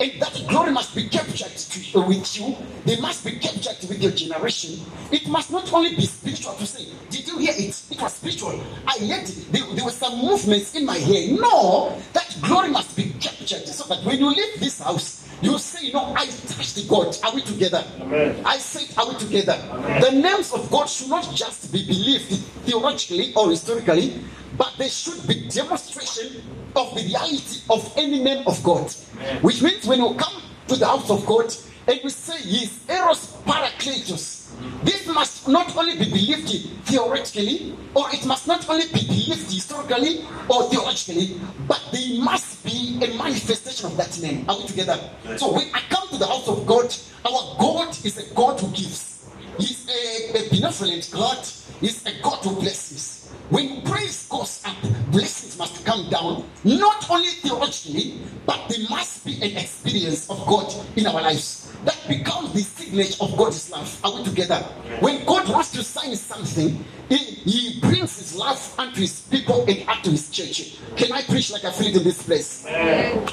And 0.00 0.22
that 0.22 0.44
glory 0.48 0.70
must 0.70 0.94
be 0.94 1.08
captured 1.08 1.50
to, 1.56 2.00
with 2.02 2.38
you. 2.38 2.56
They 2.84 3.00
must 3.00 3.24
be 3.24 3.32
captured 3.32 3.88
with 3.88 4.00
your 4.00 4.12
generation. 4.12 4.80
It 5.10 5.26
must 5.28 5.50
not 5.50 5.72
only 5.72 5.96
be 5.96 6.06
spiritual 6.06 6.54
to 6.54 6.66
say, 6.66 6.86
Did 7.10 7.26
you 7.26 7.38
hear 7.38 7.54
it? 7.56 7.82
It 7.90 8.00
was 8.00 8.14
spiritual. 8.14 8.60
I 8.86 8.98
heard 8.98 9.28
it. 9.28 9.52
There, 9.52 9.64
there 9.74 9.84
were 9.84 9.90
some 9.90 10.18
movements 10.18 10.74
in 10.76 10.86
my 10.86 10.96
hair. 10.96 11.32
No, 11.32 12.00
that 12.12 12.36
glory 12.42 12.70
must 12.70 12.96
be 12.96 13.10
captured 13.20 13.66
so 13.66 13.92
that 13.92 14.04
when 14.04 14.18
you 14.18 14.28
leave 14.28 14.60
this 14.60 14.80
house, 14.80 15.28
you 15.42 15.58
say, 15.58 15.90
No, 15.92 16.14
I 16.14 16.26
touched 16.26 16.76
the 16.76 16.86
God. 16.88 17.16
Are 17.24 17.34
we 17.34 17.42
together? 17.42 17.84
Amen. 18.00 18.42
I 18.44 18.58
said, 18.58 18.96
Are 18.98 19.08
we 19.08 19.18
together? 19.18 19.58
Amen. 19.70 20.00
The 20.00 20.12
names 20.12 20.52
of 20.52 20.70
God 20.70 20.86
should 20.86 21.08
not 21.08 21.28
just 21.34 21.72
be 21.72 21.84
believed 21.86 22.30
theologically 22.66 23.32
or 23.34 23.50
historically, 23.50 24.20
but 24.58 24.74
they 24.76 24.88
should 24.88 25.26
be 25.26 25.48
demonstration 25.48 26.42
of 26.76 26.94
the 26.94 27.02
reality 27.04 27.62
of 27.70 27.94
any 27.96 28.22
name 28.22 28.46
of 28.46 28.62
God. 28.62 28.92
Amen. 29.16 29.42
Which 29.42 29.62
means 29.62 29.86
when 29.86 30.00
you 30.00 30.14
come 30.14 30.42
to 30.66 30.76
the 30.76 30.86
house 30.86 31.08
of 31.10 31.24
God 31.24 31.54
and 31.86 32.00
we 32.04 32.10
say 32.10 32.36
He 32.42 32.64
is 32.64 32.90
Eros 32.90 33.36
Parakletos, 33.46 34.38
This 34.82 35.06
must 35.06 35.48
not 35.48 35.76
only 35.76 35.96
be 35.96 36.04
believed 36.04 36.48
theoretically, 36.86 37.76
or 37.94 38.06
it 38.12 38.24
must 38.26 38.46
not 38.46 38.68
only 38.68 38.86
be 38.86 39.06
believed 39.06 39.52
historically 39.52 40.24
or 40.48 40.68
theologically, 40.70 41.40
but 41.66 41.80
there 41.92 42.20
must 42.20 42.64
be 42.64 42.98
a 43.02 43.16
manifestation 43.16 43.86
of 43.86 43.96
that 43.96 44.18
name. 44.20 44.44
Are 44.48 44.58
we 44.58 44.66
together? 44.66 44.98
So 45.36 45.52
when 45.52 45.68
I 45.74 45.80
come 45.88 46.08
to 46.08 46.16
the 46.16 46.26
house 46.26 46.48
of 46.48 46.66
God, 46.66 46.94
our 47.24 47.56
God 47.58 47.90
is 48.04 48.18
a 48.18 48.34
God 48.34 48.60
who 48.60 48.68
gives. 48.68 49.30
He's 49.58 49.88
a, 49.88 50.38
a 50.38 50.48
benevolent 50.50 51.08
God. 51.12 51.38
He's 51.80 52.04
a 52.06 52.12
God 52.22 52.42
who 52.44 52.60
blesses. 52.60 53.30
When 53.50 53.82
praise 53.82 54.26
goes 54.28 54.62
up, 54.64 54.76
blessings 55.10 55.56
must 55.58 55.84
come 55.84 56.10
down, 56.10 56.44
not 56.64 57.08
only 57.08 57.28
theologically, 57.28 58.20
but 58.44 58.68
there 58.68 58.84
must 58.90 59.24
be 59.24 59.36
an 59.36 59.56
experience 59.56 60.28
of 60.28 60.44
God 60.46 60.74
in 60.96 61.06
our 61.06 61.22
lives. 61.22 61.72
That 61.84 61.98
becomes 62.08 62.52
the 62.52 62.60
signature 62.60 63.22
of 63.22 63.36
God's 63.36 63.70
love. 63.70 64.00
Are 64.04 64.14
we 64.16 64.24
together? 64.24 64.56
When 65.00 65.24
God 65.24 65.48
wants 65.48 65.70
to 65.72 65.84
sign 65.84 66.16
something, 66.16 66.84
he, 67.08 67.16
he 67.16 67.80
brings 67.80 68.18
his 68.18 68.34
love 68.34 68.74
unto 68.78 69.00
his 69.00 69.20
people 69.22 69.64
and 69.68 69.88
unto 69.88 70.10
his 70.10 70.28
church. 70.30 70.76
Can 70.96 71.12
I 71.12 71.22
preach 71.22 71.52
like 71.52 71.64
I 71.64 71.70
feel 71.70 71.96
in 71.96 72.02
this 72.02 72.22
place? 72.22 72.66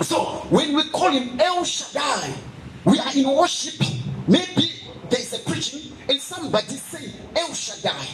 So 0.07 0.45
when 0.49 0.75
we 0.75 0.87
call 0.89 1.11
him 1.11 1.39
El 1.41 1.63
Shaddai, 1.63 2.33
we 2.85 2.99
are 2.99 3.15
in 3.15 3.29
worship. 3.35 3.79
Maybe 4.27 4.71
there 5.09 5.19
is 5.19 5.33
a 5.33 5.39
preaching 5.39 5.91
and 6.07 6.21
somebody 6.21 6.75
say 6.75 7.11
El 7.35 7.53
Shaddai. 7.53 8.05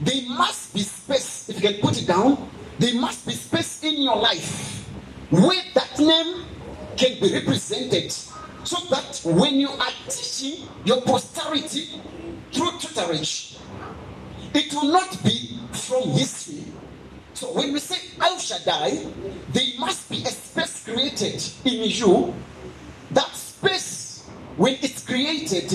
There 0.00 0.22
must 0.28 0.72
be 0.72 0.80
space, 0.80 1.48
if 1.48 1.62
you 1.62 1.68
can 1.68 1.80
put 1.80 2.00
it 2.00 2.06
down, 2.06 2.50
there 2.78 2.94
must 2.94 3.26
be 3.26 3.32
space 3.32 3.82
in 3.84 4.00
your 4.00 4.16
life 4.16 4.86
where 5.30 5.62
that 5.74 5.98
name 5.98 6.44
can 6.96 7.20
be 7.20 7.32
represented 7.32 8.10
so 8.64 8.76
that 8.88 9.20
when 9.24 9.60
you 9.60 9.68
are 9.68 9.92
teaching 10.08 10.66
your 10.84 11.02
posterity 11.02 12.00
through 12.52 12.70
tutorage, 12.78 13.58
it 14.54 14.72
will 14.72 14.90
not 14.90 15.22
be 15.22 15.58
from 15.72 16.08
history. 16.10 16.64
So 17.34 17.52
when 17.54 17.72
we 17.72 17.78
say 17.78 17.96
El 18.20 18.38
Shaddai, 18.38 19.06
there 19.52 19.78
must 19.78 20.10
be 20.10 20.22
a 20.22 20.28
space 20.28 20.84
created 20.84 21.42
in 21.64 21.84
you. 21.84 22.34
That 23.12 23.34
space, 23.34 24.26
when 24.56 24.74
it's 24.82 25.04
created, 25.04 25.72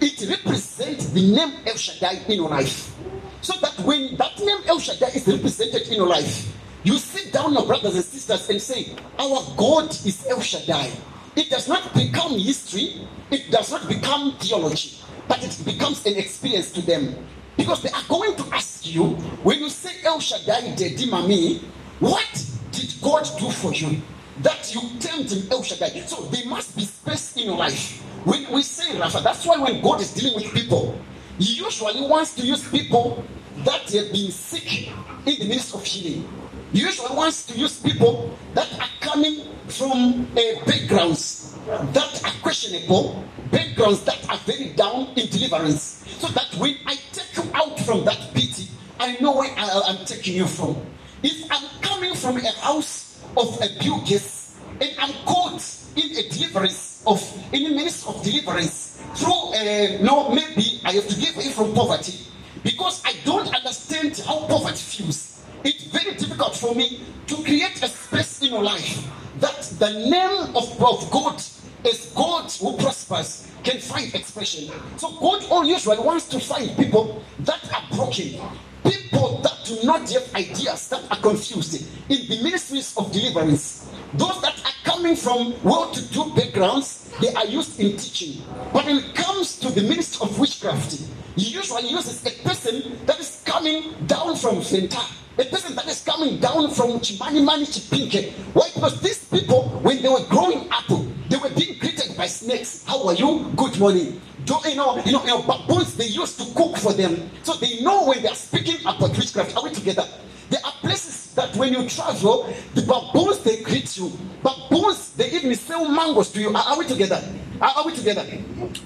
it 0.00 0.28
represents 0.28 1.10
the 1.10 1.32
name 1.32 1.52
El 1.66 1.76
Shaddai 1.76 2.24
in 2.28 2.36
your 2.36 2.48
life. 2.48 2.94
So 3.42 3.54
that 3.60 3.78
when 3.80 4.16
that 4.16 4.38
name 4.38 4.58
El 4.66 4.78
Shaddai 4.78 5.08
is 5.08 5.26
represented 5.26 5.88
in 5.88 5.94
your 5.94 6.06
life, 6.06 6.52
you 6.82 6.98
sit 6.98 7.32
down, 7.32 7.52
your 7.52 7.66
brothers 7.66 7.94
and 7.94 8.04
sisters, 8.04 8.48
and 8.48 8.60
say, 8.60 8.94
Our 9.18 9.42
God 9.56 9.90
is 9.90 10.26
El 10.28 10.40
Shaddai. 10.40 10.90
It 11.36 11.50
does 11.50 11.68
not 11.68 11.94
become 11.94 12.38
history, 12.38 13.06
it 13.30 13.50
does 13.50 13.70
not 13.70 13.88
become 13.88 14.36
theology, 14.38 14.98
but 15.28 15.42
it 15.44 15.64
becomes 15.64 16.04
an 16.06 16.16
experience 16.16 16.72
to 16.72 16.82
them. 16.82 17.14
Because 17.56 17.82
they 17.82 17.90
are 17.90 18.02
going 18.08 18.36
to 18.36 18.44
ask 18.54 18.86
you, 18.86 19.10
when 19.42 19.60
you 19.60 19.68
say 19.68 19.90
El 20.04 20.20
Shaddai 20.20 20.74
Dedi 20.76 21.08
Mami, 21.08 21.60
what 22.00 22.46
did 22.72 22.94
God 23.02 23.28
do 23.38 23.50
for 23.50 23.72
you? 23.72 24.00
That 24.42 24.74
you 24.74 24.80
termed 25.00 25.30
him 25.30 25.46
El 25.50 25.62
Shaddai. 25.62 26.00
So 26.06 26.22
there 26.24 26.46
must 26.46 26.74
be 26.76 26.84
space 26.84 27.36
in 27.36 27.44
your 27.44 27.56
life. 27.56 28.00
When 28.24 28.50
we 28.50 28.62
say 28.62 28.96
Rapha, 28.98 29.22
that's 29.22 29.46
why 29.46 29.58
when 29.58 29.82
God 29.82 30.00
is 30.00 30.12
dealing 30.12 30.34
with 30.34 30.52
people, 30.52 30.98
He 31.40 31.54
usually 31.54 32.02
wants 32.02 32.34
to 32.34 32.42
use 32.42 32.68
people 32.68 33.24
that 33.64 33.90
have 33.92 34.12
been 34.12 34.30
sick 34.30 34.88
in 35.24 35.38
the 35.38 35.46
midst 35.48 35.74
of 35.74 35.82
healing. 35.82 36.28
He 36.70 36.80
usually 36.80 37.16
wants 37.16 37.46
to 37.46 37.58
use 37.58 37.80
people 37.80 38.36
that 38.52 38.70
are 38.78 38.88
coming 39.00 39.46
from 39.68 40.28
uh, 40.36 40.64
backgrounds 40.66 41.56
that 41.66 42.22
are 42.26 42.42
questionable, 42.42 43.24
backgrounds 43.50 44.04
that 44.04 44.28
are 44.28 44.36
very 44.44 44.74
down 44.74 45.14
in 45.16 45.28
deliverance. 45.28 46.04
So 46.18 46.26
that 46.28 46.54
when 46.56 46.76
I 46.86 46.96
take 47.12 47.34
you 47.34 47.50
out 47.54 47.80
from 47.80 48.04
that 48.04 48.34
pity, 48.34 48.68
I 48.98 49.16
know 49.22 49.34
where 49.36 49.50
I 49.56 49.96
am 49.96 50.04
taking 50.04 50.34
you 50.34 50.46
from. 50.46 50.76
If 51.22 51.50
I'm 51.50 51.66
coming 51.80 52.14
from 52.16 52.36
a 52.36 52.52
house 52.60 53.24
of 53.34 53.58
abuse 53.62 54.60
and 54.78 54.90
I'm 54.98 55.14
caught 55.24 55.62
in 55.96 56.16
a 56.16 56.28
deliverance 56.28 57.02
of 57.06 57.20
in 57.52 57.66
a 57.66 57.74
midst 57.74 58.06
of 58.06 58.22
deliverance 58.22 59.02
through 59.14 59.54
uh, 59.54 59.98
no 60.02 60.30
maybe 60.34 60.80
I 60.84 60.92
have 60.92 61.08
to 61.08 61.20
get 61.20 61.34
away 61.36 61.50
from 61.50 61.74
poverty 61.74 62.18
because 62.62 63.02
I 63.04 63.14
don't 63.24 63.52
understand 63.54 64.18
how 64.26 64.46
poverty 64.46 64.76
feels. 64.76 65.42
It's 65.64 65.84
very 65.84 66.14
difficult 66.14 66.56
for 66.56 66.74
me 66.74 67.04
to 67.26 67.36
create 67.42 67.82
a 67.82 67.88
space 67.88 68.42
in 68.42 68.52
your 68.52 68.62
life 68.62 69.06
that 69.38 69.62
the 69.78 69.90
name 70.08 70.56
of, 70.56 70.82
of 70.82 71.10
God 71.10 71.42
is 71.84 72.12
God 72.14 72.50
who 72.52 72.76
prospers 72.76 73.50
can 73.64 73.78
find 73.78 74.14
expression. 74.14 74.70
So 74.96 75.10
God 75.20 75.44
all 75.50 75.64
usually 75.64 75.98
wants 75.98 76.28
to 76.28 76.40
find 76.40 76.76
people 76.76 77.22
that 77.40 77.60
are 77.72 77.96
broken, 77.96 78.40
people 78.84 79.38
that 79.42 79.58
do 79.64 79.78
not 79.84 80.08
have 80.10 80.34
ideas, 80.34 80.88
that 80.88 81.02
are 81.10 81.18
confused 81.18 81.86
in 82.08 82.28
the 82.28 82.42
ministries 82.42 82.96
of 82.96 83.12
deliverance. 83.12 83.90
Those 84.14 84.40
that 84.42 84.58
are 84.64 84.72
coming 84.84 85.16
from 85.16 85.54
well-to-do 85.62 86.34
backgrounds, 86.34 87.12
they 87.20 87.32
are 87.34 87.46
used 87.46 87.78
in 87.78 87.96
teaching. 87.96 88.42
But 88.72 88.86
when 88.86 88.98
it 88.98 89.14
comes 89.14 89.58
to 89.60 89.70
the 89.70 89.82
ministry 89.82 90.28
of 90.28 90.38
witchcraft, 90.38 91.00
he 91.36 91.50
usually 91.50 91.88
uses 91.88 92.24
a 92.26 92.30
person 92.42 92.98
that 93.06 93.20
is 93.20 93.42
coming 93.44 93.94
down 94.06 94.36
from 94.36 94.56
Fenta, 94.56 95.00
a 95.38 95.44
person 95.44 95.76
that 95.76 95.86
is 95.86 96.02
coming 96.02 96.38
down 96.38 96.70
from 96.70 96.98
Chimani 97.00 97.44
Mani 97.44 97.64
Chipinge. 97.64 98.32
Why? 98.52 98.68
Because 98.74 99.00
these 99.00 99.24
people, 99.24 99.68
when 99.82 100.02
they 100.02 100.08
were 100.08 100.24
growing 100.28 100.68
up, 100.70 100.88
they 101.28 101.36
were 101.36 101.50
being 101.50 101.78
greeted 101.78 102.16
by 102.16 102.26
snakes. 102.26 102.84
How 102.84 103.06
are 103.06 103.14
you? 103.14 103.52
Good 103.56 103.78
morning. 103.78 104.20
Do, 104.44 104.56
you 104.68 104.76
know, 104.76 105.02
you 105.04 105.12
know, 105.12 105.20
you 105.22 105.28
know, 105.28 105.42
baboons, 105.42 105.96
they 105.96 106.06
used 106.06 106.38
to 106.40 106.54
cook 106.54 106.76
for 106.76 106.92
them. 106.92 107.30
So 107.42 107.54
they 107.54 107.80
know 107.82 108.06
when 108.06 108.22
they 108.22 108.28
are 108.28 108.34
speaking 108.34 108.80
about 108.82 109.10
witchcraft. 109.16 109.56
Are 109.56 109.62
we 109.62 109.70
together? 109.70 110.06
There 110.50 110.60
are 110.64 110.72
places 110.80 111.34
that 111.34 111.54
when 111.56 111.72
you 111.72 111.88
travel, 111.88 112.52
the 112.74 112.82
baboons 112.82 113.38
they 113.40 113.62
greet 113.62 113.96
you. 113.96 114.12
Baboons 114.42 115.12
they 115.12 115.30
even 115.30 115.54
sell 115.54 115.88
mangoes 115.88 116.30
to 116.32 116.40
you. 116.40 116.48
Are, 116.48 116.56
are 116.56 116.78
we 116.78 116.86
together? 116.86 117.22
Are, 117.60 117.70
are 117.76 117.86
we 117.86 117.94
together? 117.94 118.26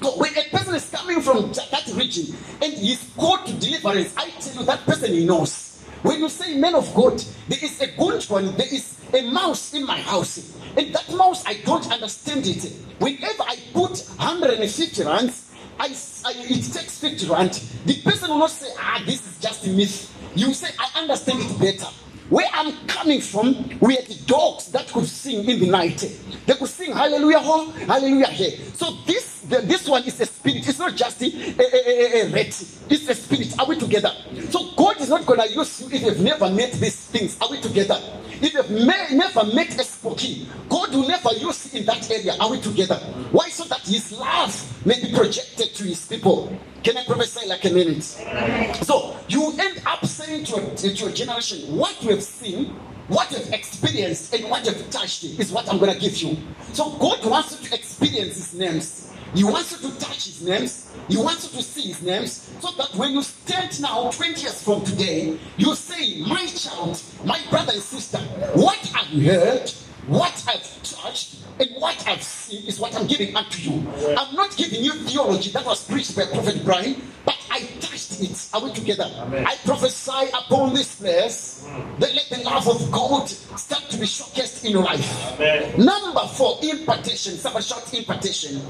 So 0.03 0.19
when 0.19 0.37
a 0.37 0.43
person 0.51 0.75
is 0.75 0.91
coming 0.91 1.23
from 1.23 1.53
that 1.53 1.71
that 1.71 1.87
region 1.95 2.37
and 2.61 2.73
he's 2.73 3.11
called 3.17 3.47
to 3.47 3.53
deliverance, 3.55 4.15
I 4.17 4.31
tell 4.31 4.61
you 4.61 4.65
that 4.67 4.81
person 4.81 5.13
he 5.13 5.25
knows. 5.25 5.74
When 6.05 6.21
you 6.21 6.29
say 6.29 6.55
man 6.59 6.75
of 6.75 6.95
God, 6.95 7.19
there 7.49 7.59
is 7.63 7.81
a 7.81 7.87
good 7.97 8.23
one, 8.25 8.55
there 8.57 8.69
is 8.71 9.01
a 9.15 9.23
mouse 9.31 9.73
in 9.73 9.87
my 9.87 9.99
house. 10.03 10.55
And 10.77 10.95
that 10.95 11.11
mouse, 11.15 11.43
I 11.47 11.55
don't 11.65 11.91
understand 11.91 12.47
it. 12.47 12.63
Whenever 12.99 13.43
I 13.43 13.57
put 13.73 13.99
150 14.19 15.03
rands, 15.03 15.51
I, 15.81 15.87
I, 16.27 16.33
it 16.37 16.63
takes 16.75 16.99
50 17.01 17.27
rand. 17.29 17.53
The 17.87 18.03
person 18.03 18.29
will 18.29 18.39
not 18.39 18.51
say, 18.51 18.69
ah, 18.79 19.03
this 19.07 19.27
is 19.27 19.41
just 19.41 19.67
a 19.67 19.71
myth. 19.71 20.15
You 20.35 20.53
say, 20.53 20.69
I 20.79 21.01
understand 21.01 21.41
it 21.41 21.59
better. 21.59 21.91
Where 22.31 22.49
I'm 22.53 22.75
coming 22.87 23.21
from, 23.21 23.79
we 23.81 23.97
had 23.97 24.09
dogs 24.27 24.71
that 24.73 24.89
could 24.89 25.07
sing 25.07 25.49
in 25.49 25.61
the 25.61 25.71
night. 25.71 26.01
They 26.47 26.55
could 26.55 26.69
sing 26.69 26.93
hallelujah, 26.93 27.41
ho, 27.41 27.71
hallelujah 27.71 28.29
here. 28.29 28.59
So 28.75 28.93
this 29.07 29.35
the, 29.49 29.61
this 29.61 29.89
one 29.89 30.05
is 30.05 30.21
a 30.21 30.27
spirit. 30.27 30.67
It's 30.67 30.79
not 30.79 30.97
just 30.97 31.21
a, 31.21 31.27
a, 31.27 32.27
a, 32.27 32.33
a. 32.33 32.37
It's 32.37 33.09
a 33.09 33.15
spirit. 33.15 33.59
Are 33.59 33.67
we 33.67 33.79
together? 33.79 34.11
So 34.51 34.71
God 34.77 35.01
is 35.01 35.11
not 35.11 35.27
going 35.27 35.41
to 35.41 35.53
use 35.53 35.81
you 35.81 35.89
if 35.93 36.03
you've 36.03 36.21
never 36.21 36.51
met 36.51 36.73
these 36.73 36.97
things. 37.07 37.37
Are 37.41 37.51
we 37.51 37.61
together? 37.61 38.01
If 38.41 38.55
you've 38.55 38.71
never 38.71 39.45
met 39.55 39.79
a 39.79 39.85
spooky, 39.85 40.49
God 40.69 40.95
will 40.95 41.07
never 41.07 41.31
use 41.35 41.73
you 41.73 41.81
in 41.81 41.87
that 41.87 42.11
area. 42.11 42.37
Are 42.41 42.51
we 42.51 42.61
together? 42.61 42.97
Why? 43.33 43.49
So 43.51 43.65
that 43.65 43.81
His 43.81 44.13
love 44.13 44.87
may 44.87 45.01
be 45.01 45.13
projected 45.13 45.75
to 45.75 45.85
His 45.85 46.07
people. 46.07 46.57
Can 46.85 46.99
I 46.99 47.05
prophesy 47.05 47.49
like 47.49 47.65
a 47.65 47.71
minute? 47.71 48.03
So 48.03 49.17
you 49.27 49.55
end 49.59 49.81
up 49.87 50.05
saying 50.05 50.45
to 50.45 50.61
your, 50.61 50.71
to 50.77 51.13
generation, 51.15 51.75
what 51.75 52.03
you 52.03 52.11
have 52.11 52.23
seen, 52.23 52.77
what 53.09 53.31
you've 53.31 53.51
experienced, 53.55 54.35
and 54.35 54.51
what 54.51 54.67
you've 54.67 54.91
touched 54.91 55.25
is 55.25 55.51
what 55.51 55.67
I'm 55.73 55.79
going 55.79 55.95
to 55.95 55.99
give 55.99 56.15
you. 56.19 56.37
So 56.75 56.91
God 56.99 57.25
wants 57.25 57.59
you 57.59 57.69
to 57.71 57.75
experience 57.75 58.37
His 58.37 58.53
names. 58.53 59.11
He 59.35 59.45
wants 59.45 59.73
you 59.73 59.89
to 59.89 59.99
touch 59.99 60.27
His 60.27 60.43
names. 60.43 60.95
He 61.09 61.17
wants 61.17 61.51
you 61.51 61.59
to 61.59 61.65
see 61.65 61.89
His 61.89 62.03
names, 62.03 62.51
so 62.61 62.71
that 62.73 62.95
when 62.97 63.13
you 63.13 63.23
stand 63.23 63.81
now, 63.81 64.11
20 64.11 64.43
years 64.43 64.63
from 64.63 64.85
today, 64.85 65.39
you 65.57 65.75
say, 65.75 66.21
"My 66.21 66.45
child, 66.45 67.03
my 67.25 67.41
brother 67.49 67.73
and 67.73 67.83
sister, 67.83 68.19
what 68.53 68.77
have 68.77 69.09
you 69.09 69.31
heard, 69.31 69.73
what 70.07 70.45
I've 70.49 70.83
touched, 70.83 71.37
and 71.59 71.71
what 71.77 72.07
I've 72.07 72.23
seen 72.23 72.67
is 72.67 72.79
what 72.81 72.95
I'm 72.97 73.07
giving 73.07 73.35
unto 73.37 73.71
you. 73.71 73.89
I'm 74.19 74.35
not 74.35 74.57
giving 74.57 74.83
you 74.83 74.93
theology 74.93 75.51
that 75.51 75.65
was 75.65 75.87
preached 75.87 76.17
by 76.17 76.27
Prophet 76.27 76.65
Brian, 76.65 77.01
but 77.25 77.37
I 77.51 77.61
touched 77.81 78.21
it. 78.21 78.49
Are 78.53 78.63
we 78.63 78.73
together? 78.73 79.11
I 79.47 79.57
prophesy 79.65 80.29
upon 80.35 80.75
this 80.75 80.97
place 80.97 81.65
hmm. 81.67 82.01
that 82.01 82.15
let 82.15 82.29
the 82.29 82.43
love 82.45 82.69
of 82.69 82.91
God 82.91 83.29
start 83.29 83.89
to 83.91 83.97
be 83.97 84.07
showcased 84.07 84.65
in 84.65 84.73
your 84.73 84.83
life. 84.83 85.41
Amen. 85.41 85.85
Number 85.85 86.27
four, 86.27 86.59
impartation. 86.63 87.35
Somebody 87.35 87.65
shout 87.65 87.93
impartation. 87.95 88.61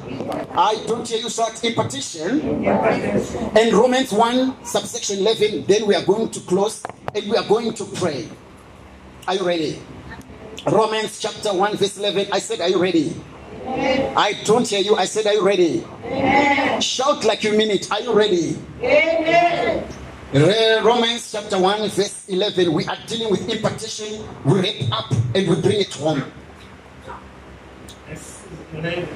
I 0.53 0.83
don't 0.87 1.07
hear 1.09 1.19
you 1.19 1.31
shout 1.31 1.63
impartation. 1.65 2.65
And 2.65 3.73
Romans 3.73 4.13
1, 4.13 4.65
subsection 4.65 5.19
11, 5.21 5.65
then 5.67 5.87
we 5.87 5.95
are 5.95 6.05
going 6.05 6.31
to 6.31 6.41
close 6.41 6.83
and 7.15 7.31
we 7.31 7.37
are 7.37 7.47
going 7.49 7.73
to 7.75 7.85
pray. 7.85 8.29
Are 9.27 9.35
you 9.35 9.47
ready? 9.47 9.79
Romans 10.67 11.19
chapter 11.21 11.53
1, 11.53 11.77
verse 11.77 11.99
11. 11.99 12.29
I 12.33 12.39
said, 12.39 12.61
Are 12.61 12.69
you 12.69 12.81
ready? 12.81 13.15
I 13.67 14.41
don't 14.45 14.67
hear 14.67 14.81
you. 14.81 14.97
I 14.97 15.05
said, 15.05 15.27
Are 15.27 15.35
you 15.35 15.45
ready? 15.45 15.85
Shout 16.81 17.25
like 17.25 17.45
you 17.45 17.53
mean 17.57 17.71
it. 17.71 17.91
Are 17.91 18.01
you 18.01 18.13
ready? 18.15 18.57
Re- 20.33 20.81
Romans 20.83 21.31
chapter 21.31 21.59
1, 21.59 21.91
verse 21.91 22.29
11. 22.29 22.73
We 22.73 22.87
are 22.87 22.97
dealing 23.07 23.31
with 23.31 23.49
impartation. 23.49 24.27
We 24.45 24.61
wrap 24.61 24.93
up 24.93 25.11
and 25.35 25.49
we 25.49 25.61
bring 25.61 25.81
it 25.81 25.93
home 25.95 26.25
11. 28.73 29.09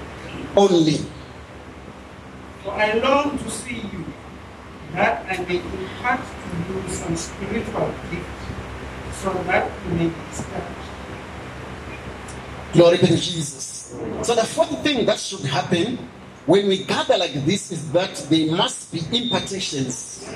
only. 0.57 0.99
For 2.63 2.73
I 2.73 2.93
long 2.95 3.39
to 3.39 3.51
see 3.51 3.77
you, 3.77 4.05
that 4.93 5.25
I 5.29 5.43
may 5.45 5.57
impart 5.57 6.21
to 6.21 6.73
you 6.73 6.89
some 6.89 7.17
spiritual 7.17 7.93
gift, 8.11 8.27
so 9.23 9.33
that 9.45 9.71
you 9.87 9.95
may 9.95 10.07
be 10.09 10.15
established. 10.31 10.78
Glory 12.73 12.99
be 12.99 13.07
to 13.07 13.17
Jesus. 13.17 13.97
So 14.23 14.35
the 14.35 14.45
fourth 14.45 14.83
thing 14.83 15.07
that 15.07 15.19
should 15.19 15.41
happen 15.41 15.99
when 16.45 16.69
we 16.69 16.85
gather 16.85 17.17
like 17.17 17.33
this 17.47 17.73
is 17.73 17.91
that 17.93 18.15
there 18.29 18.55
must 18.55 18.93
be 18.93 19.01
impartations. 19.17 20.29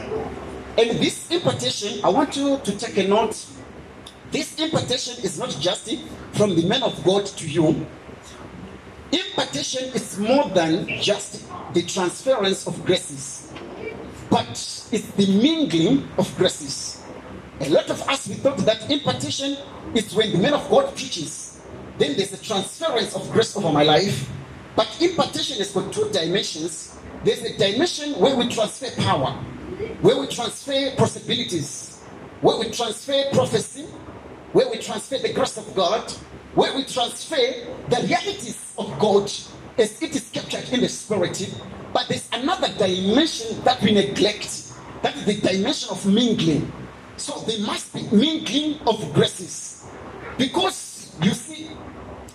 And 0.79 0.91
this 0.99 1.31
impartation, 1.31 2.03
I 2.03 2.09
want 2.09 2.35
you 2.37 2.59
to 2.65 2.79
take 2.79 2.97
a 2.97 3.07
note. 3.07 3.47
This 4.31 4.59
impartation 4.59 5.23
is 5.23 5.39
not 5.39 5.51
just 5.61 5.95
from 6.33 6.57
the 6.57 6.67
man 6.67 6.83
of 6.83 7.05
God 7.05 7.27
to 7.27 7.47
you. 7.47 7.87
Impartation 9.13 9.93
is 9.93 10.19
more 10.19 10.49
than 10.49 10.87
just 11.03 11.47
the 11.75 11.83
transference 11.83 12.67
of 12.67 12.83
graces, 12.87 13.53
but 14.31 14.49
it's 14.91 15.11
the 15.17 15.27
mingling 15.27 16.09
of 16.17 16.35
graces. 16.39 17.03
A 17.61 17.69
lot 17.69 17.91
of 17.91 18.01
us 18.09 18.27
we 18.27 18.35
thought 18.37 18.57
that 18.59 18.91
impartation 18.91 19.59
is 19.95 20.15
when 20.15 20.33
the 20.33 20.39
man 20.39 20.55
of 20.55 20.69
God 20.71 20.97
preaches. 20.97 21.42
Then 22.03 22.17
there's 22.17 22.33
a 22.33 22.43
transference 22.43 23.15
of 23.15 23.31
grace 23.31 23.57
over 23.57 23.71
my 23.71 23.85
life. 23.85 24.29
But 24.75 24.89
impartation 25.01 25.59
has 25.59 25.71
got 25.71 25.93
two 25.93 26.11
dimensions. 26.11 26.99
There's 27.23 27.43
a 27.43 27.57
dimension 27.57 28.19
where 28.19 28.35
we 28.35 28.49
transfer 28.49 28.91
power, 29.01 29.31
where 30.01 30.19
we 30.19 30.27
transfer 30.27 30.97
possibilities, 30.97 32.01
where 32.41 32.59
we 32.59 32.71
transfer 32.71 33.23
prophecy, 33.33 33.85
where 34.51 34.69
we 34.69 34.79
transfer 34.79 35.19
the 35.19 35.33
grace 35.33 35.57
of 35.57 35.73
God, 35.77 36.11
where 36.57 36.75
we 36.75 36.83
transfer 36.83 37.37
the 37.89 38.03
realities 38.03 38.73
of 38.77 38.99
God 38.99 39.31
as 39.79 40.03
it 40.03 40.17
is 40.17 40.29
captured 40.33 40.69
in 40.73 40.81
the 40.81 40.89
spirit. 40.89 41.55
But 41.93 42.09
there's 42.09 42.29
another 42.33 42.67
dimension 42.79 43.63
that 43.63 43.81
we 43.81 43.93
neglect. 43.93 44.73
That 45.03 45.15
is 45.15 45.25
the 45.25 45.41
dimension 45.41 45.91
of 45.91 46.05
mingling. 46.05 46.73
So 47.17 47.39
there 47.47 47.61
must 47.61 47.95
be 47.95 48.03
mingling 48.11 48.81
of 48.89 49.15
graces. 49.15 49.87
Because 50.37 51.15
you 51.21 51.35
see, 51.35 51.69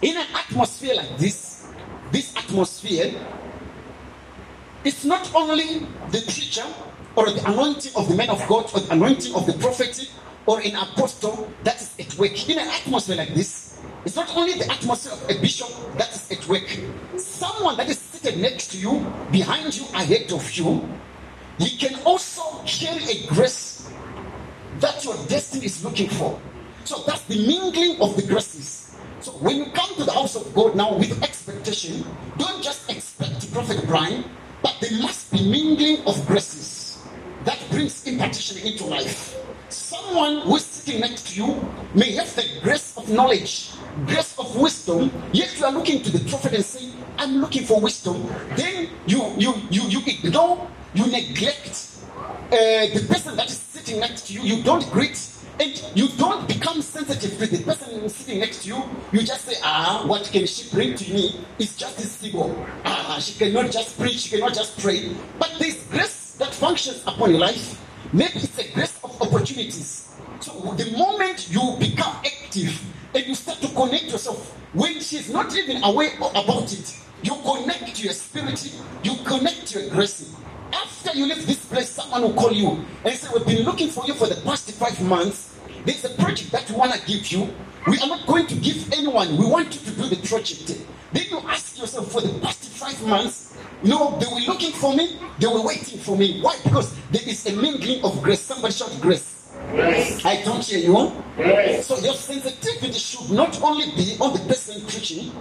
in 0.01 0.17
an 0.17 0.27
atmosphere 0.35 0.95
like 0.95 1.17
this, 1.17 1.67
this 2.11 2.35
atmosphere, 2.35 3.13
it's 4.83 5.03
not 5.03 5.33
only 5.35 5.79
the 6.11 6.21
preacher 6.21 6.65
or 7.15 7.29
the 7.31 7.43
anointing 7.49 7.91
of 7.95 8.07
the 8.07 8.15
man 8.15 8.29
of 8.29 8.45
God 8.47 8.69
or 8.73 8.79
the 8.79 8.93
anointing 8.93 9.33
of 9.35 9.45
the 9.45 9.53
prophet 9.53 10.11
or 10.45 10.61
an 10.61 10.75
apostle 10.75 11.51
that 11.63 11.81
is 11.81 11.93
at 11.99 12.17
work. 12.17 12.49
In 12.49 12.59
an 12.59 12.67
atmosphere 12.67 13.17
like 13.17 13.33
this, 13.33 13.81
it's 14.05 14.15
not 14.15 14.33
only 14.37 14.53
the 14.53 14.71
atmosphere 14.71 15.13
of 15.13 15.29
a 15.29 15.41
bishop 15.41 15.69
that 15.97 16.13
is 16.13 16.31
at 16.31 16.47
work. 16.47 16.67
Someone 17.17 17.75
that 17.77 17.89
is 17.89 17.99
seated 17.99 18.39
next 18.39 18.71
to 18.71 18.77
you, 18.77 19.05
behind 19.31 19.75
you, 19.75 19.83
ahead 19.93 20.31
of 20.31 20.49
you, 20.51 20.87
he 21.57 21.75
can 21.75 21.99
also 22.05 22.63
carry 22.65 23.03
a 23.03 23.27
grace 23.27 23.91
that 24.79 25.03
your 25.03 25.15
destiny 25.27 25.65
is 25.65 25.83
looking 25.83 26.07
for. 26.07 26.39
So 26.85 27.03
that's 27.05 27.23
the 27.23 27.45
mingling 27.45 27.99
of 27.99 28.15
the 28.15 28.21
graces. 28.21 28.86
So 29.27 29.33
when 29.43 29.57
you 29.57 29.65
come 29.75 29.93
to 29.95 30.05
the 30.05 30.13
house 30.13 30.37
of 30.37 30.55
God 30.55 30.77
now 30.77 30.95
with 30.95 31.21
expectation, 31.21 32.05
don't 32.37 32.63
just 32.63 32.89
expect 32.89 33.51
Prophet 33.51 33.83
Brian, 33.85 34.23
but 34.63 34.77
there 34.79 34.97
must 35.01 35.29
be 35.33 35.51
mingling 35.51 35.99
of 36.07 36.15
graces 36.25 37.03
that 37.43 37.59
brings 37.69 38.07
impartation 38.07 38.65
into 38.65 38.85
life. 38.85 39.35
Someone 39.67 40.47
who 40.47 40.55
is 40.55 40.63
sitting 40.63 41.01
next 41.01 41.27
to 41.27 41.43
you 41.43 41.59
may 41.93 42.13
have 42.13 42.33
the 42.37 42.47
grace 42.63 42.95
of 42.95 43.09
knowledge, 43.09 43.71
grace 44.05 44.33
of 44.39 44.55
wisdom, 44.55 45.11
yet 45.33 45.59
you 45.59 45.65
are 45.65 45.73
looking 45.73 46.01
to 46.03 46.09
the 46.09 46.23
prophet 46.29 46.53
and 46.53 46.63
saying, 46.63 46.93
I'm 47.17 47.41
looking 47.41 47.65
for 47.65 47.81
wisdom. 47.81 48.25
Then 48.55 48.87
you 49.07 49.27
you 49.37 49.55
you 49.69 49.89
you 49.89 50.01
ignore, 50.07 50.71
you 50.93 51.05
neglect 51.07 51.99
uh, 52.47 52.87
the 52.95 53.05
person 53.09 53.35
that 53.35 53.49
is 53.51 53.57
sitting 53.57 53.99
next 53.99 54.27
to 54.27 54.33
you, 54.35 54.41
you 54.55 54.63
don't 54.63 54.89
greet 54.89 55.19
and 55.59 55.83
you 55.95 56.07
don't 56.17 56.47
become 56.47 56.81
sensitive 56.81 57.37
to 57.37 57.47
the 57.47 57.63
person 57.63 58.07
sitting 58.09 58.39
next 58.39 58.63
to 58.63 58.69
you. 58.69 58.83
You 59.11 59.19
just 59.23 59.45
say, 59.45 59.55
ah, 59.63 60.03
what 60.05 60.16
can 60.31 60.45
she 60.45 60.69
bring 60.69 60.95
to 60.95 61.13
me? 61.13 61.39
It's 61.59 61.75
just 61.75 61.97
this 61.97 62.11
single. 62.11 62.55
Ah, 62.85 63.19
she 63.21 63.37
cannot 63.37 63.71
just 63.71 63.97
preach, 63.99 64.19
she 64.19 64.29
cannot 64.37 64.53
just 64.53 64.79
pray. 64.79 65.11
But 65.39 65.55
there's 65.59 65.83
grace 65.87 66.35
that 66.39 66.53
functions 66.53 67.01
upon 67.05 67.31
your 67.31 67.39
life. 67.39 67.81
Maybe 68.13 68.35
it's 68.35 68.57
a 68.57 68.71
grace 68.73 68.99
of 69.03 69.21
opportunities. 69.21 70.15
So 70.39 70.51
the 70.77 70.91
moment 70.97 71.49
you 71.51 71.75
become 71.79 72.15
active 72.25 72.81
and 73.13 73.25
you 73.25 73.35
start 73.35 73.59
to 73.61 73.67
connect 73.69 74.05
yourself, 74.05 74.53
when 74.73 74.99
she's 74.99 75.31
not 75.31 75.55
even 75.55 75.83
aware 75.83 76.15
about 76.17 76.71
it, 76.71 76.97
you 77.23 77.35
connect 77.43 77.95
to 77.95 78.03
your 78.03 78.13
spirit, 78.13 78.71
you 79.03 79.15
connect 79.25 79.67
to 79.67 79.81
your 79.81 79.89
grace. 79.89 80.33
After 80.71 81.17
you 81.17 81.25
leave 81.25 81.47
this 81.47 81.65
place, 81.65 81.89
someone 81.89 82.21
will 82.21 82.33
call 82.33 82.51
you 82.51 82.85
and 83.03 83.15
say, 83.15 83.29
We've 83.33 83.45
been 83.45 83.63
looking 83.63 83.89
for 83.89 84.05
you 84.05 84.13
for 84.13 84.27
the 84.27 84.39
past 84.41 84.69
five 84.71 85.01
months. 85.01 85.46
Project 86.27 86.51
that 86.51 86.69
we 86.69 86.75
want 86.75 86.91
to 86.91 87.07
give 87.07 87.31
you. 87.31 87.47
We 87.87 87.97
are 87.99 88.07
not 88.07 88.27
going 88.27 88.47
to 88.47 88.55
give 88.55 88.91
anyone. 88.91 89.37
We 89.37 89.45
want 89.45 89.73
you 89.73 89.79
to 89.79 89.91
do 89.95 90.09
the 90.13 90.27
project. 90.27 90.77
Then 91.13 91.23
you 91.29 91.39
ask 91.47 91.79
yourself, 91.79 92.11
for 92.11 92.19
the 92.19 92.37
past 92.39 92.65
five 92.65 93.01
months, 93.07 93.57
you 93.81 93.91
know, 93.91 94.19
they 94.19 94.25
were 94.25 94.41
looking 94.41 94.73
for 94.73 94.93
me, 94.93 95.17
they 95.39 95.47
were 95.47 95.61
waiting 95.61 95.97
for 95.97 96.17
me. 96.17 96.41
Why? 96.41 96.57
Because 96.65 96.93
there 97.11 97.21
is 97.25 97.45
a 97.47 97.55
mingling 97.55 98.03
of 98.03 98.21
grace. 98.21 98.41
Somebody 98.41 98.73
shout 98.73 98.93
grace. 98.99 99.53
Grace. 99.71 100.25
I 100.25 100.43
don't 100.43 100.61
hear 100.61 100.79
you. 100.79 101.13
Grace. 101.37 101.87
So 101.87 101.97
your 101.99 102.15
sensitivity 102.15 102.99
should 102.99 103.31
not 103.31 103.61
only 103.61 103.85
be 103.95 104.17
on 104.19 104.33
the 104.33 104.53
person 104.53 104.81
preaching, 104.81 105.31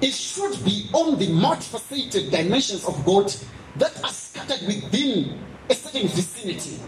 it 0.00 0.12
should 0.12 0.58
be 0.64 0.90
on 0.92 1.20
the 1.20 1.28
multifaceted 1.28 2.32
dimensions 2.32 2.84
of 2.84 3.04
God 3.04 3.32
that 3.76 4.02
are 4.02 4.10
scattered 4.10 4.66
within 4.66 5.38
a 5.70 5.74
certain 5.74 6.08
vicinity. 6.08 6.80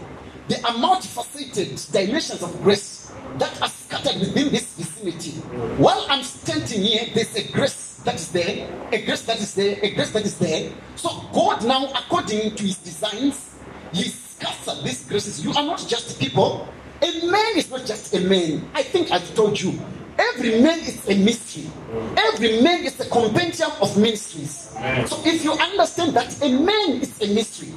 There 0.49 0.59
are 0.65 0.73
multifaceted 0.73 1.89
dimensions 1.93 2.43
of 2.43 2.61
grace 2.63 2.98
that 3.39 3.61
are 3.61 3.69
scattered 3.69 4.19
within 4.19 4.49
this 4.49 4.73
vicinity. 4.75 5.31
While 5.81 6.05
I'm 6.09 6.23
standing 6.23 6.81
here, 6.81 7.07
there's 7.13 7.35
a 7.35 7.51
grace 7.51 8.01
that 8.05 8.15
is 8.15 8.31
there, 8.31 8.69
a 8.91 9.05
grace 9.05 9.23
that 9.23 9.39
is 9.39 9.55
there, 9.55 9.77
a 9.81 9.91
grace 9.91 10.11
that 10.11 10.25
is 10.25 10.37
there. 10.37 10.71
So 10.95 11.09
God 11.33 11.65
now, 11.65 11.87
according 11.91 12.55
to 12.55 12.63
his 12.63 12.77
designs, 12.77 13.57
he 13.93 14.03
scattered 14.03 14.83
these 14.83 15.05
graces. 15.07 15.43
You 15.43 15.51
are 15.53 15.63
not 15.63 15.85
just 15.87 16.19
people. 16.19 16.67
A 17.01 17.31
man 17.31 17.57
is 17.57 17.69
not 17.71 17.85
just 17.85 18.13
a 18.13 18.19
man. 18.21 18.69
I 18.73 18.83
think 18.83 19.11
I've 19.11 19.33
told 19.35 19.59
you. 19.59 19.79
Every 20.19 20.61
man 20.61 20.79
is 20.79 21.07
a 21.07 21.15
mystery. 21.15 21.71
Every 22.17 22.61
man 22.61 22.83
is 22.83 22.99
a 22.99 23.09
compendium 23.09 23.71
of 23.81 23.97
ministries. 23.97 24.73
Amen. 24.75 25.07
So 25.07 25.21
if 25.25 25.45
you 25.45 25.53
understand 25.53 26.13
that 26.13 26.43
a 26.43 26.49
man 26.49 27.01
is 27.01 27.21
a 27.21 27.33
mystery, 27.33 27.73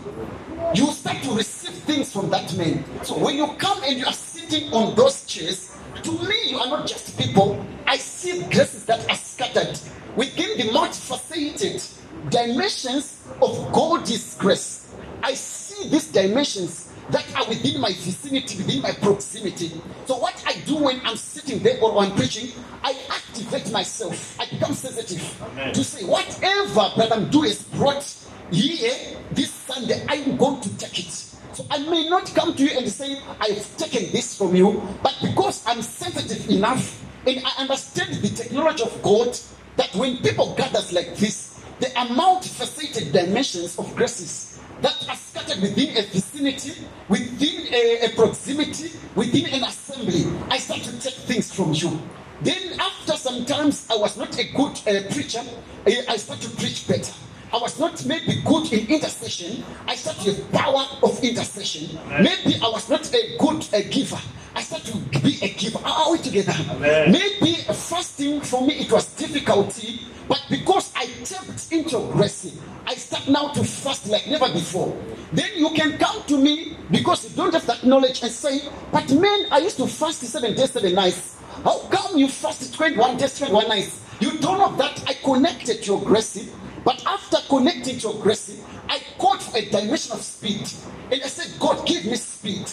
you 0.75 0.87
start 0.91 1.23
to 1.23 1.35
receive 1.35 1.75
things 1.85 2.13
from 2.13 2.31
that 2.31 2.53
man. 2.57 2.85
So 3.05 3.17
when 3.17 3.37
you 3.37 3.47
come 3.59 3.81
and 3.85 3.97
you 3.97 4.07
are 4.07 4.13
sitting 4.43 4.73
on 4.73 4.95
those 4.95 5.25
chairs, 5.27 5.71
to 6.03 6.11
me, 6.11 6.51
you 6.51 6.59
are 6.59 6.67
not 6.67 6.87
just 6.87 7.19
people. 7.19 7.65
I 7.87 7.97
see 7.97 8.43
graces 8.45 8.85
that 8.87 9.09
are 9.09 9.17
scattered 9.17 9.79
within 10.17 10.57
the 10.59 10.73
multifaceted 10.73 11.99
dimensions 12.31 13.23
of 13.41 13.73
God's 13.73 14.37
grace. 14.37 14.95
I 15.23 15.35
see 15.35 15.89
these 15.89 16.11
dimensions 16.11 16.93
that 17.11 17.25
are 17.37 17.49
within 17.49 17.81
my 17.81 17.93
vicinity, 17.93 18.59
within 18.59 18.83
my 18.83 18.93
proximity. 18.93 19.71
So 20.07 20.17
what 20.17 20.43
I 20.47 20.55
do 20.67 20.77
when 20.77 21.01
I'm 21.05 21.17
sitting 21.17 21.63
there 21.63 21.81
or 21.83 21.99
I'm 21.99 22.15
preaching, 22.15 22.53
I 22.83 22.97
activate 23.11 23.71
myself. 23.71 24.39
I 24.41 24.47
become 24.47 24.75
sensitive 24.75 25.43
Amen. 25.43 25.75
to 25.75 25.85
say 25.85 26.05
whatever 26.05 26.91
that 26.97 27.13
I'm 27.13 27.31
doing 27.31 27.51
is 27.51 27.63
brought 27.63 28.05
here 28.51 29.19
this 29.33 29.51
Sunday, 29.51 30.05
I'm 30.09 30.37
going 30.37 30.61
to 30.63 30.79
take 30.79 31.07
it. 31.07 31.32
I 31.71 31.79
may 31.79 32.09
not 32.09 32.33
come 32.35 32.55
to 32.55 32.63
you 32.63 32.79
and 32.79 32.89
say, 32.89 33.19
I've 33.41 33.77
taken 33.77 34.11
this 34.13 34.37
from 34.37 34.55
you, 34.55 34.83
but 35.03 35.17
because 35.21 35.65
I'm 35.67 35.83
sensitive 35.83 36.49
enough 36.51 37.03
and 37.27 37.43
I 37.45 37.63
understand 37.63 38.15
the 38.15 38.29
technology 38.29 38.83
of 38.83 39.03
God, 39.03 39.39
that 39.77 39.95
when 39.95 40.19
people 40.19 40.55
gather 40.55 40.81
like 40.93 41.17
this, 41.17 41.61
there 41.81 41.91
are 41.97 42.07
multifaceted 42.07 43.13
dimensions 43.13 43.79
of 43.79 43.95
graces 43.97 44.61
that 44.83 45.09
are 45.09 45.17
scattered 45.17 45.61
within 45.63 45.97
a 45.97 46.03
vicinity, 46.03 46.87
within 47.09 47.73
a, 47.73 48.07
a 48.07 48.09
proximity, 48.11 48.91
within 49.15 49.47
an 49.47 49.65
assembly. 49.65 50.27
I 50.51 50.59
start 50.59 50.83
to 50.83 51.01
take 51.01 51.15
things 51.15 51.53
from 51.55 51.73
you. 51.73 51.99
Then, 52.43 52.81
after 52.81 53.13
some 53.17 53.45
times, 53.47 53.87
I 53.91 53.97
was 53.97 54.17
not 54.17 54.37
a 54.39 54.45
good 54.45 54.79
uh, 54.87 55.13
preacher. 55.13 55.43
I 55.87 56.17
start 56.17 56.41
to 56.41 56.51
preach 56.51 56.89
better. 56.89 57.13
I 57.53 57.59
was 57.59 57.79
not 57.79 58.05
maybe 58.07 58.41
good 58.47 58.73
in 58.73 58.87
intercession. 58.87 59.63
I 59.87 59.95
start 59.95 60.25
with 60.25 60.51
power 60.53 60.87
of 61.03 61.23
intercession. 61.23 61.99
Maybe 62.09 62.57
I 62.63 62.69
was 62.69 62.89
not 62.89 63.13
a 63.13 63.37
good 63.39 63.69
a 63.75 63.83
giver. 63.83 64.19
I 64.55 64.63
start 64.63 64.85
to 64.85 64.97
be 65.21 65.39
a 65.43 65.49
giver. 65.51 65.79
Are 65.85 66.13
we 66.13 66.19
together? 66.19 66.55
Amen. 66.71 67.13
Maybe 67.13 67.55
fasting 67.57 68.41
for 68.41 68.67
me 68.67 68.75
it 68.81 68.91
was 68.91 69.05
difficulty, 69.17 70.01
but 70.29 70.43
because 70.49 70.93
I 70.97 71.07
tapped 71.25 71.71
into 71.71 71.99
grace. 72.13 72.59
I 72.87 72.95
start 72.95 73.29
now 73.29 73.49
to 73.49 73.63
fast 73.65 74.09
like 74.09 74.27
never 74.29 74.51
before. 74.51 74.97
Then 75.33 75.51
you 75.55 75.71
can 75.71 75.99
come 75.99 76.23
to 76.29 76.39
me 76.39 76.77
because 76.91 77.29
you 77.31 77.37
don't 77.37 77.53
have 77.53 77.67
that 77.67 77.85
knowledge 77.85 78.23
and 78.23 78.33
say, 78.33 78.63
But 78.91 79.13
man, 79.13 79.47
I 79.51 79.59
used 79.59 79.77
to 79.77 79.87
fast 79.87 80.21
seven 80.23 80.55
days, 80.55 80.71
seven 80.71 80.95
nights. 80.95 81.37
How 81.65 81.79
come 81.91 82.17
you 82.17 82.29
fasted 82.29 82.73
21 82.73 83.19
days, 83.19 83.39
21 83.39 83.69
nights? 83.69 84.01
You 84.21 84.39
don't 84.39 84.59
know 84.59 84.75
that 84.77 85.05
I 85.07 85.15
connected 85.15 85.83
to 85.83 85.87
your 85.93 86.01
grace. 86.03 86.51
But 86.85 87.03
after 87.07 87.37
connecting 87.49 87.99
to 88.01 88.13
grace, 88.21 88.61
I 88.89 89.01
called 89.19 89.43
for 89.43 89.57
a 89.59 89.65
dimension 89.69 90.13
of 90.13 90.23
speed. 90.23 90.69
And 91.11 91.23
I 91.23 91.27
said, 91.29 91.59
God, 91.61 91.87
give 91.87 92.05
me 92.05 92.17
speed. 92.17 92.69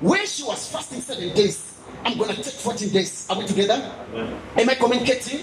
When 0.00 0.26
she 0.26 0.42
was 0.44 0.70
fasting 0.70 1.00
seven 1.00 1.34
days, 1.34 1.74
I'm 2.04 2.18
going 2.18 2.34
to 2.34 2.42
take 2.42 2.52
14 2.54 2.90
days. 2.90 3.26
Are 3.30 3.38
we 3.38 3.46
together? 3.46 3.74
Am 4.56 4.68
I 4.68 4.74
communicating? 4.74 5.40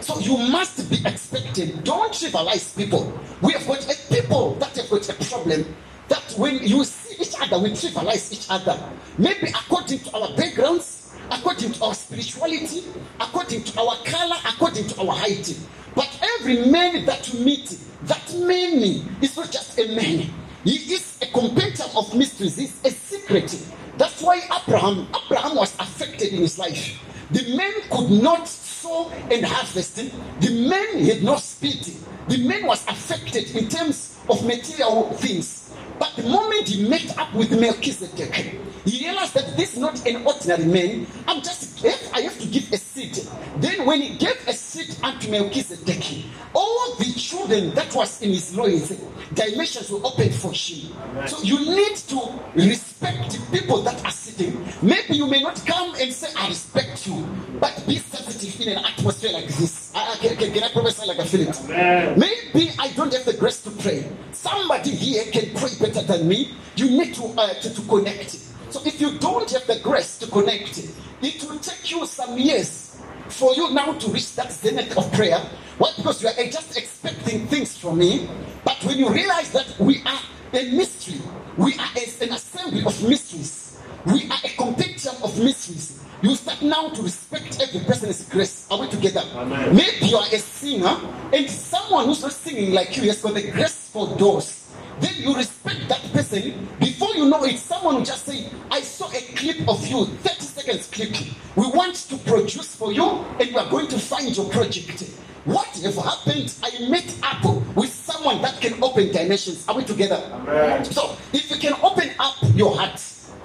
So 0.00 0.18
you 0.18 0.36
must 0.36 0.90
be 0.90 0.96
expecting. 1.06 1.80
Don't 1.82 2.12
trivialize 2.12 2.76
people. 2.76 3.18
We 3.40 3.52
have 3.52 3.66
got 3.66 3.84
a 3.84 4.14
people 4.14 4.54
that 4.56 4.76
have 4.76 4.90
got 4.90 5.08
a 5.08 5.14
problem 5.24 5.74
that 6.08 6.34
when 6.36 6.62
you 6.66 6.84
see 6.84 7.22
each 7.22 7.34
other, 7.40 7.58
we 7.58 7.70
trivialize 7.70 8.32
each 8.32 8.46
other. 8.50 8.78
Maybe 9.16 9.48
according 9.48 10.00
to 10.00 10.16
our 10.16 10.36
backgrounds, 10.36 11.14
according 11.30 11.72
to 11.72 11.84
our 11.84 11.94
spirituality, 11.94 12.84
according 13.20 13.64
to 13.64 13.80
our 13.80 13.96
color, 14.04 14.36
according 14.46 14.86
to 14.88 15.00
our 15.00 15.12
height. 15.12 15.58
But 15.94 16.18
every 16.38 16.70
man 16.70 17.04
that 17.06 17.32
you 17.32 17.40
meet, 17.40 17.78
that 18.04 18.34
man 18.34 18.82
is 19.22 19.36
not 19.36 19.50
just 19.50 19.78
a 19.78 19.94
man. 19.94 20.30
He 20.64 20.76
is 20.94 21.18
a 21.22 21.26
compendium 21.26 21.88
of 21.96 22.14
mysteries. 22.14 22.58
A 22.84 22.90
secret. 22.90 23.56
That's 23.96 24.20
why 24.22 24.40
Abraham, 24.62 25.06
Abraham 25.24 25.56
was 25.56 25.74
affected 25.78 26.32
in 26.32 26.40
his 26.40 26.58
life. 26.58 26.98
The 27.30 27.56
man 27.56 27.72
could 27.90 28.10
not 28.22 28.48
sow 28.48 29.10
and 29.30 29.44
harvest. 29.44 29.96
The 29.96 30.68
man 30.68 31.04
had 31.04 31.22
no 31.22 31.36
speed. 31.36 31.86
The 32.28 32.38
man 32.38 32.66
was 32.66 32.84
affected 32.88 33.54
in 33.54 33.68
terms 33.68 34.18
of 34.28 34.44
material 34.44 35.10
things. 35.14 35.63
But 35.98 36.16
the 36.16 36.24
moment 36.24 36.68
he 36.68 36.88
met 36.88 37.16
up 37.18 37.32
with 37.34 37.58
Melchizedek, 37.58 38.60
he 38.84 39.06
realized 39.06 39.34
that 39.34 39.56
this 39.56 39.74
is 39.74 39.78
not 39.78 40.06
an 40.06 40.26
ordinary 40.26 40.64
man. 40.64 41.06
I'm 41.26 41.42
just, 41.42 41.84
I 42.14 42.20
have 42.20 42.38
to 42.40 42.46
give 42.46 42.72
a 42.72 42.76
seed. 42.76 43.18
Then, 43.58 43.86
when 43.86 44.00
he 44.00 44.16
gave 44.16 44.36
a 44.48 44.52
seed 44.52 44.96
unto 45.02 45.30
Melchizedek, 45.30 46.24
all 46.54 46.94
the 46.96 47.12
children 47.16 47.74
that 47.74 47.94
was 47.94 48.22
in 48.22 48.30
his 48.30 48.56
loins, 48.56 48.88
dimensions 49.34 49.90
were 49.90 50.00
opened 50.04 50.34
for 50.34 50.52
him. 50.52 50.92
So, 51.26 51.42
you 51.42 51.58
need 51.58 51.96
to 51.96 52.40
respect 52.54 53.32
the 53.32 53.58
people 53.58 53.82
that 53.82 54.04
are 54.04 54.10
sitting. 54.10 54.64
Maybe 54.82 55.16
you 55.16 55.26
may 55.26 55.42
not 55.42 55.64
come 55.66 55.94
and 55.96 56.12
say, 56.12 56.28
I 56.36 56.48
respect 56.48 57.06
you, 57.06 57.26
but 57.60 57.84
be 57.86 57.98
sensitive 57.98 58.60
in 58.60 58.76
an 58.78 58.84
atmosphere 58.84 59.32
like 59.32 59.48
this. 59.48 59.92
I, 59.94 60.12
I, 60.12 60.16
can, 60.16 60.52
can, 60.52 60.62
I 60.62 60.70
prophesy 60.70 61.06
like 61.06 61.18
I 61.18 61.24
feel 61.24 61.48
it? 61.48 62.16
Maybe 62.18 62.70
I 62.78 62.88
don't 62.92 63.12
have 63.12 63.24
the 63.24 63.34
grace 63.34 63.62
to 63.62 63.70
pray. 63.70 64.08
Somebody 64.32 64.90
here 64.90 65.24
can 65.32 65.54
pray 65.54 65.70
better 65.80 66.02
than 66.02 66.28
me. 66.28 66.50
You 66.76 66.90
need 66.90 67.14
to, 67.14 67.24
uh, 67.24 67.54
to, 67.54 67.74
to 67.74 67.80
connect. 67.82 68.30
So 68.70 68.80
if 68.84 69.00
you 69.00 69.18
don't 69.18 69.50
have 69.50 69.66
the 69.66 69.78
grace 69.80 70.18
to 70.18 70.26
connect, 70.26 70.78
it 71.22 71.44
will 71.44 71.58
take 71.58 71.90
you 71.90 72.04
some 72.06 72.36
years 72.38 73.00
for 73.28 73.54
you 73.54 73.72
now 73.72 73.92
to 73.92 74.10
reach 74.10 74.34
that 74.36 74.52
zenith 74.52 74.96
of 74.96 75.12
prayer. 75.12 75.40
Why? 75.78 75.90
Because 75.96 76.22
you 76.22 76.28
are 76.28 76.50
just 76.50 76.76
expecting 76.76 77.46
things 77.46 77.76
from 77.76 77.98
me. 77.98 78.28
But 78.64 78.82
when 78.84 78.98
you 78.98 79.08
realize 79.10 79.52
that 79.52 79.74
we 79.78 80.02
are 80.06 80.20
a 80.52 80.70
mystery, 80.70 81.20
we 81.56 81.74
are 81.74 81.88
an 82.22 82.32
assembly 82.32 82.84
of 82.84 83.02
mysteries, 83.08 83.82
we 84.06 84.28
are 84.30 84.38
a 84.44 84.48
compendium 84.56 85.16
of 85.22 85.38
mysteries. 85.38 86.00
You 86.22 86.34
start 86.36 86.62
now 86.62 86.88
to 86.88 87.02
respect 87.02 87.60
every 87.60 87.80
person's 87.80 88.26
grace. 88.28 88.66
Are 88.70 88.80
we 88.80 88.88
together? 88.88 89.22
Amen. 89.34 89.76
Maybe 89.76 90.06
you 90.06 90.16
are 90.16 90.26
a 90.26 90.38
singer 90.38 90.96
and 91.32 91.50
someone 91.50 92.06
who's 92.06 92.22
not 92.22 92.32
singing 92.32 92.72
like 92.72 92.96
you 92.96 93.02
has 93.04 93.20
got 93.20 93.34
the 93.34 93.50
grace 93.50 93.90
for 93.90 94.16
doors. 94.16 94.72
Then 95.00 95.12
you 95.18 95.34
respect 95.34 95.88
that 95.88 96.00
person. 96.12 96.68
Before 96.78 97.14
you 97.14 97.28
know 97.28 97.44
it, 97.44 97.58
someone 97.58 97.96
will 97.96 98.04
just 98.04 98.24
say, 98.24 98.48
I 98.70 98.80
saw 98.80 99.10
a 99.10 99.20
clip 99.34 99.68
of 99.68 99.86
you, 99.86 100.06
30 100.06 100.40
seconds 100.40 100.86
clip. 100.86 101.14
We 101.56 101.66
want 101.66 101.96
to 101.96 102.16
produce 102.16 102.74
for 102.74 102.92
you 102.92 103.04
and 103.40 103.48
we 103.50 103.56
are 103.56 103.68
going 103.68 103.88
to 103.88 103.98
find 103.98 104.34
your 104.34 104.48
project. 104.50 105.04
What 105.44 105.68
if 105.82 105.94
happened? 105.96 106.54
I 106.62 106.88
meet 106.88 107.18
up 107.22 107.44
with 107.76 107.92
someone 107.92 108.40
that 108.40 108.60
can 108.62 108.82
open 108.82 109.12
dimensions. 109.12 109.68
Are 109.68 109.76
we 109.76 109.84
together? 109.84 110.16
Amen. 110.32 110.84
So, 110.86 111.16
if 111.34 111.50
you 111.50 111.56
can 111.58 111.74
open 111.82 112.10
up 112.18 112.36
your 112.54 112.74
heart 112.74 113.02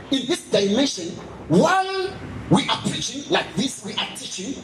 in 0.09 0.25
this 0.25 0.43
dimension, 0.49 1.09
while 1.49 2.13
we 2.49 2.67
are 2.69 2.81
preaching 2.89 3.29
like 3.29 3.53
this, 3.55 3.83
we 3.83 3.93
are 3.95 4.07
teaching, 4.15 4.55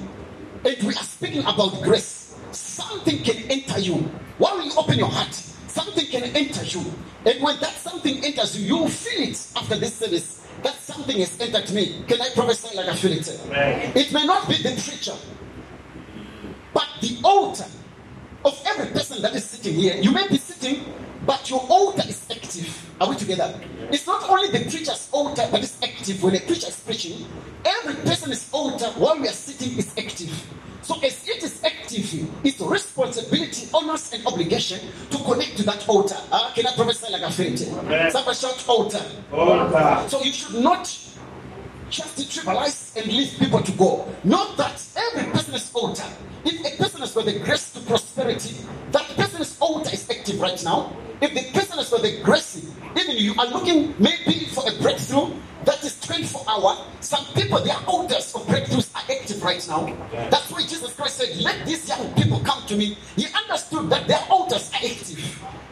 and 0.64 0.78
we 0.84 0.94
are 0.96 1.04
speaking 1.04 1.42
about 1.42 1.82
grace, 1.84 2.40
something 2.52 3.22
can 3.22 3.52
enter 3.52 3.80
you. 3.80 3.96
While 4.38 4.64
you 4.64 4.72
open 4.78 4.98
your 4.98 5.10
heart, 5.10 5.34
something 5.68 6.06
can 6.08 6.24
enter 6.36 6.64
you. 6.64 6.86
And 7.26 7.44
when 7.44 7.60
that 7.60 7.74
something 7.74 8.24
enters 8.24 8.58
you, 8.58 8.78
you 8.78 8.88
feel 8.88 9.30
it 9.30 9.48
after 9.58 9.76
this 9.78 9.96
service. 9.96 10.48
That 10.64 10.76
something 10.76 11.18
has 11.20 11.38
entered 11.42 11.70
me. 11.74 12.02
Can 12.08 12.22
I 12.22 12.30
prophesy 12.34 12.78
like 12.78 12.88
I 12.88 12.96
feel 12.96 13.12
it? 13.12 13.42
Amen. 13.48 13.92
It 13.94 14.14
may 14.14 14.26
not 14.26 14.48
be 14.48 14.56
the 14.56 14.70
preacher, 14.70 15.16
but 16.76 16.88
the 17.00 17.18
altar 17.24 17.66
of 18.44 18.62
every 18.68 18.88
person 18.92 19.22
that 19.24 19.34
is 19.34 19.46
sitting 19.46 19.74
here. 19.74 19.96
You 19.96 20.12
may 20.12 20.28
be 20.28 20.38
sitting, 20.38 20.84
but 21.26 21.50
your 21.50 21.62
altar 21.62 22.04
is 22.08 22.28
active. 22.30 22.68
Are 23.02 23.10
we 23.10 23.16
together? 23.16 23.60
It's 23.90 24.06
not 24.06 24.30
only 24.30 24.50
the 24.50 24.70
preacher's 24.70 25.10
altar 25.12 25.48
that 25.48 25.64
is 25.64 25.78
active 25.82 26.22
when 26.22 26.36
a 26.36 26.40
preacher 26.42 26.68
is 26.68 26.80
preaching. 26.82 27.26
Every 27.66 27.96
person's 28.04 28.48
altar 28.52 28.88
while 29.00 29.18
we 29.20 29.28
are 29.28 29.32
sitting 29.32 29.78
is 29.78 29.92
active. 29.98 30.30
So 30.84 31.00
as 31.02 31.28
it 31.28 31.44
is 31.44 31.64
active, 31.64 32.46
it's 32.46 32.62
responsibility, 32.62 33.68
honors, 33.74 34.14
and 34.14 34.28
obligation 34.28 34.80
to 35.10 35.18
connect 35.18 35.58
to 35.58 35.64
that 35.64 35.88
altar. 35.90 36.18
Ah, 36.32 36.52
can 36.54 36.68
I 36.68 36.76
prophesy 36.76 37.12
like 37.12 37.24
a 37.24 37.32
friend? 37.32 37.58
Amen. 37.80 38.12
Somebody 38.12 38.38
shout 38.38 38.64
altar. 38.68 39.02
Altar. 39.32 40.10
So 40.10 40.22
you 40.22 40.32
should 40.32 40.62
not 40.62 40.86
just 41.90 42.18
trivialize 42.18 42.96
and 42.98 43.12
leave 43.12 43.38
people 43.38 43.62
to 43.62 43.72
go. 43.74 44.08
Not 44.24 44.58
that 44.58 44.84
every 44.96 45.32
person 45.32 45.54
is 45.54 45.72
altar, 45.74 46.06
if 46.44 46.60
a 46.66 46.78
person 46.82 47.02
has 47.02 47.14
got 47.14 47.26
the 47.26 47.40
grace 47.40 47.72
to 47.74 47.80
prosperity, 47.82 48.56
that 48.92 49.08
person's 49.16 49.58
altar 49.60 49.90
is 49.94 50.10
active 50.10 50.40
right 50.40 50.62
now. 50.64 50.96
If 51.22 51.34
the 51.34 51.58
person 51.58 51.78
has 51.78 51.90
got 51.90 52.02
the 52.02 52.22
grace, 52.22 52.66
even 52.98 53.18
you 53.18 53.34
are 53.40 53.48
looking 53.48 53.96
maybe 54.00 54.46
for 54.46 54.64
a 54.68 54.82
breakthrough 54.82 55.32
that 55.64 55.84
is 55.84 56.00
24 56.02 56.44
hour, 56.48 56.86
some 57.00 57.26
people, 57.34 57.60
their 57.64 57.78
altars 57.88 58.36
of 58.36 58.46
breakthroughs 58.46 58.94
are 58.96 59.12
active 59.12 59.42
right 59.44 59.66
now. 59.68 59.86
That's 60.30 60.52
why 60.52 60.62
Jesus 60.62 60.94
Christ 60.96 61.18
said, 61.18 61.38
Let 61.38 61.66
these 61.66 61.88
young 61.88 62.14
people 62.14 62.40
come 62.42 62.66
to 62.68 62.76
me. 62.76 62.98
He 63.16 63.26
understood 63.34 63.90
that 63.90 64.08
their 64.08 64.22
altars 64.30 64.70
are 64.74 64.86
active. 64.86 65.20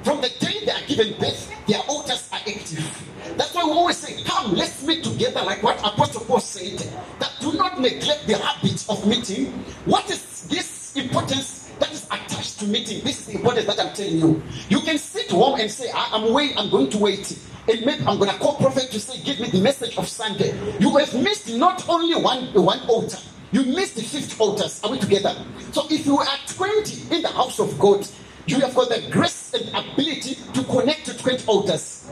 From 0.04 0.22
the 0.22 0.30
day 0.40 0.66
they 0.66 0.72
are 0.72 0.88
given 0.88 1.20
birth, 1.20 1.54
their 1.68 1.82
altars 1.88 2.28
are 2.32 2.40
active. 2.40 3.13
That's 3.38 3.54
why 3.56 3.64
we 3.66 3.72
always 3.72 3.98
say, 3.98 4.24
Come, 4.24 4.54
let's 4.54 4.84
meet 4.86 5.04
together, 5.04 5.42
like 5.44 5.64
what 5.64 5.80
Apostle 5.80 6.22
Paul 6.26 6.40
said. 6.40 6.80
That 7.20 7.32
do 7.42 7.54
not 7.54 7.80
neglect 7.80 8.28
the 8.28 8.38
habit 8.38 8.86
of 8.90 9.08
meeting. 9.08 9.48
What 9.86 10.10
is 10.12 10.48
this 10.48 10.96
importance 10.96 11.72
that 11.80 11.92
is 11.92 12.06
attached 12.06 12.60
to 12.60 12.68
meeting? 12.68 13.04
This 13.04 13.22
is 13.22 13.26
the 13.28 13.36
importance 13.36 13.68
that 13.68 13.80
I'm 13.80 13.94
telling 13.96 14.18
you. 14.20 14.44
You 14.70 14.82
can 14.82 14.98
sit 14.98 15.32
home 15.32 15.60
and 15.60 15.70
say, 15.72 15.90
I- 15.92 16.10
I'm 16.14 16.34
wait, 16.34 16.54
I'm 16.58 16.70
going 16.70 16.90
to 16.92 16.98
wait. 16.98 17.38
And 17.68 17.86
maybe 17.86 18.04
I'm 18.06 18.20
gonna 18.20 18.38
call 18.40 18.56
prophet 18.58 18.92
to 18.92 19.00
say, 19.00 19.22
give 19.24 19.40
me 19.40 19.50
the 19.50 19.62
message 19.62 19.98
of 19.98 20.08
Sunday. 20.10 20.54
You 20.80 20.96
have 20.98 21.14
missed 21.24 21.50
not 21.56 21.88
only 21.90 22.16
one 22.16 22.54
one 22.54 22.82
altar, 22.90 23.18
you 23.52 23.64
missed 23.66 23.96
the 23.96 24.04
fifth 24.04 24.40
altars. 24.40 24.84
Are 24.84 24.92
we 24.92 25.00
together? 25.00 25.36
So 25.72 25.86
if 25.90 26.06
you 26.06 26.18
are 26.20 26.28
20 26.48 27.16
in 27.16 27.22
the 27.22 27.30
house 27.30 27.60
of 27.60 27.80
God, 27.80 28.06
you 28.48 28.60
have 28.60 28.76
got 28.76 28.90
the 28.90 29.08
grace 29.12 29.54
and 29.54 29.70
ability 29.70 30.36
to 30.54 30.64
connect 30.66 31.06
to 31.08 31.18
20 31.18 31.46
altars. 31.48 32.12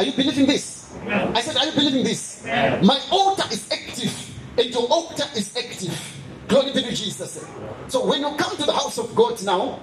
Are 0.00 0.02
you 0.02 0.12
believing 0.12 0.46
this? 0.46 0.90
I 1.06 1.42
said, 1.42 1.58
Are 1.58 1.66
you 1.66 1.72
believing 1.72 2.04
this? 2.04 2.42
My 2.46 2.98
altar 3.10 3.44
is 3.52 3.70
active, 3.70 4.32
and 4.56 4.70
your 4.70 4.88
altar 4.88 5.26
is 5.36 5.54
active. 5.54 5.92
Glory 6.48 6.72
be 6.72 6.80
to 6.84 6.94
Jesus. 6.94 7.44
So 7.88 8.06
when 8.06 8.22
you 8.22 8.34
come 8.36 8.56
to 8.56 8.64
the 8.64 8.72
house 8.72 8.96
of 8.96 9.14
God 9.14 9.42
now, 9.44 9.78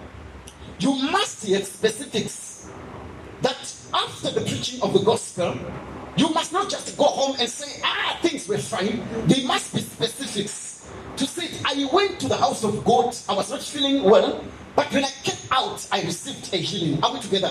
you 0.79 0.95
must 1.11 1.47
have 1.47 1.67
specifics 1.67 2.67
that 3.43 3.75
after 3.93 4.31
the 4.31 4.41
preaching 4.41 4.81
of 4.81 4.93
the 4.93 5.01
gospel, 5.01 5.55
you 6.15 6.29
must 6.29 6.51
not 6.51 6.67
just 6.67 6.97
go 6.97 7.03
home 7.03 7.35
and 7.39 7.47
say, 7.47 7.79
ah, 7.85 8.17
things 8.23 8.47
were 8.47 8.57
fine. 8.57 9.03
There 9.27 9.45
must 9.45 9.71
be 9.75 9.81
specifics 9.81 10.89
to 11.17 11.27
say, 11.27 11.47
I 11.63 11.87
went 11.93 12.19
to 12.21 12.27
the 12.27 12.37
house 12.37 12.63
of 12.63 12.83
God, 12.83 13.15
I 13.29 13.35
was 13.35 13.51
not 13.51 13.61
feeling 13.61 14.01
well, 14.01 14.43
but 14.75 14.91
when 14.91 15.05
I 15.05 15.11
came 15.23 15.37
out, 15.51 15.87
I 15.91 16.01
received 16.01 16.51
a 16.55 16.57
healing. 16.57 17.03
Are 17.03 17.13
we 17.13 17.19
together? 17.19 17.49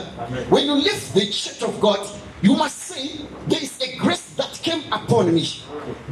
When 0.49 0.67
you 0.67 0.75
leave 0.75 1.13
the 1.15 1.27
church 1.31 1.63
of 1.63 1.81
God, 1.81 2.05
you 2.43 2.55
must 2.57 2.79
say, 2.79 3.21
there 3.49 3.63
is 3.63 3.81
a 3.81 3.97
grace 3.97 4.35
that 4.37 4.53
came 4.63 4.83
upon 4.93 5.35
me. 5.35 5.63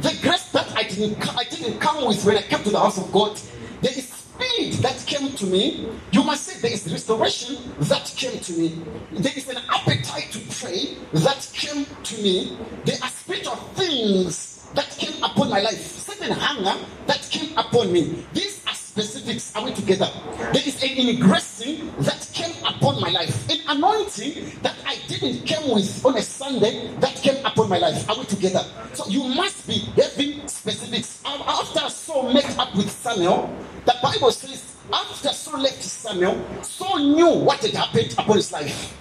The 0.01 0.17
grace 0.21 0.51
that 0.51 0.75
I 0.75 0.83
didn't, 0.83 1.37
I 1.37 1.43
didn't 1.43 1.79
come 1.79 2.07
with 2.07 2.25
when 2.25 2.37
I 2.37 2.41
came 2.41 2.63
to 2.63 2.69
the 2.69 2.79
house 2.79 2.97
of 2.97 3.11
God. 3.11 3.39
There 3.81 3.91
is 3.91 4.07
speed 4.09 4.73
that 4.75 5.03
came 5.05 5.31
to 5.31 5.45
me. 5.45 5.87
You 6.11 6.23
must 6.23 6.43
say 6.43 6.59
there 6.59 6.71
is 6.71 6.91
restoration 6.91 7.57
that 7.79 8.05
came 8.17 8.39
to 8.39 8.53
me. 8.53 8.81
There 9.11 9.33
is 9.35 9.47
an 9.49 9.57
appetite 9.69 10.31
to 10.31 10.39
pray 10.59 10.97
that 11.13 11.49
came 11.53 11.85
to 11.85 12.21
me. 12.21 12.57
There 12.85 12.97
are 13.01 13.09
spiritual 13.09 13.55
things 13.75 14.54
that 14.75 14.89
came 14.97 15.23
upon 15.23 15.49
my 15.49 15.61
life. 15.61 15.79
Certain 15.79 16.31
hunger 16.31 16.75
that 17.07 17.21
came 17.31 17.57
upon 17.57 17.91
me. 17.91 18.25
These 18.33 18.63
are 18.67 18.73
specifics. 18.73 19.55
Are 19.55 19.63
we 19.63 19.73
together? 19.73 20.09
There 20.53 20.63
is 20.65 20.81
an 20.83 21.09
ingressing 21.09 21.91
that 21.99 22.29
came 22.33 22.55
upon 22.63 23.01
my 23.01 23.09
life. 23.09 23.49
An 23.49 23.59
anointing 23.67 24.59
that 24.61 24.75
I 24.85 24.97
didn't 25.07 25.47
come 25.47 25.71
with 25.71 26.05
on 26.05 26.17
a 26.17 26.21
Sunday 26.21 26.91
that 26.99 27.15
came 27.15 27.43
upon 27.45 27.69
my 27.69 27.77
life. 27.77 28.09
Are 28.09 28.17
we 28.17 28.25
together? 28.25 28.63
So 28.93 29.07
you 29.07 29.23
must 29.35 29.67
be 29.67 29.79
having 29.95 30.47
specifics. 30.47 31.21
After 31.25 31.89
Saul 31.89 32.33
met 32.33 32.57
up 32.57 32.75
with 32.75 32.89
Samuel, 32.89 33.53
the 33.85 33.95
Bible 34.01 34.31
says 34.31 34.75
after 34.93 35.29
Saul 35.29 35.61
left 35.61 35.81
Samuel, 35.83 36.43
Saul 36.61 36.99
knew 36.99 37.29
what 37.29 37.59
had 37.61 37.73
happened 37.73 38.13
upon 38.17 38.37
his 38.37 38.51
life. 38.51 38.95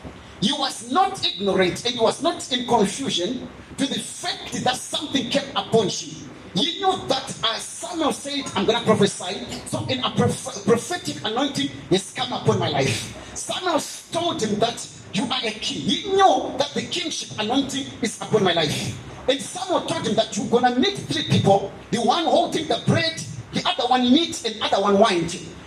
He 0.45 0.53
was 0.53 0.93
not 0.93 1.25
ignorant 1.25 1.87
and 1.87 1.95
he 1.95 2.01
was 2.01 2.23
not 2.23 2.53
in 2.53 2.67
confusion 2.67 3.49
to 3.79 3.87
the 3.87 3.99
fact 3.99 4.63
that 4.63 4.77
something 4.77 5.31
came 5.31 5.49
upon 5.57 5.89
him. 5.89 6.29
He 6.55 6.81
knew 6.81 6.95
that 7.09 7.35
as 7.47 7.63
Samuel 7.63 8.13
said, 8.13 8.43
I'm 8.55 8.67
going 8.67 8.79
to 8.79 8.85
prophesy. 8.85 9.47
So, 9.65 9.87
in 9.87 10.05
a 10.05 10.11
proph- 10.11 10.67
prophetic 10.67 11.17
anointing 11.25 11.69
has 11.89 12.13
come 12.13 12.31
upon 12.35 12.59
my 12.59 12.69
life. 12.69 13.17
Samuel 13.35 13.81
told 14.13 14.43
him 14.43 14.59
that 14.61 14.87
you 15.15 15.25
are 15.25 15.41
a 15.43 15.51
king. 15.53 15.81
He 15.81 16.11
knew 16.11 16.53
that 16.59 16.73
the 16.75 16.83
kingship 16.83 17.31
anointing 17.39 17.87
is 18.03 18.21
upon 18.21 18.45
my 18.45 18.53
life. 18.53 18.99
And 19.27 19.41
Samuel 19.41 19.87
told 19.87 20.07
him 20.07 20.15
that 20.17 20.37
you're 20.37 20.49
going 20.49 20.75
to 20.75 20.79
meet 20.79 20.99
three 20.99 21.25
people 21.25 21.73
the 21.91 22.03
one 22.03 22.25
holding 22.27 22.69
the 22.69 22.83
bread, 22.87 23.19
the 23.55 23.67
other 23.67 23.89
one 23.89 24.03
meat, 24.13 24.45
and 24.45 24.57
the 24.57 24.65
other 24.67 24.83
one 24.83 24.99
wine. 24.99 25.27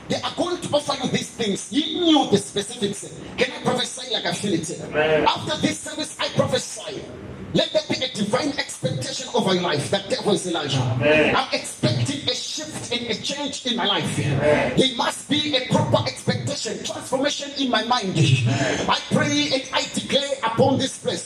They 0.10 0.22
are 0.22 0.34
going 0.36 0.62
to 0.62 0.76
offer 0.76 1.04
you 1.04 1.10
these 1.12 1.30
things. 1.32 1.70
He 1.70 2.00
knew 2.00 2.30
the 2.30 2.38
specifics. 2.38 3.14
Can 3.38 3.52
I 3.52 3.62
prophesy 3.64 4.14
like 4.14 4.26
I 4.26 4.34
feel 4.34 4.54
it? 4.54 4.82
Amen. 4.82 5.26
After 5.28 5.58
this 5.62 5.80
service, 5.80 6.18
I 6.20 6.30
prophesy. 6.30 7.02
Let 7.54 7.72
there 7.72 7.82
be 7.90 8.04
a 8.04 8.10
divine 8.14 8.50
expectation 8.60 9.28
over 9.34 9.54
your 9.54 9.64
life. 9.64 9.90
That 9.90 10.10
devil 10.10 10.34
is 10.34 10.46
a 10.48 10.52
liar. 10.52 10.68
Amen. 10.70 11.36
I'm 11.36 11.48
expecting 11.54 12.30
a 12.30 12.36
shift 12.36 12.92
and 12.92 13.10
a 13.10 13.16
change 13.22 13.66
in 13.66 13.78
my 13.78 13.86
life. 13.86 14.16
There 14.18 14.96
must 14.96 15.30
be 15.30 15.56
a 15.56 15.66
proper 15.72 16.06
expectation, 16.08 16.84
transformation 16.84 17.50
in 17.58 17.72
my 17.72 17.84
mind. 17.86 18.14
I 18.18 19.00
pray 19.12 19.50
and 19.54 19.64
I 19.74 19.84
declare 19.94 20.30
upon 20.44 20.78
this 20.78 21.00
place. 21.00 21.26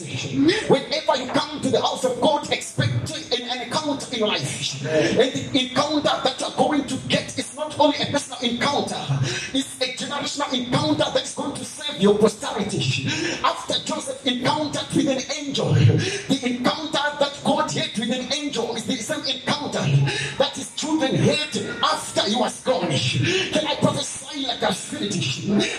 Whenever 0.69 1.15
you 1.17 1.27
come 1.33 1.59
to 1.61 1.69
the 1.69 1.81
house 1.81 2.03
of 2.05 2.19
God, 2.21 2.49
expect 2.51 3.11
an, 3.11 3.41
an 3.49 3.61
encounter 3.63 4.07
in 4.13 4.19
your 4.19 4.27
life. 4.27 4.85
And 4.85 5.33
the 5.33 5.69
encounter 5.69 6.03
that 6.23 6.35
you're 6.39 6.55
going 6.55 6.85
to 6.87 6.95
get 7.09 7.20
only 7.81 7.97
a 7.99 8.05
personal 8.11 8.39
encounter, 8.41 9.01
it's 9.53 9.81
a 9.81 9.87
generational 9.97 10.53
encounter 10.53 11.05
that's 11.13 11.33
going 11.33 11.53
to 11.55 11.65
save 11.65 11.99
your 11.99 12.17
posterity. 12.17 13.07
After 13.43 13.73
Joseph 13.83 14.25
encountered 14.25 14.87
with 14.95 15.09
an 15.09 15.21
angel, 15.39 15.73
the 15.73 16.39
encounter 16.43 16.91
that 17.19 17.39
God 17.43 17.71
had 17.71 17.97
with 17.97 18.11
an 18.11 18.31
angel 18.31 18.75
is 18.75 18.85
the 18.85 18.97
same 18.97 19.25
encounter 19.25 19.81
that 20.37 20.55
his 20.55 20.73
children 20.75 21.15
had 21.15 21.57
after 21.83 22.21
he 22.29 22.35
was 22.35 22.61
gone. 22.61 22.91
Can 22.91 23.65
I 23.65 23.75
prophesy 23.81 24.45
like 24.45 24.61
a 24.61 24.73
spirit? 24.73 25.15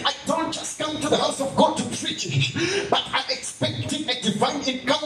I 0.05 0.13
don't 0.27 0.53
just 0.53 0.81
come 0.81 1.01
to 1.01 1.09
the 1.09 1.17
house 1.17 1.41
of 1.41 1.55
God 1.55 1.77
to 1.77 1.85
preach, 1.85 2.57
but 2.91 3.03
I'm 3.13 3.31
expecting 3.31 4.09
a 4.11 4.21
divine 4.21 4.61
encounter 4.69 5.02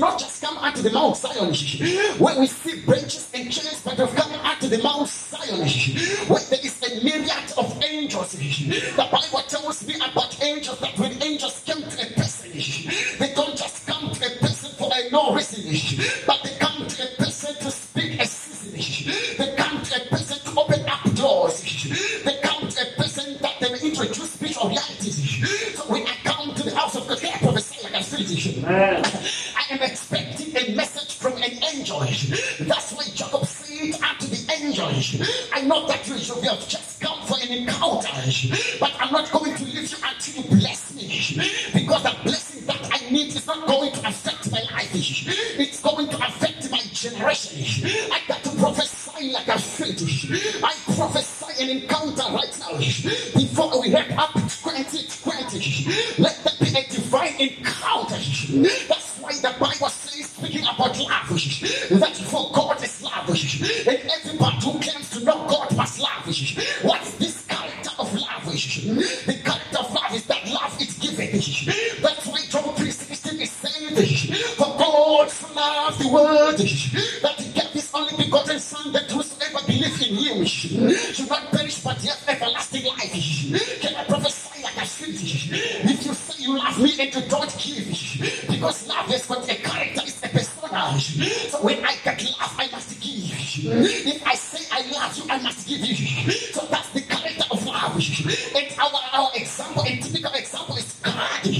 not 0.00 0.18
just 0.18 0.42
come 0.42 0.56
unto 0.58 0.82
the 0.82 0.90
Mount 0.90 1.16
Zion, 1.16 1.54
where 2.18 2.38
we 2.40 2.46
see 2.46 2.80
branches 2.80 3.29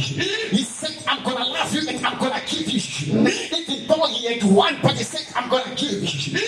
He 0.01 0.65
said, 0.65 0.97
I'm 1.07 1.23
gonna 1.23 1.45
love 1.45 1.75
you 1.75 1.87
and 1.89 2.05
I'm 2.07 2.19
gonna 2.19 2.41
give 2.47 2.69
you. 2.71 2.81
Even 3.13 3.87
though 3.87 4.07
he 4.09 4.33
had 4.35 4.43
one, 4.45 4.79
but 4.83 4.93
he 4.97 5.05
said, 5.05 5.27
I'm 5.37 5.51
gonna 5.51 5.75
give 5.75 5.93
you. 6.03 6.41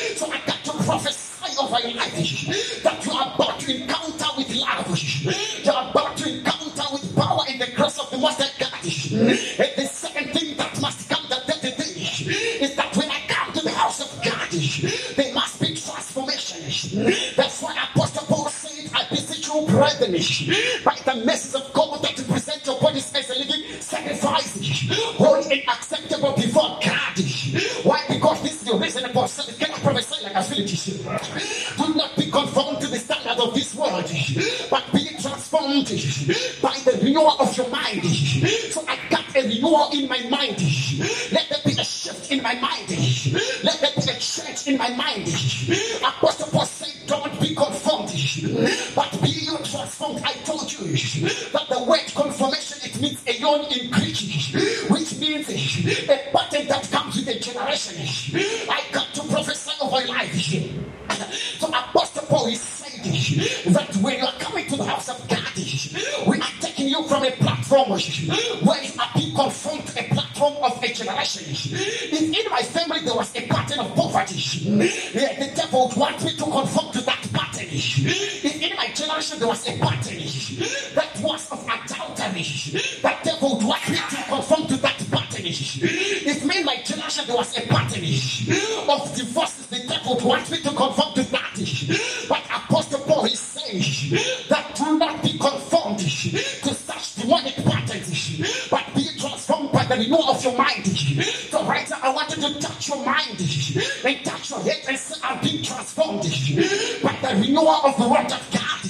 Renewal 107.63 107.87
of 107.87 107.97
the 107.97 108.09
word 108.09 108.33
of 108.33 108.51
God. 108.51 108.83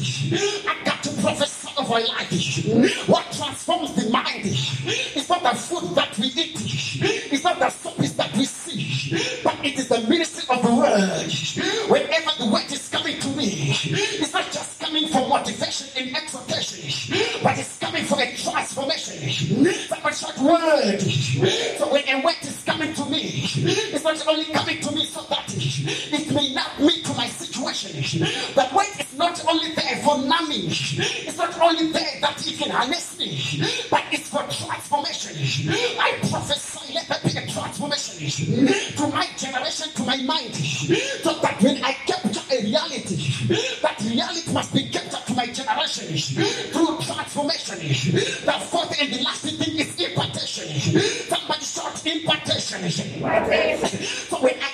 I 0.69 0.85
got 0.85 1.03
to 1.03 1.11
prophesy 1.21 1.69
of 1.77 1.91
our 1.91 2.01
life. 2.01 3.09
What 3.09 3.31
transforms 3.33 3.95
the 3.95 4.11
mind 4.11 4.47
is 4.47 5.29
not 5.29 5.43
the 5.43 5.51
food 5.51 5.95
that 5.95 6.17
we 6.19 6.27
eat, 6.27 6.59
it's 7.33 7.45
not 7.45 7.59
the 7.59 7.69
service 7.71 8.13
that 8.13 8.33
we 8.37 8.45
see, 8.45 9.43
but 9.45 9.57
it 9.65 9.79
is 9.79 9.89
the 9.89 10.01
ministry 10.09 10.45
of 10.55 10.63
the 10.63 10.75
word. 10.75 11.91
Whenever 11.91 12.31
the 12.39 12.51
word 12.51 12.71
is 12.73 12.89
coming 12.89 13.19
to 13.21 13.29
me, 13.29 13.75
it's 13.83 14.33
not 14.33 14.51
just 14.53 14.81
coming 14.81 15.09
for 15.09 15.29
motivation 15.29 15.89
and 15.97 16.17
exhortation, 16.17 17.19
but 17.43 17.59
it's 17.59 17.79
coming 17.79 18.05
for 18.05 18.21
a 18.21 18.35
transformation. 18.37 19.75
Somebody 19.75 20.17
shout 20.17 20.39
word. 20.39 21.01
So 21.79 21.93
when 21.93 22.09
a 22.09 22.23
word 22.25 22.37
is 22.43 22.63
coming 22.65 22.95
to 22.95 23.05
me, 23.07 23.43
it's 23.55 24.05
not 24.05 24.27
only 24.27 24.47
coming 24.47 24.81
to 24.81 24.93
me 24.93 25.05
so 25.07 25.23
that 25.29 25.45
it 25.55 26.33
may 26.33 26.55
not 26.55 26.81
meet 26.81 27.02
situation. 27.83 28.21
The 28.55 28.65
is 29.01 29.19
not 29.19 29.45
only 29.47 29.75
there 29.75 29.97
for 30.05 30.19
numbing, 30.19 30.67
it's 30.71 31.37
not 31.37 31.59
only 31.61 31.91
there 31.93 32.21
that 32.21 32.47
it 32.47 32.59
can 32.59 32.71
harness 32.71 33.19
me, 33.19 33.39
but 33.91 34.05
it's 34.13 34.29
for 34.29 34.43
transformation. 34.47 35.35
I 35.99 36.19
prophesy, 36.31 36.95
let 36.95 37.09
there 37.09 37.21
be 37.25 37.39
a 37.39 37.47
transformation 37.51 38.67
to 38.97 39.07
my 39.09 39.27
generation, 39.37 39.89
to 39.95 40.03
my 40.05 40.17
mind, 40.23 40.55
so 40.55 41.35
that 41.41 41.61
when 41.61 41.83
I 41.85 41.93
capture 42.07 42.43
a 42.55 42.63
reality, 42.63 43.17
that 43.83 44.01
reality 44.01 44.53
must 44.53 44.73
be 44.73 44.89
captured 44.89 45.27
to 45.27 45.35
my 45.35 45.47
generation 45.47 46.07
through 46.73 46.99
transformation. 47.03 47.79
The 48.47 48.53
fourth 48.71 48.95
and 49.01 49.13
the 49.13 49.23
last 49.23 49.43
thing 49.43 49.79
is 49.79 49.99
impartation. 49.99 50.69
Somebody 51.29 51.65
shout 51.65 52.07
impartation. 52.07 52.91
So 52.91 54.37
when 54.41 54.55
I 54.61 54.72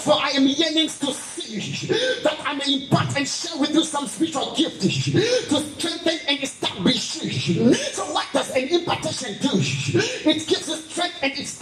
for 0.00 0.14
I 0.14 0.30
am 0.30 0.46
yearning 0.46 0.88
to 0.88 1.12
see 1.12 1.86
that 2.22 2.38
I 2.44 2.54
may 2.54 2.82
impart 2.82 3.16
and 3.16 3.26
share 3.28 3.58
with 3.60 3.74
you 3.74 3.84
some 3.84 4.06
spiritual 4.06 4.54
gifts 4.54 5.04
to 5.04 5.60
strengthen 5.78 6.18
and 6.28 6.42
establish. 6.42 7.20
So 7.92 8.04
what 8.12 8.26
does 8.32 8.50
an 8.50 8.68
impartation 8.68 9.36
do? 9.40 9.50
It 9.52 10.46
gives 10.46 10.68
you 10.68 10.76
strength 10.76 11.18
and 11.22 11.32
establishes 11.32 11.59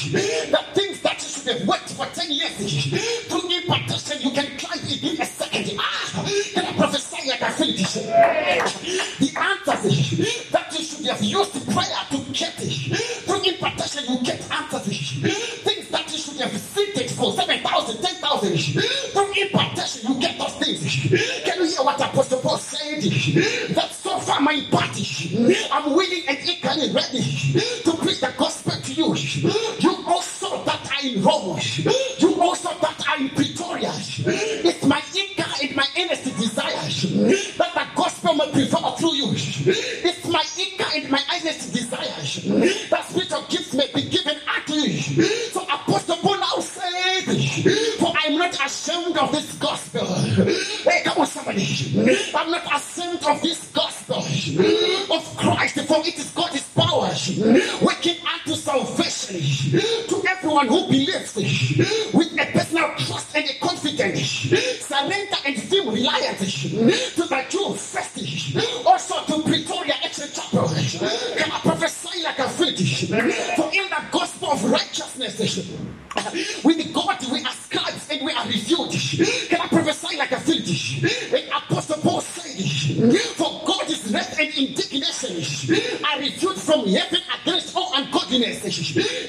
The 0.00 0.64
things 0.72 1.00
that 1.02 1.20
you 1.20 1.28
should 1.28 1.58
have 1.58 1.68
worked 1.68 1.90
for 1.92 2.06
10 2.06 2.30
years 2.32 3.26
through 3.28 3.50
impartation, 3.50 4.22
you 4.22 4.30
can 4.30 4.56
climb 4.56 4.78
it 4.82 5.02
in 5.04 5.20
a 5.20 5.26
second. 5.26 5.76
Ah, 5.78 6.24
can 6.54 6.64
I 6.64 6.72
prophesy 6.72 7.28
like 7.28 7.42
I 7.42 7.50
this? 7.52 7.94
The 9.18 9.30
answers 9.36 10.50
that 10.52 10.72
you 10.78 10.84
should 10.84 11.06
have 11.06 11.22
used 11.22 11.52
prayer 11.70 12.00
to 12.10 12.18
get 12.32 12.54
it, 12.60 12.96
through 13.26 13.42
impartation, 13.44 14.04
you 14.08 14.24
get 14.24 14.40
answers. 14.50 15.20
Things 15.64 15.88
that 15.90 16.10
you 16.10 16.18
should 16.18 16.40
have 16.40 16.58
seated 16.58 17.10
for 17.10 17.34
7,000, 17.34 18.02
10,000 18.02 18.58
through 19.12 19.32
impartation, 19.36 20.14
you 20.14 20.20
get 20.20 20.38
those 20.38 20.54
things. 20.54 20.80
Can 21.44 21.58
you 21.60 21.66
hear 21.68 21.84
what 21.84 22.00
Apostle 22.00 22.40
Paul 22.40 22.56
said? 22.56 23.02
That 23.74 23.92
so 23.92 24.18
far 24.18 24.40
my 24.40 24.64
party, 24.70 25.68
I'm 25.70 25.92
willing 25.94 26.22
and 26.26 26.38
equally 26.48 26.59
and 65.12 65.62
firm 65.62 65.88
reliance 65.88 66.62
to 66.62 67.22
the 67.22 67.44
Jew 67.48 67.74
first, 67.74 68.86
also 68.86 69.24
to 69.26 69.42
Pretoria 69.42 69.94
Extra 70.02 70.28
Chapel. 70.28 70.68
Can 71.36 71.50
I 71.50 71.58
prophesy 71.60 72.22
like 72.22 72.38
a 72.38 72.48
fish? 72.48 73.08
For 73.08 73.70
in 73.72 73.88
the 73.88 74.02
gospel 74.12 74.50
of 74.52 74.64
righteousness, 74.70 75.38
with 76.64 76.92
God 76.92 77.18
we 77.32 77.42
are 77.44 77.52
scribes 77.52 78.08
and 78.10 78.24
we 78.24 78.32
are 78.32 78.46
revealed. 78.46 78.92
Can 79.48 79.60
I 79.60 79.68
prophesy 79.68 80.16
like 80.16 80.32
a 80.32 80.40
fish? 80.40 81.02
And 81.32 81.48
Apostle 81.48 82.00
Paul 82.02 82.20
said, 82.20 83.20
For 83.36 83.62
God 83.66 83.88
is 83.90 84.12
wrath 84.12 84.38
and 84.38 84.52
indignation 84.54 85.36
are 86.04 86.18
revealed 86.18 86.60
from 86.60 86.86
heaven 86.86 87.20
against 87.42 87.76
all 87.76 87.92
ungodliness 87.94 88.64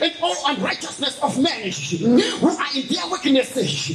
and 0.01 0.13
all 0.21 0.35
unrighteousness 0.47 1.19
of 1.19 1.37
men 1.39 1.71
who 1.71 2.47
are 2.49 2.75
in 2.75 2.87
their 2.87 3.07
wickedness, 3.09 3.91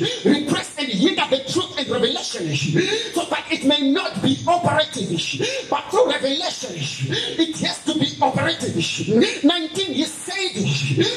it 3.51 3.65
may 3.65 3.91
not 3.91 4.23
be 4.23 4.39
operative, 4.47 5.69
but 5.71 5.83
through 5.91 6.11
revelation, 6.11 6.73
it 6.77 7.59
has 7.61 7.85
to 7.85 7.99
be 7.99 8.09
operative. 8.21 9.45
19, 9.45 9.93
he 9.93 10.05
said, 10.05 10.53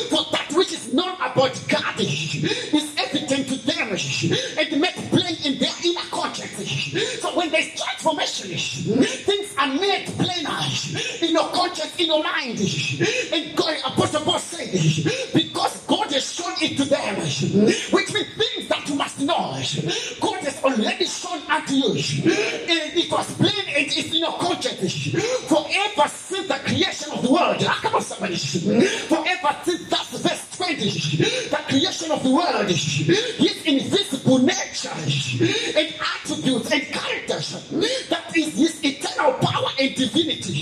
For 0.10 0.26
that 0.32 0.52
which 0.54 0.72
is 0.72 0.94
known 0.94 1.16
about 1.16 1.60
God 1.68 1.96
is 2.00 2.96
evident 2.98 3.48
to 3.50 3.56
them 3.66 3.90
and 4.58 4.82
made 4.82 4.96
plain 5.10 5.36
in 5.46 5.60
their 5.60 5.74
inner 5.84 6.08
conscience. 6.12 7.22
So 7.22 7.36
when 7.36 7.50
there's 7.50 7.70
transformation, 7.80 8.58
things 9.04 9.54
are 9.58 9.68
made 9.68 10.08
plainer 10.18 10.60
in 11.22 11.32
your 11.32 11.50
conscience, 11.50 11.96
in 11.98 12.08
your 12.08 12.24
mind. 12.24 12.60
You. 21.72 21.92
And 21.94 22.98
it 22.98 23.12
was 23.12 23.34
plain 23.36 23.54
and 23.68 23.86
it's 23.88 23.96
in 23.98 24.16
your 24.16 24.34
conscience. 24.34 25.12
Forever 25.48 26.08
since 26.10 26.48
the 26.48 26.60
creation 26.66 27.12
of 27.14 27.22
the 27.24 27.32
world. 27.32 27.58
Ah, 27.68 27.80
Come 27.82 27.96
on, 27.96 28.02
somebody. 28.02 28.36
Forever 28.38 29.56
since 29.64 29.90
that's 29.90 30.20
verse 30.22 30.58
20. 30.58 30.90
The 31.50 31.60
creation 31.68 32.12
of 32.12 32.24
the 32.24 32.32
world. 32.32 32.68
His 32.70 33.66
invisible 33.66 34.40
nature 34.40 34.90
and 34.94 35.94
attributes 36.00 36.72
and 36.72 36.82
characters. 36.84 37.70
That 38.10 38.36
is 38.36 38.56
his 38.58 38.84
eternal 38.84 39.34
power 39.34 39.70
and 39.80 39.96
divinity. 39.96 40.62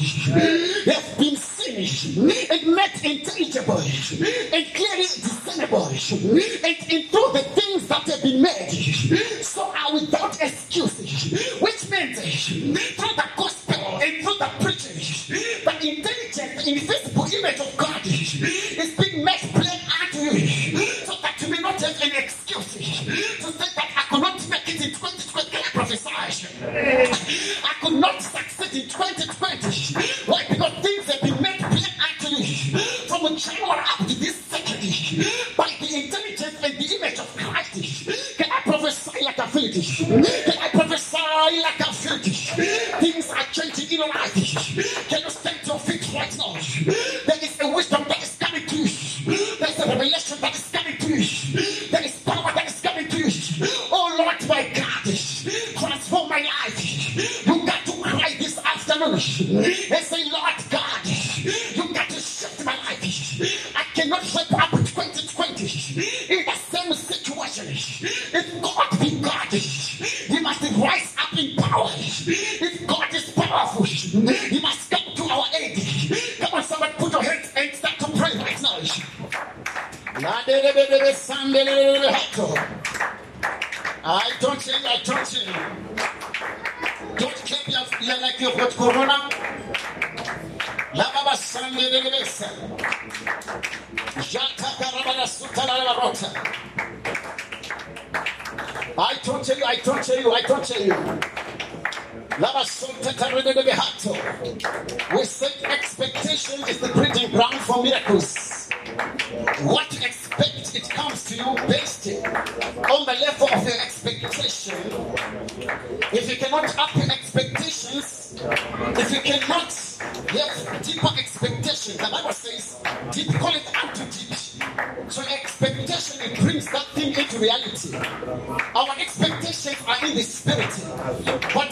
Have 0.92 1.18
been 1.18 1.36
seen 1.36 1.78
and 2.52 2.76
made 2.76 2.92
intelligible 3.04 3.78
and 3.80 4.66
clearly 4.74 5.04
discernible. 5.04 5.86
And 5.88 6.77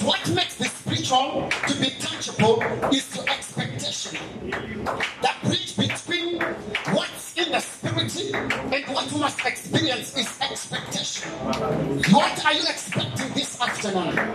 What 0.04 0.30
makes 0.30 0.56
the 0.56 0.66
spiritual 0.66 1.50
to 1.68 1.74
be 1.80 1.90
tangible 2.00 2.62
is 2.92 3.16
your 3.16 3.26
expectation. 3.30 4.20
That 5.22 5.38
bridge 5.44 5.78
between 5.78 6.42
what's 6.94 7.38
in 7.38 7.52
the 7.52 7.60
spirit 7.60 8.16
and 8.74 8.94
what 8.94 9.12
you 9.12 9.20
must 9.20 9.46
experience 9.46 10.16
is 10.18 10.28
expectation. 10.42 11.30
What 12.14 12.46
are 12.46 12.54
you 12.54 12.64
expecting 12.68 13.34
this 13.34 13.60
afternoon? 13.62 14.35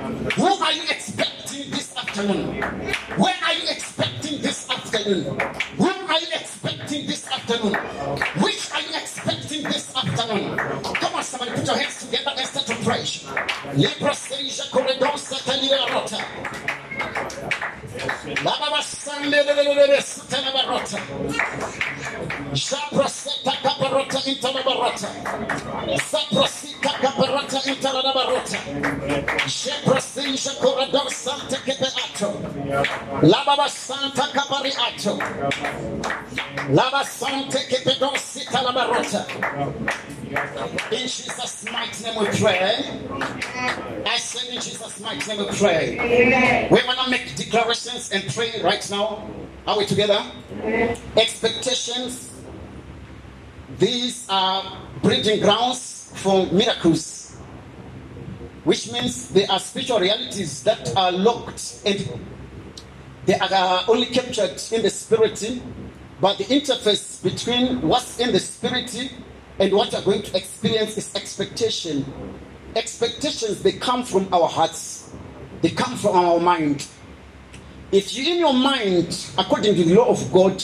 Lava 35.40 37.02
santa 37.04 37.58
kepedo 37.60 38.14
sita 38.18 38.60
la 38.62 38.72
barota. 38.72 39.26
In 40.92 41.08
Jesus' 41.08 41.64
mighty 41.72 42.04
name 42.04 42.18
we 42.20 42.26
pray. 42.38 43.00
I 44.06 44.18
said 44.18 44.54
in 44.54 44.60
Jesus' 44.60 45.00
mighty 45.00 45.26
name 45.34 45.46
we 45.46 45.56
pray. 45.56 46.68
We 46.70 46.82
want 46.86 47.00
to 47.00 47.10
make 47.10 47.34
declarations 47.36 48.12
and 48.12 48.22
pray 48.34 48.60
right 48.62 48.86
now. 48.90 49.26
Are 49.66 49.78
we 49.78 49.86
together? 49.86 50.22
Expectations. 51.16 52.30
These 53.78 54.26
are 54.28 54.76
breeding 55.02 55.40
grounds 55.40 56.12
for 56.16 56.46
miracles, 56.52 57.34
which 58.64 58.92
means 58.92 59.30
they 59.30 59.46
are 59.46 59.58
spiritual 59.58 60.00
realities 60.00 60.62
that 60.64 60.94
are 60.96 61.12
locked 61.12 61.80
and 61.86 62.06
they 63.30 63.38
are 63.38 63.48
uh, 63.52 63.84
only 63.86 64.06
captured 64.06 64.60
in 64.72 64.82
the 64.82 64.90
spirit, 64.90 65.62
but 66.20 66.36
the 66.38 66.44
interface 66.46 67.22
between 67.22 67.80
what's 67.80 68.18
in 68.18 68.32
the 68.32 68.40
spirit 68.40 68.92
and 69.60 69.72
what 69.72 69.92
you're 69.92 70.02
going 70.02 70.22
to 70.22 70.36
experience 70.36 70.98
is 70.98 71.14
expectation. 71.14 72.04
Expectations, 72.74 73.62
they 73.62 73.70
come 73.70 74.02
from 74.02 74.26
our 74.34 74.48
hearts, 74.48 75.12
they 75.62 75.70
come 75.70 75.96
from 75.96 76.16
our 76.16 76.40
mind. 76.40 76.88
If 77.92 78.16
you 78.16 78.32
in 78.32 78.40
your 78.40 78.52
mind, 78.52 79.24
according 79.38 79.76
to 79.76 79.84
the 79.84 79.94
law 79.94 80.08
of 80.08 80.32
God, 80.32 80.60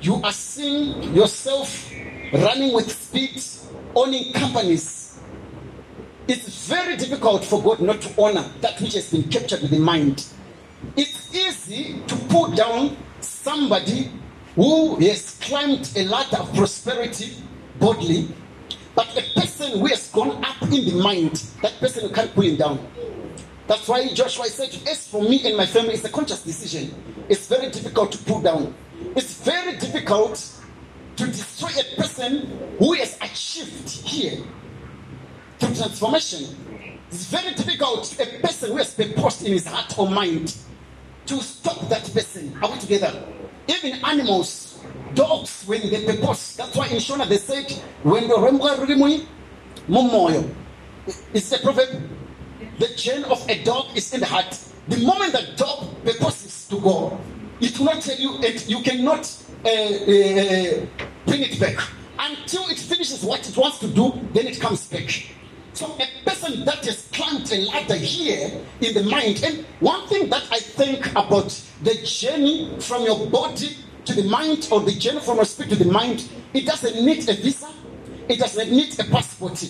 you 0.00 0.14
are 0.22 0.32
seeing 0.32 1.14
yourself 1.14 1.92
running 2.32 2.72
with 2.72 2.90
speed, 2.90 3.42
owning 3.94 4.32
companies, 4.32 5.20
it's 6.26 6.66
very 6.68 6.96
difficult 6.96 7.44
for 7.44 7.62
God 7.62 7.82
not 7.82 8.00
to 8.00 8.22
honor 8.22 8.50
that 8.62 8.80
which 8.80 8.94
has 8.94 9.10
been 9.10 9.24
captured 9.24 9.60
with 9.60 9.72
the 9.72 9.78
mind. 9.78 10.24
It's 10.96 11.34
easy 11.34 12.00
to 12.06 12.16
put 12.28 12.56
down 12.56 12.96
somebody 13.20 14.10
who 14.54 14.96
has 14.96 15.38
climbed 15.40 15.90
a 15.96 16.04
ladder 16.04 16.38
of 16.38 16.54
prosperity 16.54 17.36
bodily, 17.78 18.28
but 18.94 19.06
a 19.16 19.40
person 19.40 19.78
who 19.78 19.86
has 19.86 20.10
gone 20.10 20.44
up 20.44 20.62
in 20.62 20.70
the 20.70 21.00
mind, 21.02 21.32
that 21.62 21.72
person 21.78 22.08
you 22.08 22.14
can't 22.14 22.32
pull 22.34 22.44
him 22.44 22.56
down. 22.56 22.78
That's 23.66 23.86
why 23.86 24.08
Joshua 24.08 24.46
said, 24.46 24.76
As 24.88 25.06
for 25.06 25.22
me 25.22 25.46
and 25.46 25.56
my 25.56 25.66
family, 25.66 25.94
it's 25.94 26.04
a 26.04 26.08
conscious 26.08 26.42
decision. 26.42 26.94
It's 27.28 27.46
very 27.46 27.70
difficult 27.70 28.12
to 28.12 28.18
pull 28.18 28.40
down. 28.40 28.74
It's 29.14 29.34
very 29.44 29.76
difficult 29.76 30.62
to 31.16 31.26
destroy 31.26 31.68
a 31.68 32.00
person 32.00 32.76
who 32.78 32.94
has 32.94 33.16
achieved 33.20 33.90
here 33.90 34.42
through 35.58 35.74
transformation. 35.74 36.98
It's 37.10 37.26
very 37.26 37.54
difficult 37.54 38.04
to 38.04 38.22
a 38.22 38.40
person 38.40 38.70
who 38.70 38.76
has 38.78 38.94
purpose 38.94 39.42
in 39.42 39.52
his 39.52 39.66
heart 39.66 39.98
or 39.98 40.08
mind 40.08 40.56
to 41.28 41.40
stop 41.42 41.88
that 41.88 42.02
person. 42.12 42.56
Are 42.62 42.70
we 42.70 42.78
together? 42.78 43.22
Even 43.68 44.02
animals, 44.04 44.80
dogs, 45.14 45.64
when 45.66 45.82
they 45.90 46.04
purpose. 46.06 46.56
That's 46.56 46.74
why 46.74 46.86
in 46.86 46.96
Shona 46.96 47.28
they 47.28 47.36
said, 47.36 47.70
when 48.02 48.28
the 48.28 48.34
remwa 48.34 48.76
rimui, 48.76 49.26
momoyo. 49.88 50.48
It's 51.34 51.52
a 51.52 51.58
proverb. 51.58 52.02
The 52.78 52.88
chain 52.94 53.24
of 53.24 53.46
a 53.48 53.62
dog 53.62 53.96
is 53.96 54.12
in 54.14 54.20
the 54.20 54.26
heart. 54.26 54.58
The 54.88 54.98
moment 55.04 55.32
the 55.32 55.46
dog 55.56 56.02
purposes 56.04 56.66
to 56.68 56.80
go, 56.80 57.20
it 57.60 57.78
will 57.78 57.86
not 57.86 58.00
tell 58.00 58.16
you, 58.16 58.36
and 58.36 58.68
you 58.68 58.80
cannot 58.82 59.44
uh, 59.64 59.68
uh, 59.68 60.86
bring 61.26 61.42
it 61.42 61.60
back 61.60 61.76
until 62.18 62.68
it 62.68 62.78
finishes 62.78 63.22
what 63.22 63.46
it 63.46 63.56
wants 63.56 63.80
to 63.80 63.88
do. 63.88 64.18
Then 64.32 64.46
it 64.46 64.60
comes 64.60 64.86
back. 64.86 65.26
So 65.78 65.96
a 66.00 66.28
person 66.28 66.64
that 66.64 66.84
has 66.86 67.08
climbed 67.12 67.52
a 67.52 67.58
ladder 67.58 67.94
here 67.94 68.50
in 68.80 68.94
the 68.94 69.04
mind, 69.04 69.44
and 69.44 69.64
one 69.78 70.08
thing 70.08 70.28
that 70.28 70.42
I 70.50 70.58
think 70.58 71.08
about 71.12 71.50
the 71.84 71.94
journey 72.02 72.76
from 72.80 73.04
your 73.04 73.28
body 73.28 73.76
to 74.06 74.12
the 74.12 74.28
mind, 74.28 74.66
or 74.72 74.80
the 74.80 74.90
journey 74.90 75.20
from 75.20 75.36
your 75.36 75.44
spirit 75.44 75.70
to 75.70 75.76
the 75.76 75.84
mind, 75.84 76.28
it 76.52 76.66
doesn't 76.66 76.96
need 77.06 77.28
a 77.28 77.34
visa, 77.34 77.68
it 78.28 78.40
doesn't 78.40 78.72
need 78.72 78.98
a 78.98 79.04
passport. 79.04 79.62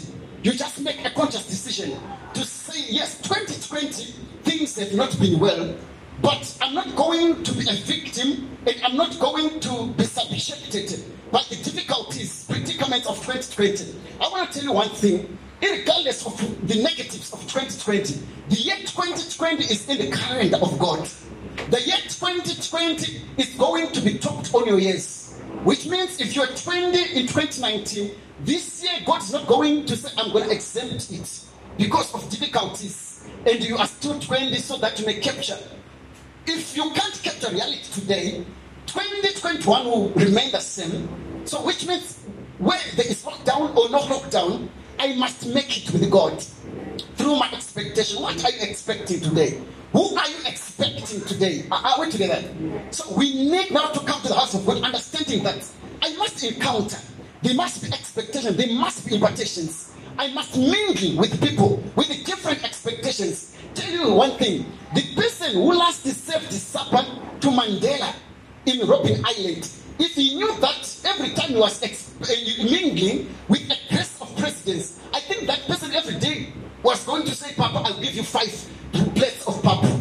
You 0.42 0.52
just 0.52 0.80
make 0.80 1.04
a 1.04 1.10
conscious 1.10 1.46
decision 1.46 2.00
to 2.32 2.40
say, 2.42 2.86
yes, 2.88 3.20
2020, 3.20 4.14
things 4.44 4.78
have 4.78 4.94
not 4.94 5.20
been 5.20 5.38
well, 5.38 5.76
but 6.22 6.56
I'm 6.62 6.72
not 6.72 6.96
going 6.96 7.42
to 7.42 7.52
be 7.52 7.68
a 7.68 7.74
victim 7.74 8.48
and 8.66 8.76
I'm 8.82 8.96
not 8.96 9.18
going 9.18 9.60
to 9.60 9.88
be 9.88 10.04
subjected 10.04 11.04
by 11.30 11.42
the 11.50 11.56
difficulties, 11.56 12.46
predicaments 12.48 13.06
of 13.06 13.16
2020. 13.26 13.94
I 14.22 14.28
want 14.30 14.50
to 14.50 14.58
tell 14.58 14.64
you 14.64 14.72
one 14.72 14.88
thing. 14.88 15.36
Regardless 15.60 16.24
of 16.24 16.68
the 16.68 16.82
negatives 16.82 17.32
of 17.32 17.40
2020, 17.40 18.22
the 18.48 18.56
year 18.56 18.76
2020 18.76 19.64
is 19.64 19.88
in 19.88 19.98
the 19.98 20.16
calendar 20.16 20.58
of 20.58 20.78
God. 20.78 21.08
The 21.70 21.82
year 21.82 21.96
2020 22.08 23.20
is 23.36 23.54
going 23.56 23.90
to 23.92 24.00
be 24.00 24.18
topped 24.18 24.54
on 24.54 24.66
your 24.66 24.78
years. 24.78 25.36
Which 25.64 25.86
means 25.86 26.20
if 26.20 26.36
you're 26.36 26.46
20 26.46 27.18
in 27.18 27.26
2019, 27.26 28.12
this 28.44 28.82
year 28.82 28.92
God 29.04 29.22
is 29.22 29.32
not 29.32 29.46
going 29.48 29.84
to 29.86 29.96
say, 29.96 30.08
I'm 30.16 30.32
going 30.32 30.44
to 30.44 30.54
exempt 30.54 31.10
it 31.10 31.44
because 31.76 32.14
of 32.14 32.28
difficulties. 32.30 33.28
And 33.44 33.62
you 33.62 33.76
are 33.76 33.86
still 33.86 34.18
20 34.18 34.54
so 34.56 34.76
that 34.78 34.98
you 35.00 35.06
may 35.06 35.14
capture. 35.14 35.58
If 36.46 36.76
you 36.76 36.90
can't 36.90 37.20
capture 37.22 37.50
reality 37.50 37.92
today, 37.92 38.44
2021 38.86 39.84
will 39.84 40.08
remain 40.10 40.52
the 40.52 40.60
same. 40.60 41.08
So, 41.44 41.64
which 41.64 41.86
means 41.86 42.18
where 42.58 42.80
there 42.96 43.06
is 43.06 43.22
lockdown 43.24 43.76
or 43.76 43.90
no 43.90 43.98
lockdown, 44.00 44.68
I 45.00 45.14
must 45.14 45.46
make 45.54 45.76
it 45.86 45.92
with 45.92 46.10
God 46.10 46.42
through 47.16 47.36
my 47.38 47.50
expectation. 47.52 48.20
What 48.20 48.44
are 48.44 48.50
you 48.50 48.62
expecting 48.62 49.20
today? 49.20 49.60
Who 49.92 50.16
are 50.16 50.28
you 50.28 50.36
expecting 50.44 51.20
today? 51.22 51.64
Are, 51.70 52.00
we 52.00 52.10
together? 52.10 52.42
So 52.90 53.14
we 53.14 53.32
need 53.48 53.70
now 53.70 53.88
to 53.88 54.00
come 54.00 54.20
to 54.22 54.28
the 54.28 54.34
house 54.34 54.54
of 54.54 54.66
God, 54.66 54.82
understanding 54.82 55.42
that 55.44 55.64
I 56.02 56.14
must 56.16 56.42
encounter. 56.44 56.98
There 57.42 57.54
must 57.54 57.82
be 57.82 57.88
expectation. 57.92 58.56
There 58.56 58.72
must 58.72 59.06
be 59.06 59.14
invitations. 59.14 59.92
I 60.18 60.32
must 60.32 60.56
mingle 60.56 61.16
with 61.16 61.40
people 61.40 61.82
with 61.94 62.08
different 62.26 62.64
expectations. 62.64 63.56
Tell 63.74 63.90
you 63.90 64.12
one 64.12 64.32
thing: 64.32 64.66
the 64.94 65.02
person 65.14 65.54
who 65.54 65.72
last 65.74 66.02
served 66.02 66.48
the 66.48 66.54
supper 66.54 67.06
to 67.40 67.48
Mandela 67.48 68.12
in 68.66 68.80
Robben 68.80 69.22
Island, 69.24 69.70
if 70.00 70.14
he 70.14 70.34
knew 70.34 70.52
that 70.60 71.00
every 71.06 71.30
time 71.30 71.50
he 71.50 71.56
was 71.56 71.80
ex- 71.82 72.10
uh, 72.20 72.64
mingling 72.64 73.32
with 73.48 73.62
a 73.70 73.94
I 74.48 75.20
think 75.20 75.46
that 75.46 75.60
person 75.66 75.92
every 75.94 76.14
day 76.18 76.48
was 76.82 77.04
going 77.04 77.24
to 77.24 77.34
say, 77.34 77.54
Papa, 77.54 77.82
I'll 77.84 78.00
give 78.00 78.14
you 78.14 78.22
five 78.22 78.48
plates 79.14 79.46
of 79.46 79.62
papa. 79.62 80.00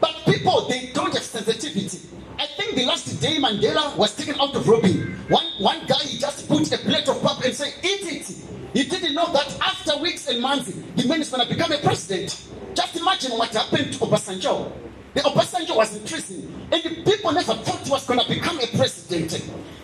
But 0.00 0.14
people, 0.24 0.68
they 0.68 0.90
don't 0.94 1.12
have 1.12 1.22
sensitivity. 1.24 1.98
I 2.38 2.46
think 2.46 2.76
the 2.76 2.84
last 2.84 3.20
day 3.20 3.36
Mandela 3.38 3.96
was 3.96 4.14
taken 4.14 4.40
out 4.40 4.54
of 4.54 4.62
Robben, 4.64 5.28
one, 5.28 5.46
one 5.58 5.84
guy 5.86 5.98
he 6.04 6.16
just 6.18 6.48
put 6.48 6.70
a 6.72 6.78
plate 6.78 7.08
of 7.08 7.20
papa 7.22 7.42
and 7.46 7.54
said, 7.54 7.74
Eat 7.82 8.06
it. 8.06 8.36
He 8.72 8.84
didn't 8.84 9.14
know 9.14 9.32
that 9.32 9.58
after 9.60 9.98
weeks 9.98 10.28
and 10.28 10.40
months, 10.40 10.70
the 10.94 11.08
man 11.08 11.20
is 11.20 11.30
going 11.30 11.42
to 11.46 11.52
become 11.52 11.72
a 11.72 11.78
president. 11.78 12.46
Just 12.74 12.96
imagine 12.96 13.32
what 13.32 13.52
happened 13.52 13.92
to 13.94 13.98
Obasanjo. 13.98 14.70
The 15.14 15.20
Obasanjo 15.20 15.76
was 15.76 15.96
in 15.96 16.06
prison, 16.06 16.68
and 16.70 16.82
the 16.82 17.02
people 17.02 17.32
never 17.32 17.54
thought 17.54 17.80
he 17.84 17.90
was 17.90 18.06
going 18.06 18.20
to 18.20 18.28
become 18.28 18.58
a 18.60 18.66
president. 18.76 19.32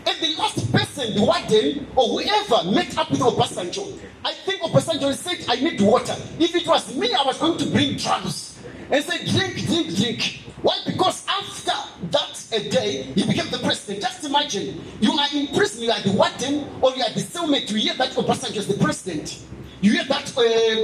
And 0.06 0.20
the 0.20 0.34
last 0.38 0.70
person, 0.70 1.14
the 1.14 1.22
warden 1.22 1.86
or 1.96 2.20
whoever 2.20 2.70
met 2.70 2.96
up 2.98 3.10
with 3.10 3.20
Obasanjo, 3.20 3.98
I 4.24 4.32
think 4.34 4.60
Obasanjo 4.62 5.14
said, 5.14 5.44
I 5.48 5.56
need 5.56 5.80
water. 5.80 6.14
If 6.38 6.55
it 6.55 6.66
was 6.66 6.94
me, 6.94 7.12
I 7.14 7.22
was 7.24 7.38
going 7.38 7.56
to 7.59 7.66
bring 7.70 7.96
drums 7.96 8.59
and 8.90 9.02
say, 9.02 9.24
drink, 9.24 9.66
drink, 9.66 9.96
drink. 9.96 10.40
Why? 10.60 10.78
Because 10.86 11.26
after 11.26 11.72
that 12.10 12.46
a 12.52 12.68
day, 12.68 13.02
he 13.14 13.26
became 13.26 13.51
the 13.51 13.59
president. 13.59 14.02
Just 14.02 14.24
imagine, 14.24 14.82
you 15.01 15.12
are 15.12 15.28
in 15.34 15.48
prison, 15.48 15.82
you 15.84 15.90
are 15.90 16.01
the 16.02 16.12
warden, 16.12 16.68
or 16.82 16.94
you 16.94 17.02
are 17.02 17.10
the 17.12 17.20
cellmate. 17.20 17.70
You 17.70 17.76
hear 17.76 17.94
that 17.94 18.10
Obasanjo 18.12 18.56
is 18.56 18.66
the 18.68 18.82
president. 18.82 19.42
You 19.80 19.92
hear 19.92 20.05
that 20.05 20.30
uh, 20.36 20.40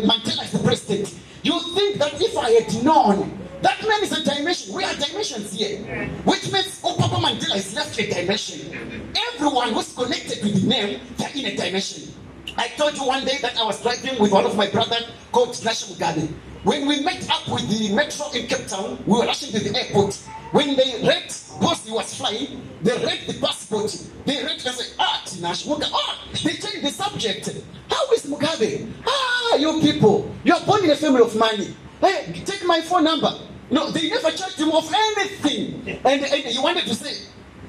Mandela 0.07 0.45
is 0.45 0.53
the 0.53 0.59
president. 0.65 1.15
You 1.43 1.59
think 1.75 1.97
that 1.99 2.21
if 2.21 2.37
I 2.37 2.51
had 2.51 2.85
known, 2.85 3.40
that 3.63 3.81
man 3.87 4.03
is 4.03 4.13
a 4.13 4.25
dimension. 4.25 4.75
We 4.75 4.85
are 4.85 4.95
dimensions 4.95 5.53
here. 5.53 5.79
Which 6.25 6.51
means 6.53 6.81
oh, 6.85 6.97
Papa 6.99 7.17
Mandela 7.17 7.57
is 7.57 7.75
left 7.75 7.99
a 7.99 8.09
dimension. 8.09 9.13
Everyone 9.35 9.73
who's 9.73 9.95
connected 9.95 10.43
with 10.43 10.63
the 10.63 10.69
name, 10.69 11.01
they're 11.17 11.31
in 11.35 11.47
a 11.47 11.57
dimension. 11.57 12.13
I 12.57 12.69
told 12.69 12.97
you 12.97 13.05
one 13.05 13.25
day 13.25 13.39
that 13.43 13.57
I 13.59 13.65
was 13.65 13.83
driving 13.83 14.19
with 14.21 14.33
one 14.33 14.45
of 14.45 14.57
my 14.57 14.69
brothers 14.69 15.05
called 15.33 15.63
National 15.65 15.99
Garden. 15.99 16.35
When 16.65 16.87
we 16.87 17.01
met 17.01 17.29
up 17.31 17.49
with 17.49 17.69
the 17.71 17.95
metro 17.95 18.31
in 18.33 18.47
Cape 18.47 18.67
Town, 18.67 19.03
we 19.07 19.19
were 19.19 19.25
rushing 19.27 19.51
to 19.53 19.59
the 19.61 19.79
airport. 19.79 20.15
When 20.53 20.77
they 20.77 21.01
read, 21.07 21.25
because 21.61 21.85
he 21.87 21.93
was 21.93 22.15
flying, 22.15 22.61
they 22.83 22.93
read 23.05 23.21
the 23.27 23.35
passport. 23.41 23.91
They 24.27 24.37
read 24.43 24.51
and 24.53 24.61
said, 24.61 24.95
Ah, 24.99 25.23
Tinashe 25.25 25.67
Mugabe. 25.67 25.91
Ah, 25.95 26.25
they 26.33 26.51
changed 26.53 26.83
the 26.83 26.91
subject. 26.91 27.49
How 27.89 28.13
is 28.13 28.27
Mugabe? 28.27 28.91
Ah, 29.07 29.57
you 29.57 29.81
people, 29.81 30.31
you 30.45 30.55
are 30.55 30.65
born 30.67 30.85
in 30.85 30.91
a 30.91 30.97
family 30.97 31.23
of 31.23 31.35
money. 31.37 31.75
Hey, 32.01 32.43
take 32.45 32.65
my 32.67 32.81
phone 32.81 33.05
number. 33.05 33.33
No, 33.71 33.91
they 33.91 34.09
never 34.11 34.31
charged 34.33 34.59
him 34.59 34.71
of 34.73 34.93
anything. 34.93 36.01
And, 36.05 36.23
and 36.25 36.45
he 36.45 36.59
wanted 36.59 36.87
to 36.87 36.95
say, 36.95 37.29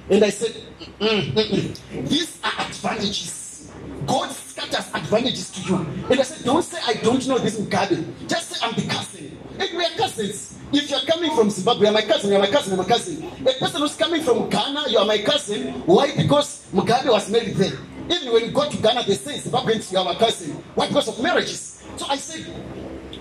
and 0.10 0.24
I 0.24 0.30
said, 0.30 0.52
"Mm, 1.00 1.32
mm, 1.34 1.50
mm. 1.50 2.10
these 2.10 2.40
are 2.44 2.66
advantages. 2.66 3.72
God 4.08 4.32
scatters 4.32 4.88
advantages 4.94 5.52
to 5.52 5.62
you. 5.62 5.76
And 6.10 6.20
I 6.20 6.24
said, 6.24 6.44
don't 6.44 6.64
say 6.64 6.80
I 6.86 6.96
don't 6.96 7.26
know 7.28 7.38
this 7.38 7.60
Mugabe. 7.60 8.04
Just 8.28 8.50
say 8.52 8.66
I'm 8.66 8.74
the 8.76 8.88
cousin. 8.88 9.38
And 9.60 9.78
we 9.78 9.86
are 9.86 9.90
cousins. 9.92 10.58
If 10.74 10.90
you're 10.90 11.02
coming 11.02 11.36
from 11.36 11.50
Zimbabwe, 11.50 11.84
you're 11.84 11.94
my 11.94 12.02
cousin, 12.02 12.32
you're 12.32 12.40
my 12.40 12.48
cousin, 12.50 12.74
you're 12.76 12.84
my 12.84 12.90
cousin. 12.90 13.24
A 13.48 13.54
person 13.60 13.82
who's 13.82 13.96
coming 13.96 14.24
from 14.24 14.50
Ghana, 14.50 14.86
you 14.90 14.98
are 14.98 15.06
my 15.06 15.20
cousin. 15.20 15.74
Why? 15.86 16.16
Because 16.16 16.66
Mugabe 16.74 17.12
was 17.12 17.30
married 17.30 17.56
there. 17.56 17.78
Even 18.10 18.34
when 18.34 18.46
you 18.46 18.52
go 18.52 18.70
to 18.70 18.78
Ghana, 18.78 19.04
they 19.06 19.14
say 19.16 19.38
Zimbabweans, 19.38 19.92
you 19.92 20.00
are 20.00 20.06
my 20.06 20.16
cousin. 20.16 20.52
Why? 20.76 20.88
Because 20.88 21.08
of 21.10 21.22
marriages. 21.22 21.84
So 21.98 22.06
I 22.08 22.18
said, 22.18 22.46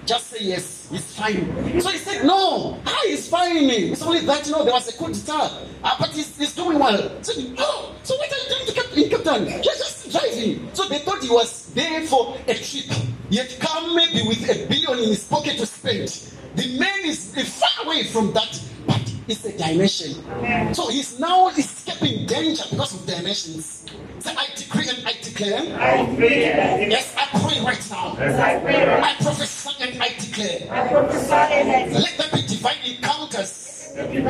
just 0.07 0.29
say 0.29 0.45
yes, 0.45 0.89
it's 0.93 1.17
fine. 1.17 1.81
So 1.81 1.91
he 1.91 1.99
said, 1.99 2.25
no, 2.27 2.81
ah, 2.87 3.01
it's 3.05 3.29
fine. 3.29 3.71
It's 3.71 4.03
only 4.03 4.21
that, 4.21 4.47
you 4.47 4.53
know, 4.53 4.65
there 4.65 4.73
was 4.73 4.89
a 4.89 4.99
coup 4.99 5.13
d'etat, 5.13 5.51
uh, 5.85 5.97
but 5.99 6.11
he's, 6.11 6.37
he's 6.37 6.55
doing 6.55 6.79
well. 6.79 7.23
So, 7.23 7.33
oh, 7.59 7.95
so 8.03 8.17
what 8.17 8.33
are 8.33 8.37
you 8.37 8.49
doing 8.49 9.05
in 9.05 9.11
Cape 9.11 9.25
Town? 9.25 9.63
Just 9.63 10.11
driving. 10.11 10.69
So 10.75 10.89
they 10.89 10.99
thought 10.99 11.23
he 11.23 11.31
was 11.31 11.73
there 11.75 12.07
for 12.07 12.37
a 12.49 12.55
trip. 12.55 12.87
He 13.31 13.37
had 13.37 13.59
come 13.61 13.95
maybe 13.95 14.27
with 14.27 14.43
a 14.51 14.67
billion 14.67 15.05
in 15.05 15.11
his 15.11 15.25
pocket 15.25 15.59
to 15.59 15.67
spend. 15.67 16.09
The 16.57 16.79
man 16.79 17.05
is 17.05 17.33
far 17.61 17.87
away 17.87 18.05
from 18.05 18.33
that, 18.33 18.61
but 18.87 19.01
it's 19.29 19.45
a 19.45 19.57
dimension. 19.57 20.75
So 20.75 20.89
he's 20.91 21.21
now 21.21 21.49
escaping 21.49 22.27
danger 22.27 22.65
because 22.71 22.95
of 22.95 23.07
dimensions. 23.07 23.87
So 24.19 24.31
I 24.37 24.49
decree 24.57 24.89
and 24.89 25.07
I 25.07 25.13
declare. 25.41 25.81
I 25.81 26.15
pray 26.17 26.89
Yes, 26.91 27.15
I 27.17 27.27
pray 27.41 27.61
right 27.65 27.91
now. 27.91 28.13
I 28.19 28.61
pray 28.61 29.01
I 29.01 29.15
prophesy 29.21 29.71
and 29.81 30.03
I 30.03 30.09
declare. 30.19 30.73
I 30.73 30.89
prophesy 30.89 31.33
and 31.33 31.95
I 31.95 31.99
Let 31.99 32.19
there 32.19 32.29
be 32.33 32.47
divine 32.47 32.83
encounters 32.85 33.70
in 33.97 34.25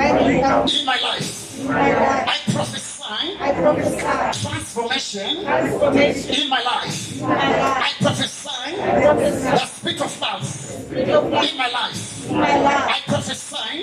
my 0.85 0.99
life. 1.03 1.69
I 1.69 2.39
prophesy 2.53 3.37
transformation 4.41 5.37
in 5.39 6.49
my 6.49 6.63
life. 6.63 7.23
I 7.23 7.93
prophesy 8.01 8.77
the 8.77 9.67
spirit 9.67 10.01
of 10.01 10.21
love 10.21 10.95
in 10.95 11.57
my 11.57 11.69
life. 11.69 12.31
I 12.31 13.01
prophesy 13.07 13.83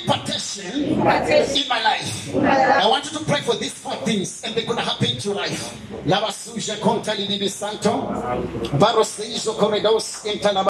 impartation 0.00 0.84
in 0.84 1.68
my 1.68 1.82
life. 1.82 2.34
I 2.34 2.86
want 2.88 3.04
you 3.12 3.18
to 3.18 3.24
pray 3.24 3.40
for 3.42 3.56
these 3.56 3.74
four 3.74 3.94
things 3.96 4.42
and 4.44 4.54
they're 4.54 4.66
going 4.66 4.78
to 4.78 4.84
happen 4.84 5.16
your 5.20 5.34
life. 5.34 5.80
Lava 6.06 6.32
suja 6.32 6.76
conta 6.80 7.14
libi 7.14 7.48
santo. 7.48 8.10
Seizo 9.04 9.54
corredos 9.54 10.24